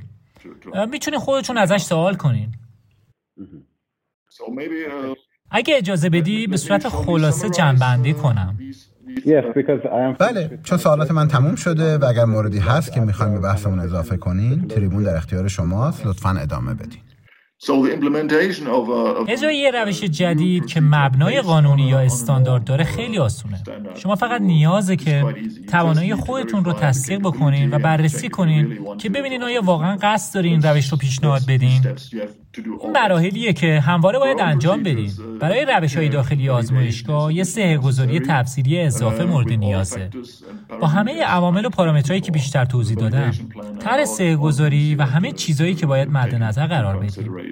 می‌تونید 0.91 1.21
خودتون 1.21 1.59
ازش 1.59 1.83
سوال 1.83 2.15
کنین. 2.15 2.53
اگه 5.51 5.77
اجازه 5.77 6.11
بدی 6.11 6.47
به 6.47 6.57
صورت 6.57 6.89
خلاصه 6.89 7.51
جنبندی 7.51 8.13
کنم. 8.13 8.59
بله 10.19 10.59
چون 10.63 10.79
سوالات 10.79 11.11
من 11.11 11.29
تموم 11.29 11.55
شده 11.55 11.99
و 11.99 12.05
اگر 12.05 12.25
موردی 12.25 12.59
هست 12.59 12.93
که 12.93 13.01
می‌خوایم 13.01 13.35
به 13.35 13.41
بحثمون 13.41 13.79
اضافه 13.79 14.17
کنین 14.17 14.69
تریبون 14.69 15.03
در 15.03 15.17
اختیار 15.17 15.49
شماست. 15.49 16.07
لطفا 16.07 16.31
ادامه 16.31 16.75
بدین. 16.75 17.01
اجرای 19.29 19.57
یه 19.57 19.71
روش 19.71 20.01
جدید 20.01 20.67
که 20.67 20.81
مبنای 20.81 21.41
قانونی 21.41 21.89
یا 21.89 21.99
استاندارد 21.99 22.65
داره 22.65 22.85
خیلی 22.85 23.19
آسونه. 23.19 23.63
شما 23.95 24.17
فقط 24.17 24.41
نیازه 24.41 24.97
که 24.97 25.25
توانایی 25.71 26.15
خودتون 26.15 26.65
رو 26.65 26.73
تصدیق 26.73 27.19
بکنین 27.19 27.75
و 27.75 27.79
بررسی 27.79 28.29
کنین 28.29 28.79
که 28.99 29.09
ببینین 29.09 29.43
آیا 29.43 29.63
واقعا 29.63 29.97
قصد 30.03 30.35
دارین 30.35 30.63
روش 30.63 30.89
رو 30.89 30.99
پیشنهاد 30.99 31.43
بدین. 31.49 31.83
مراحلیه 32.95 33.53
که 33.53 33.81
همواره 33.81 34.19
باید 34.19 34.41
انجام 34.41 34.83
بدین 34.83 35.11
برای 35.41 35.65
روش 35.65 35.97
های 35.97 36.09
داخلی 36.09 36.49
آزمایشگاه 36.49 37.35
یه 37.35 37.45
سه 37.45 37.79
گذاری 37.79 38.21
تفسیری 38.21 38.81
اضافه 38.81 39.25
مورد 39.25 39.53
نیازه. 39.53 40.11
با 40.81 40.87
همه 40.87 41.23
عوامل 41.23 41.65
و 41.65 41.69
پارامترهایی 41.69 42.21
که 42.21 42.33
بیشتر 42.33 42.65
توضیح 42.65 42.97
دادم 42.97 43.33
طرح 43.81 44.05
سه 44.05 44.37
گذاری 44.37 44.95
و 44.95 45.03
همه 45.03 45.33
چیزهایی 45.33 45.75
که 45.75 45.87
باید 45.87 46.11
مد 46.11 46.35
نظر 46.35 46.67
قرار 46.67 46.97
بدیم. 46.97 47.43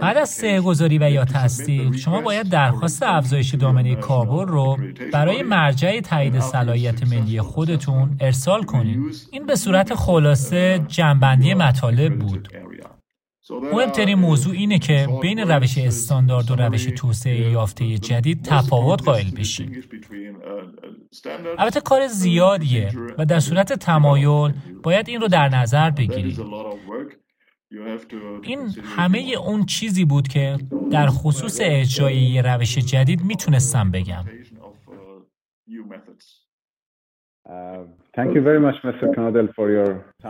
بعد 0.00 0.16
از 0.16 0.30
سه 0.30 0.60
گذاری 0.60 0.98
و 0.98 1.10
یا 1.10 1.24
تصدیق 1.24 1.96
شما 1.96 2.20
باید 2.20 2.48
درخواست 2.48 3.02
افزایش 3.02 3.54
دامنه 3.54 3.94
کابل 3.94 4.46
رو 4.46 4.78
برای 5.12 5.42
مرجع 5.42 6.00
تایید 6.00 6.40
صلاحیت 6.40 7.06
ملی 7.12 7.40
خودتون 7.40 8.16
ارسال 8.20 8.62
کنید. 8.62 8.98
این 9.32 9.46
به 9.46 9.56
صورت 9.56 9.94
خلاصه 9.94 10.84
جنبندی 10.88 11.54
مطالب 11.54 12.18
بود. 12.18 12.48
مهمترین 13.50 14.18
موضوع 14.18 14.54
اینه 14.54 14.78
که 14.78 15.08
بین 15.22 15.38
روش 15.38 15.78
استاندارد 15.78 16.50
و 16.50 16.56
روش 16.56 16.84
توسعه 16.84 17.50
یافته 17.50 17.98
جدید 17.98 18.42
تفاوت 18.44 19.02
قائل 19.02 19.30
بشیم. 19.30 19.82
البته 21.58 21.80
کار 21.80 22.06
زیادیه 22.06 22.92
و 23.18 23.24
در 23.26 23.40
صورت 23.40 23.72
تمایل 23.72 24.52
باید 24.82 25.08
این 25.08 25.20
رو 25.20 25.28
در 25.28 25.48
نظر 25.48 25.90
بگیرید. 25.90 26.38
این 28.42 28.58
همه 28.96 29.34
اون 29.46 29.64
چیزی 29.64 30.04
بود 30.04 30.28
که 30.28 30.58
در 30.92 31.06
خصوص 31.06 31.60
اجرای 31.62 32.16
یه 32.16 32.42
روش 32.42 32.78
جدید 32.78 33.24
می‌تونستم 33.24 33.90
بگم. 33.90 34.24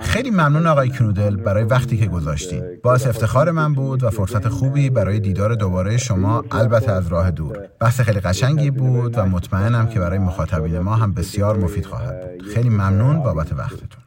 خیلی 0.00 0.30
ممنون 0.30 0.66
آقای 0.66 0.88
کنودل 0.90 1.36
برای 1.36 1.64
وقتی 1.64 1.96
که 1.96 2.06
گذاشتید. 2.06 2.82
باعث 2.82 3.06
افتخار 3.06 3.50
من 3.50 3.74
بود 3.74 4.02
و 4.02 4.10
فرصت 4.10 4.48
خوبی 4.48 4.90
برای 4.90 5.20
دیدار 5.20 5.54
دوباره 5.54 5.96
شما 5.96 6.44
البته 6.50 6.92
از 6.92 7.08
راه 7.08 7.30
دور. 7.30 7.68
بحث 7.80 8.00
خیلی 8.00 8.20
قشنگی 8.20 8.70
بود 8.70 9.18
و 9.18 9.26
مطمئنم 9.26 9.88
که 9.88 10.00
برای 10.00 10.18
مخاطبین 10.18 10.78
ما 10.78 10.94
هم 10.94 11.14
بسیار 11.14 11.56
مفید 11.56 11.86
خواهد 11.86 12.38
بود. 12.38 12.42
خیلی 12.42 12.68
ممنون 12.68 13.22
بابت 13.22 13.52
وقتتون. 13.52 14.02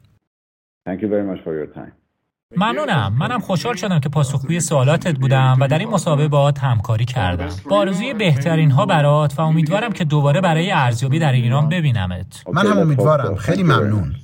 ممنونم. 2.58 3.16
منم 3.20 3.40
خوشحال 3.40 3.76
شدم 3.76 4.00
که 4.00 4.10
پاسخگوی 4.10 4.60
سوالاتت 4.60 5.18
بودم 5.20 5.58
و 5.60 5.68
در 5.68 5.80
این 5.80 5.90
مسابقه 5.90 6.28
باهات 6.28 6.60
همکاری 6.60 7.06
کردم. 7.06 7.50
با 7.70 7.78
آرزوی 7.78 8.14
بهترین 8.14 8.72
ها 8.72 8.86
برات 8.86 9.40
و 9.40 9.42
امیدوارم 9.42 9.92
که 9.92 10.04
دوباره 10.04 10.42
برای 10.42 10.72
ارزیابی 10.72 11.20
در 11.20 11.32
ایران 11.32 11.70
ببینمت. 11.70 12.44
من 12.54 12.68
هم 12.68 12.78
امیدوارم. 12.78 13.36
خیلی 13.36 13.64
ممنون. 13.64 14.16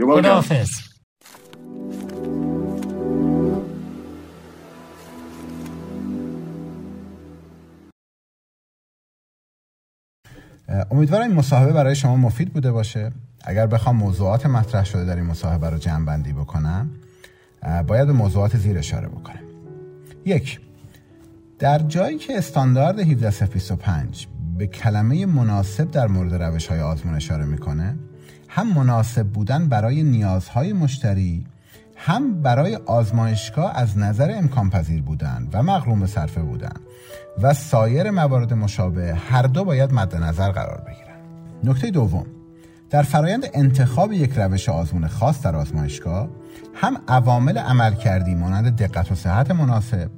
خداحافظ 0.00 0.70
امیدوارم 10.90 11.28
این 11.28 11.36
مصاحبه 11.36 11.72
برای 11.72 11.94
شما 11.94 12.16
مفید 12.16 12.52
بوده 12.52 12.72
باشه. 12.72 13.12
اگر 13.44 13.66
بخوام 13.66 13.96
موضوعات 13.96 14.46
مطرح 14.46 14.84
شده 14.84 15.04
در 15.04 15.16
این 15.16 15.24
مصاحبه 15.24 15.70
رو 15.70 15.78
جمع 15.78 16.06
بندی 16.06 16.32
بکنم 16.32 16.90
باید 17.86 18.06
به 18.06 18.12
موضوعات 18.12 18.56
زیر 18.56 18.78
اشاره 18.78 19.08
بکنه 19.08 19.40
یک 20.24 20.60
در 21.58 21.78
جایی 21.78 22.18
که 22.18 22.38
استاندارد 22.38 22.98
17025 22.98 24.26
به 24.58 24.66
کلمه 24.66 25.26
مناسب 25.26 25.90
در 25.90 26.06
مورد 26.06 26.34
روش 26.34 26.66
های 26.66 26.80
آزمون 26.80 27.14
اشاره 27.14 27.44
می‌کنه 27.44 27.96
هم 28.48 28.72
مناسب 28.72 29.26
بودن 29.26 29.68
برای 29.68 30.02
نیازهای 30.02 30.72
مشتری 30.72 31.44
هم 31.96 32.42
برای 32.42 32.76
آزمایشگاه 32.76 33.72
از 33.76 33.98
نظر 33.98 34.34
امکان 34.38 34.70
پذیر 34.70 35.02
بودن 35.02 35.48
و 35.52 35.62
مغروم 35.62 36.06
صرفه 36.06 36.42
بودن 36.42 36.76
و 37.42 37.54
سایر 37.54 38.10
موارد 38.10 38.54
مشابه 38.54 39.14
هر 39.14 39.42
دو 39.42 39.64
باید 39.64 39.92
مد 39.92 40.16
نظر 40.16 40.50
قرار 40.50 40.82
بگیرن. 40.86 41.14
نکته 41.64 41.90
دوم 41.90 42.26
در 42.94 43.02
فرایند 43.02 43.46
انتخاب 43.54 44.12
یک 44.12 44.32
روش 44.36 44.68
آزمون 44.68 45.06
خاص 45.06 45.42
در 45.42 45.56
آزمایشگاه 45.56 46.28
هم 46.74 46.96
عوامل 47.08 47.58
عمل 47.58 47.94
کردی 47.94 48.34
مانند 48.34 48.76
دقت 48.76 49.12
و 49.12 49.14
صحت 49.14 49.50
مناسب 49.50 50.10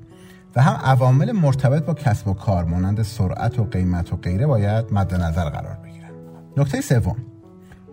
و 0.57 0.63
هم 0.63 0.73
عوامل 0.85 1.33
مرتبط 1.33 1.83
با 1.85 1.95
کسب 1.95 2.29
و 2.29 2.35
کار 2.35 2.65
مانند 2.65 3.03
سرعت 3.03 3.59
و 3.59 3.65
قیمت 3.65 4.13
و 4.13 4.17
غیره 4.17 4.47
باید 4.47 4.93
مد 4.93 5.15
نظر 5.15 5.49
قرار 5.51 5.79
بگیرن. 5.85 6.11
نکته 6.57 6.81
سوم 6.81 7.17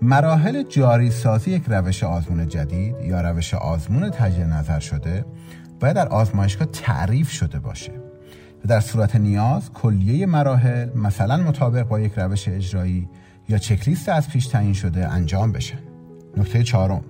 مراحل 0.01 0.63
جاری 0.63 1.11
سازی 1.11 1.51
یک 1.51 1.63
روش 1.67 2.03
آزمون 2.03 2.47
جدید 2.47 2.95
یا 3.01 3.21
روش 3.21 3.53
آزمون 3.53 4.09
تجدید 4.09 4.47
نظر 4.47 4.79
شده 4.79 5.25
باید 5.79 5.95
در 5.95 6.07
آزمایشگاه 6.07 6.67
تعریف 6.67 7.29
شده 7.29 7.59
باشه 7.59 7.91
و 8.65 8.67
در 8.67 8.79
صورت 8.79 9.15
نیاز 9.15 9.71
کلیه 9.73 10.25
مراحل 10.25 10.89
مثلا 10.95 11.37
مطابق 11.37 11.87
با 11.87 11.99
یک 11.99 12.13
روش 12.15 12.47
اجرایی 12.47 13.09
یا 13.49 13.57
چکلیست 13.57 14.09
از 14.09 14.29
پیش 14.29 14.47
تعیین 14.47 14.73
شده 14.73 15.07
انجام 15.07 15.51
بشن 15.51 15.79
نکته 16.37 16.63
چهارم. 16.63 17.01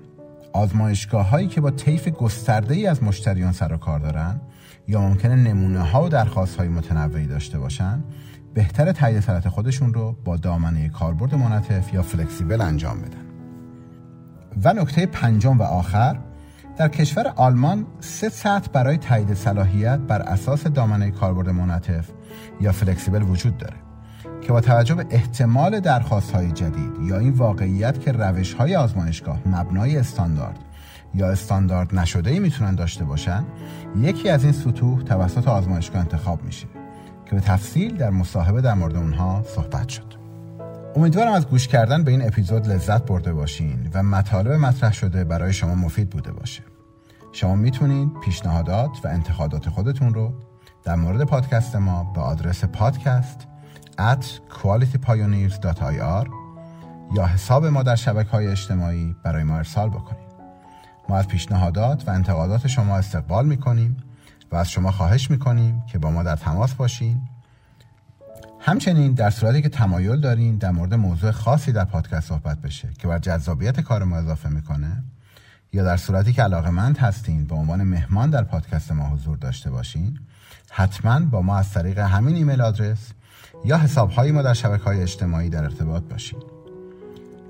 آزمایشگاه 0.54 1.30
هایی 1.30 1.48
که 1.48 1.62
با 1.62 1.72
طیف 1.72 2.08
گسترده 2.08 2.76
ای 2.76 2.88
از 2.88 3.04
مشتریان 3.04 3.52
سر 3.52 3.74
و 3.74 3.78
کار 3.78 4.00
دارن 4.00 4.42
یا 4.88 5.02
ممکنه 5.02 5.36
نمونه 5.36 5.80
ها 5.80 6.06
و 6.06 6.10
درخواست 6.10 6.56
های 6.56 6.68
متنوعی 6.68 7.26
داشته 7.26 7.60
باشن 7.60 8.04
بهتر 8.54 8.92
تایید 8.92 9.20
صلاحیت 9.20 9.50
خودشون 9.50 9.94
رو 9.94 10.16
با 10.26 10.38
دامنه 10.38 10.90
کاربرد 10.90 11.36
منعطف 11.36 11.94
یا 11.94 12.02
فلکسیبل 12.02 12.62
انجام 12.62 13.02
بدن. 13.02 13.26
و 14.64 14.74
نکته 14.74 15.06
پنجم 15.06 15.58
و 15.58 15.64
آخر 15.64 16.18
در 16.78 16.88
کشور 16.88 17.28
آلمان 17.36 17.86
سه 18.00 18.30
سطح 18.30 18.68
برای 18.74 18.98
تایید 18.98 19.34
صلاحیت 19.34 20.00
بر 20.00 20.22
اساس 20.22 20.68
دامنه 20.68 21.12
کاربرد 21.12 21.50
منعطف 21.50 22.10
یا 22.62 22.72
فلکسیبل 22.72 23.22
وجود 23.22 23.58
داره. 23.58 23.83
که 24.44 24.52
با 24.52 24.62
توجه 24.62 24.96
به 24.96 25.06
احتمال 25.10 25.80
درخواست 25.80 26.32
های 26.32 26.52
جدید 26.52 26.92
یا 27.02 27.18
این 27.18 27.32
واقعیت 27.32 28.00
که 28.02 28.12
روش 28.12 28.54
های 28.54 28.76
آزمایشگاه 28.76 29.40
مبنای 29.46 29.98
استاندارد 29.98 30.60
یا 31.16 31.30
استاندارد 31.30 31.96
نشده 31.96 32.30
ای 32.30 32.40
می‌تونن 32.40 32.76
داشته 32.76 33.06
باشن 33.06 33.44
یکی 33.98 34.30
از 34.30 34.44
این 34.44 34.54
سطوح 34.54 35.02
توسط 35.02 35.48
آزمایشگاه 35.48 36.02
انتخاب 36.02 36.44
میشه 36.44 36.68
که 37.26 37.36
به 37.36 37.42
تفصیل 37.42 37.98
در 37.98 38.10
مصاحبه 38.10 38.62
در 38.62 38.74
مورد 38.74 38.96
اونها 38.96 39.44
صحبت 39.56 39.90
شد. 39.90 40.14
امیدوارم 40.96 41.32
از 41.32 41.48
گوش 41.48 41.68
کردن 41.68 42.04
به 42.04 42.12
این 42.12 42.28
اپیزود 42.28 42.68
لذت 42.68 43.06
برده 43.06 43.34
باشین 43.34 43.90
و 43.94 44.04
مطالب 44.04 44.52
مطرح 44.52 44.94
شده 44.94 45.24
برای 45.24 45.54
شما 45.54 45.76
مفید 45.76 46.10
بوده 46.10 46.32
باشه. 46.32 46.64
شما 47.32 47.56
می‌تونید 47.56 48.10
پیشنهادات 48.26 48.92
و 49.04 49.08
انتقادات 49.08 49.70
خودتون 49.70 50.14
رو 50.14 50.34
در 50.84 50.96
مورد 50.96 51.24
پادکست 51.24 51.76
ما 51.76 52.12
به 52.16 52.22
آدرس 52.22 52.66
پادکست 52.66 53.48
at 53.98 54.26
qualitypioneers.ir 54.50 56.28
یا 57.14 57.26
حساب 57.26 57.66
ما 57.66 57.84
در 57.84 57.96
شبکه 57.96 58.30
های 58.30 58.48
اجتماعی 58.48 59.16
برای 59.24 59.44
ما 59.44 59.58
ارسال 59.58 59.90
بکنید. 59.90 60.34
ما 61.10 61.18
از 61.18 61.28
پیشنهادات 61.28 62.08
و 62.08 62.12
انتقادات 62.12 62.68
شما 62.68 62.98
استقبال 62.98 63.46
می 63.46 63.58
کنیم 63.58 63.98
و 64.52 64.56
از 64.56 64.70
شما 64.70 64.92
خواهش 64.92 65.32
می 65.32 65.40
کنیم 65.40 65.84
که 65.92 66.00
با 66.00 66.12
ما 66.12 66.24
در 66.24 66.36
تماس 66.36 66.74
باشین. 66.74 67.22
همچنین 68.60 69.14
در 69.14 69.30
صورتی 69.30 69.62
که 69.62 69.70
تمایل 69.70 70.20
دارین 70.20 70.58
در 70.58 70.72
مورد 70.72 70.94
موضوع 70.94 71.32
خاصی 71.32 71.72
در 71.72 71.86
پادکست 71.86 72.28
صحبت 72.28 72.58
بشه 72.58 72.90
که 73.00 73.08
بر 73.08 73.20
جذابیت 73.20 73.80
کار 73.80 74.04
ما 74.04 74.18
اضافه 74.18 74.50
می‌کنه 74.50 75.04
یا 75.74 75.84
در 75.84 75.98
صورتی 75.98 76.34
که 76.34 76.44
علاقه 76.44 76.70
مند 76.70 76.98
هستین 76.98 77.46
به 77.46 77.56
عنوان 77.56 77.84
مهمان 77.84 78.30
در 78.30 78.44
پادکست 78.44 78.92
ما 78.92 79.10
حضور 79.10 79.38
داشته 79.38 79.70
باشین 79.70 80.20
حتما 80.72 81.20
با 81.20 81.42
ما 81.42 81.58
از 81.58 81.74
طریق 81.74 82.00
همین 82.00 82.36
ایمیل 82.36 82.62
آدرس 82.62 83.12
یا 83.66 83.78
حساب 83.78 84.20
ما 84.20 84.42
در 84.42 84.54
شبکه 84.54 84.84
های 84.84 85.02
اجتماعی 85.02 85.50
در 85.50 85.64
ارتباط 85.64 86.04
باشین 86.04 86.40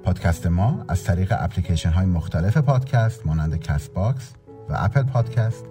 پادکست 0.03 0.47
ما 0.47 0.85
از 0.87 1.03
طریق 1.03 1.33
اپلیکیشن 1.39 1.89
های 1.89 2.05
مختلف 2.05 2.57
پادکست 2.57 3.25
مانند 3.25 3.59
کست 3.59 3.93
باکس 3.93 4.31
و 4.69 4.73
اپل 4.77 5.03
پادکست 5.03 5.65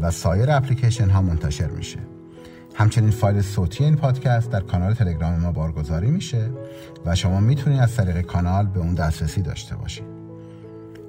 و 0.00 0.10
سایر 0.10 0.50
اپلیکیشن 0.50 1.10
ها 1.10 1.22
منتشر 1.22 1.66
میشه. 1.66 1.98
همچنین 2.74 3.10
فایل 3.10 3.42
صوتی 3.42 3.84
این 3.84 3.96
پادکست 3.96 4.50
در 4.50 4.60
کانال 4.60 4.94
تلگرام 4.94 5.34
ما 5.34 5.52
بارگذاری 5.52 6.10
میشه 6.10 6.50
و 7.06 7.14
شما 7.14 7.40
می‌تونید 7.40 7.80
از 7.80 7.96
طریق 7.96 8.20
کانال 8.20 8.66
به 8.66 8.80
اون 8.80 8.94
دسترسی 8.94 9.42
داشته 9.42 9.76
باشید. 9.76 10.06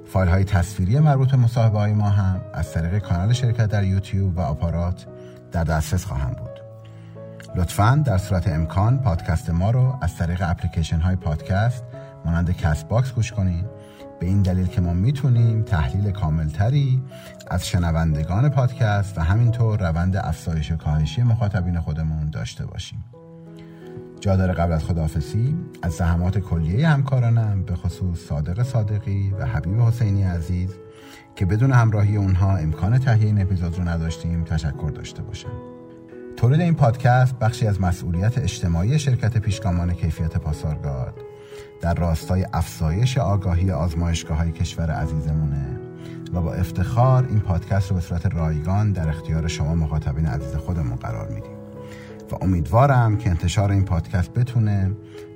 فایل 0.06 0.28
های 0.28 0.44
تصویری 0.44 0.98
مربوط 0.98 1.30
به 1.30 1.36
مصاحبه 1.36 1.78
های 1.78 1.92
ما 1.92 2.10
هم 2.10 2.40
از 2.54 2.72
طریق 2.72 2.98
کانال 2.98 3.32
شرکت 3.32 3.66
در 3.66 3.84
یوتیوب 3.84 4.38
و 4.38 4.40
آپارات 4.40 5.06
در 5.52 5.64
دسترس 5.64 6.04
خواهد 6.04 6.30
بود. 6.30 6.55
لطفا 7.56 8.02
در 8.04 8.18
صورت 8.18 8.48
امکان 8.48 8.98
پادکست 8.98 9.50
ما 9.50 9.70
رو 9.70 9.98
از 10.00 10.16
طریق 10.16 10.42
اپلیکیشن 10.44 10.98
های 10.98 11.16
پادکست 11.16 11.84
مانند 12.24 12.56
Castbox 12.56 13.12
گوش 13.12 13.32
کنید 13.32 13.64
به 14.20 14.26
این 14.26 14.42
دلیل 14.42 14.66
که 14.66 14.80
ما 14.80 14.92
می‌تونیم 14.92 15.62
تحلیل 15.62 16.10
کاملتری 16.10 17.02
از 17.50 17.66
شنوندگان 17.66 18.48
پادکست 18.48 19.18
و 19.18 19.20
همینطور 19.20 19.88
روند 19.88 20.16
افزایش 20.16 20.72
و 20.72 20.76
کاهشی 20.76 21.22
مخاطبین 21.22 21.80
خودمون 21.80 22.30
داشته 22.30 22.66
باشیم. 22.66 23.04
جا 24.20 24.36
داره 24.36 24.52
قبل 24.52 24.72
از 24.72 24.84
خداحافظی 24.84 25.56
از 25.82 25.92
زحمات 25.92 26.38
کلیه 26.38 26.88
همکارانم 26.88 27.62
به 27.62 27.74
خصوص 27.74 28.18
صادق 28.18 28.62
صادقی 28.62 29.30
و 29.38 29.46
حبیب 29.46 29.80
حسینی 29.80 30.22
عزیز 30.22 30.70
که 31.36 31.46
بدون 31.46 31.72
همراهی 31.72 32.16
اونها 32.16 32.56
امکان 32.56 32.98
تهیه 32.98 33.26
این 33.26 33.42
اپیزود 33.42 33.78
رو 33.78 33.88
نداشتیم 33.88 34.44
تشکر 34.44 34.90
داشته 34.90 35.22
باشم. 35.22 35.75
تولید 36.36 36.60
این 36.60 36.74
پادکست 36.74 37.38
بخشی 37.38 37.66
از 37.66 37.80
مسئولیت 37.80 38.38
اجتماعی 38.38 38.98
شرکت 38.98 39.38
پیشگامان 39.38 39.94
کیفیت 39.94 40.36
پاسارگاد. 40.36 41.14
در 41.80 41.94
راستای 41.94 42.46
افزایش 42.52 43.18
آگاهی 43.18 43.70
آزمایشگاه 43.70 44.38
های 44.38 44.52
کشور 44.52 44.90
عزیزمونه 44.90 45.80
و 46.32 46.40
با 46.40 46.54
افتخار 46.54 47.26
این 47.26 47.40
پادکست 47.40 47.90
رو 47.90 47.96
به 47.96 48.02
صورت 48.02 48.34
رایگان 48.34 48.92
در 48.92 49.08
اختیار 49.08 49.48
شما 49.48 49.74
مخاطبین 49.74 50.26
عزیز 50.26 50.54
خودمون 50.54 50.96
قرار 50.96 51.28
میدیم. 51.28 51.56
و 52.32 52.44
امیدوارم 52.44 53.18
که 53.18 53.30
انتشار 53.30 53.72
این 53.72 53.84
پادکست 53.84 54.30
بتونه 54.30 54.90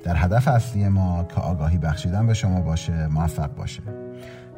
در 0.04 0.16
هدف 0.16 0.48
اصلی 0.48 0.88
ما 0.88 1.24
که 1.34 1.40
آگاهی 1.40 1.78
بخشیدن 1.78 2.26
به 2.26 2.34
شما 2.34 2.60
باشه 2.60 3.06
موفق 3.06 3.54
باشه. 3.54 3.82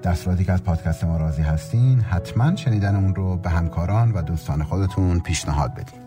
در 0.02 0.14
صورتی 0.14 0.44
که 0.44 0.52
از 0.52 0.62
پادکست 0.62 1.04
ما 1.04 1.16
راضی 1.16 1.42
هستین 1.42 2.00
حتما 2.00 2.56
شنیدن 2.56 2.96
اون 2.96 3.14
رو 3.14 3.36
به 3.36 3.50
همکاران 3.50 4.12
و 4.12 4.22
دوستان 4.22 4.62
خودتون 4.62 5.20
پیشنهاد 5.20 5.74
بدین. 5.74 6.01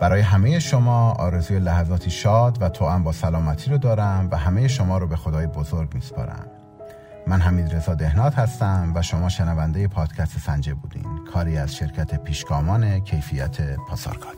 برای 0.00 0.20
همه 0.20 0.58
شما 0.58 1.12
آرزوی 1.12 1.58
لحظاتی 1.58 2.10
شاد 2.10 2.62
و 2.62 2.68
تو 2.68 2.98
با 2.98 3.12
سلامتی 3.12 3.70
رو 3.70 3.78
دارم 3.78 4.28
و 4.30 4.36
همه 4.36 4.68
شما 4.68 4.98
رو 4.98 5.06
به 5.06 5.16
خدای 5.16 5.46
بزرگ 5.46 5.94
میسپارم. 5.94 6.46
من 7.26 7.40
حمید 7.40 7.74
رضا 7.74 7.94
دهنات 7.94 8.38
هستم 8.38 8.92
و 8.94 9.02
شما 9.02 9.28
شنونده 9.28 9.88
پادکست 9.88 10.38
سنجه 10.38 10.74
بودین. 10.74 11.04
کاری 11.32 11.58
از 11.58 11.74
شرکت 11.74 12.22
پیشگامان 12.22 13.00
کیفیت 13.00 13.76
پاسارگاد. 13.76 14.36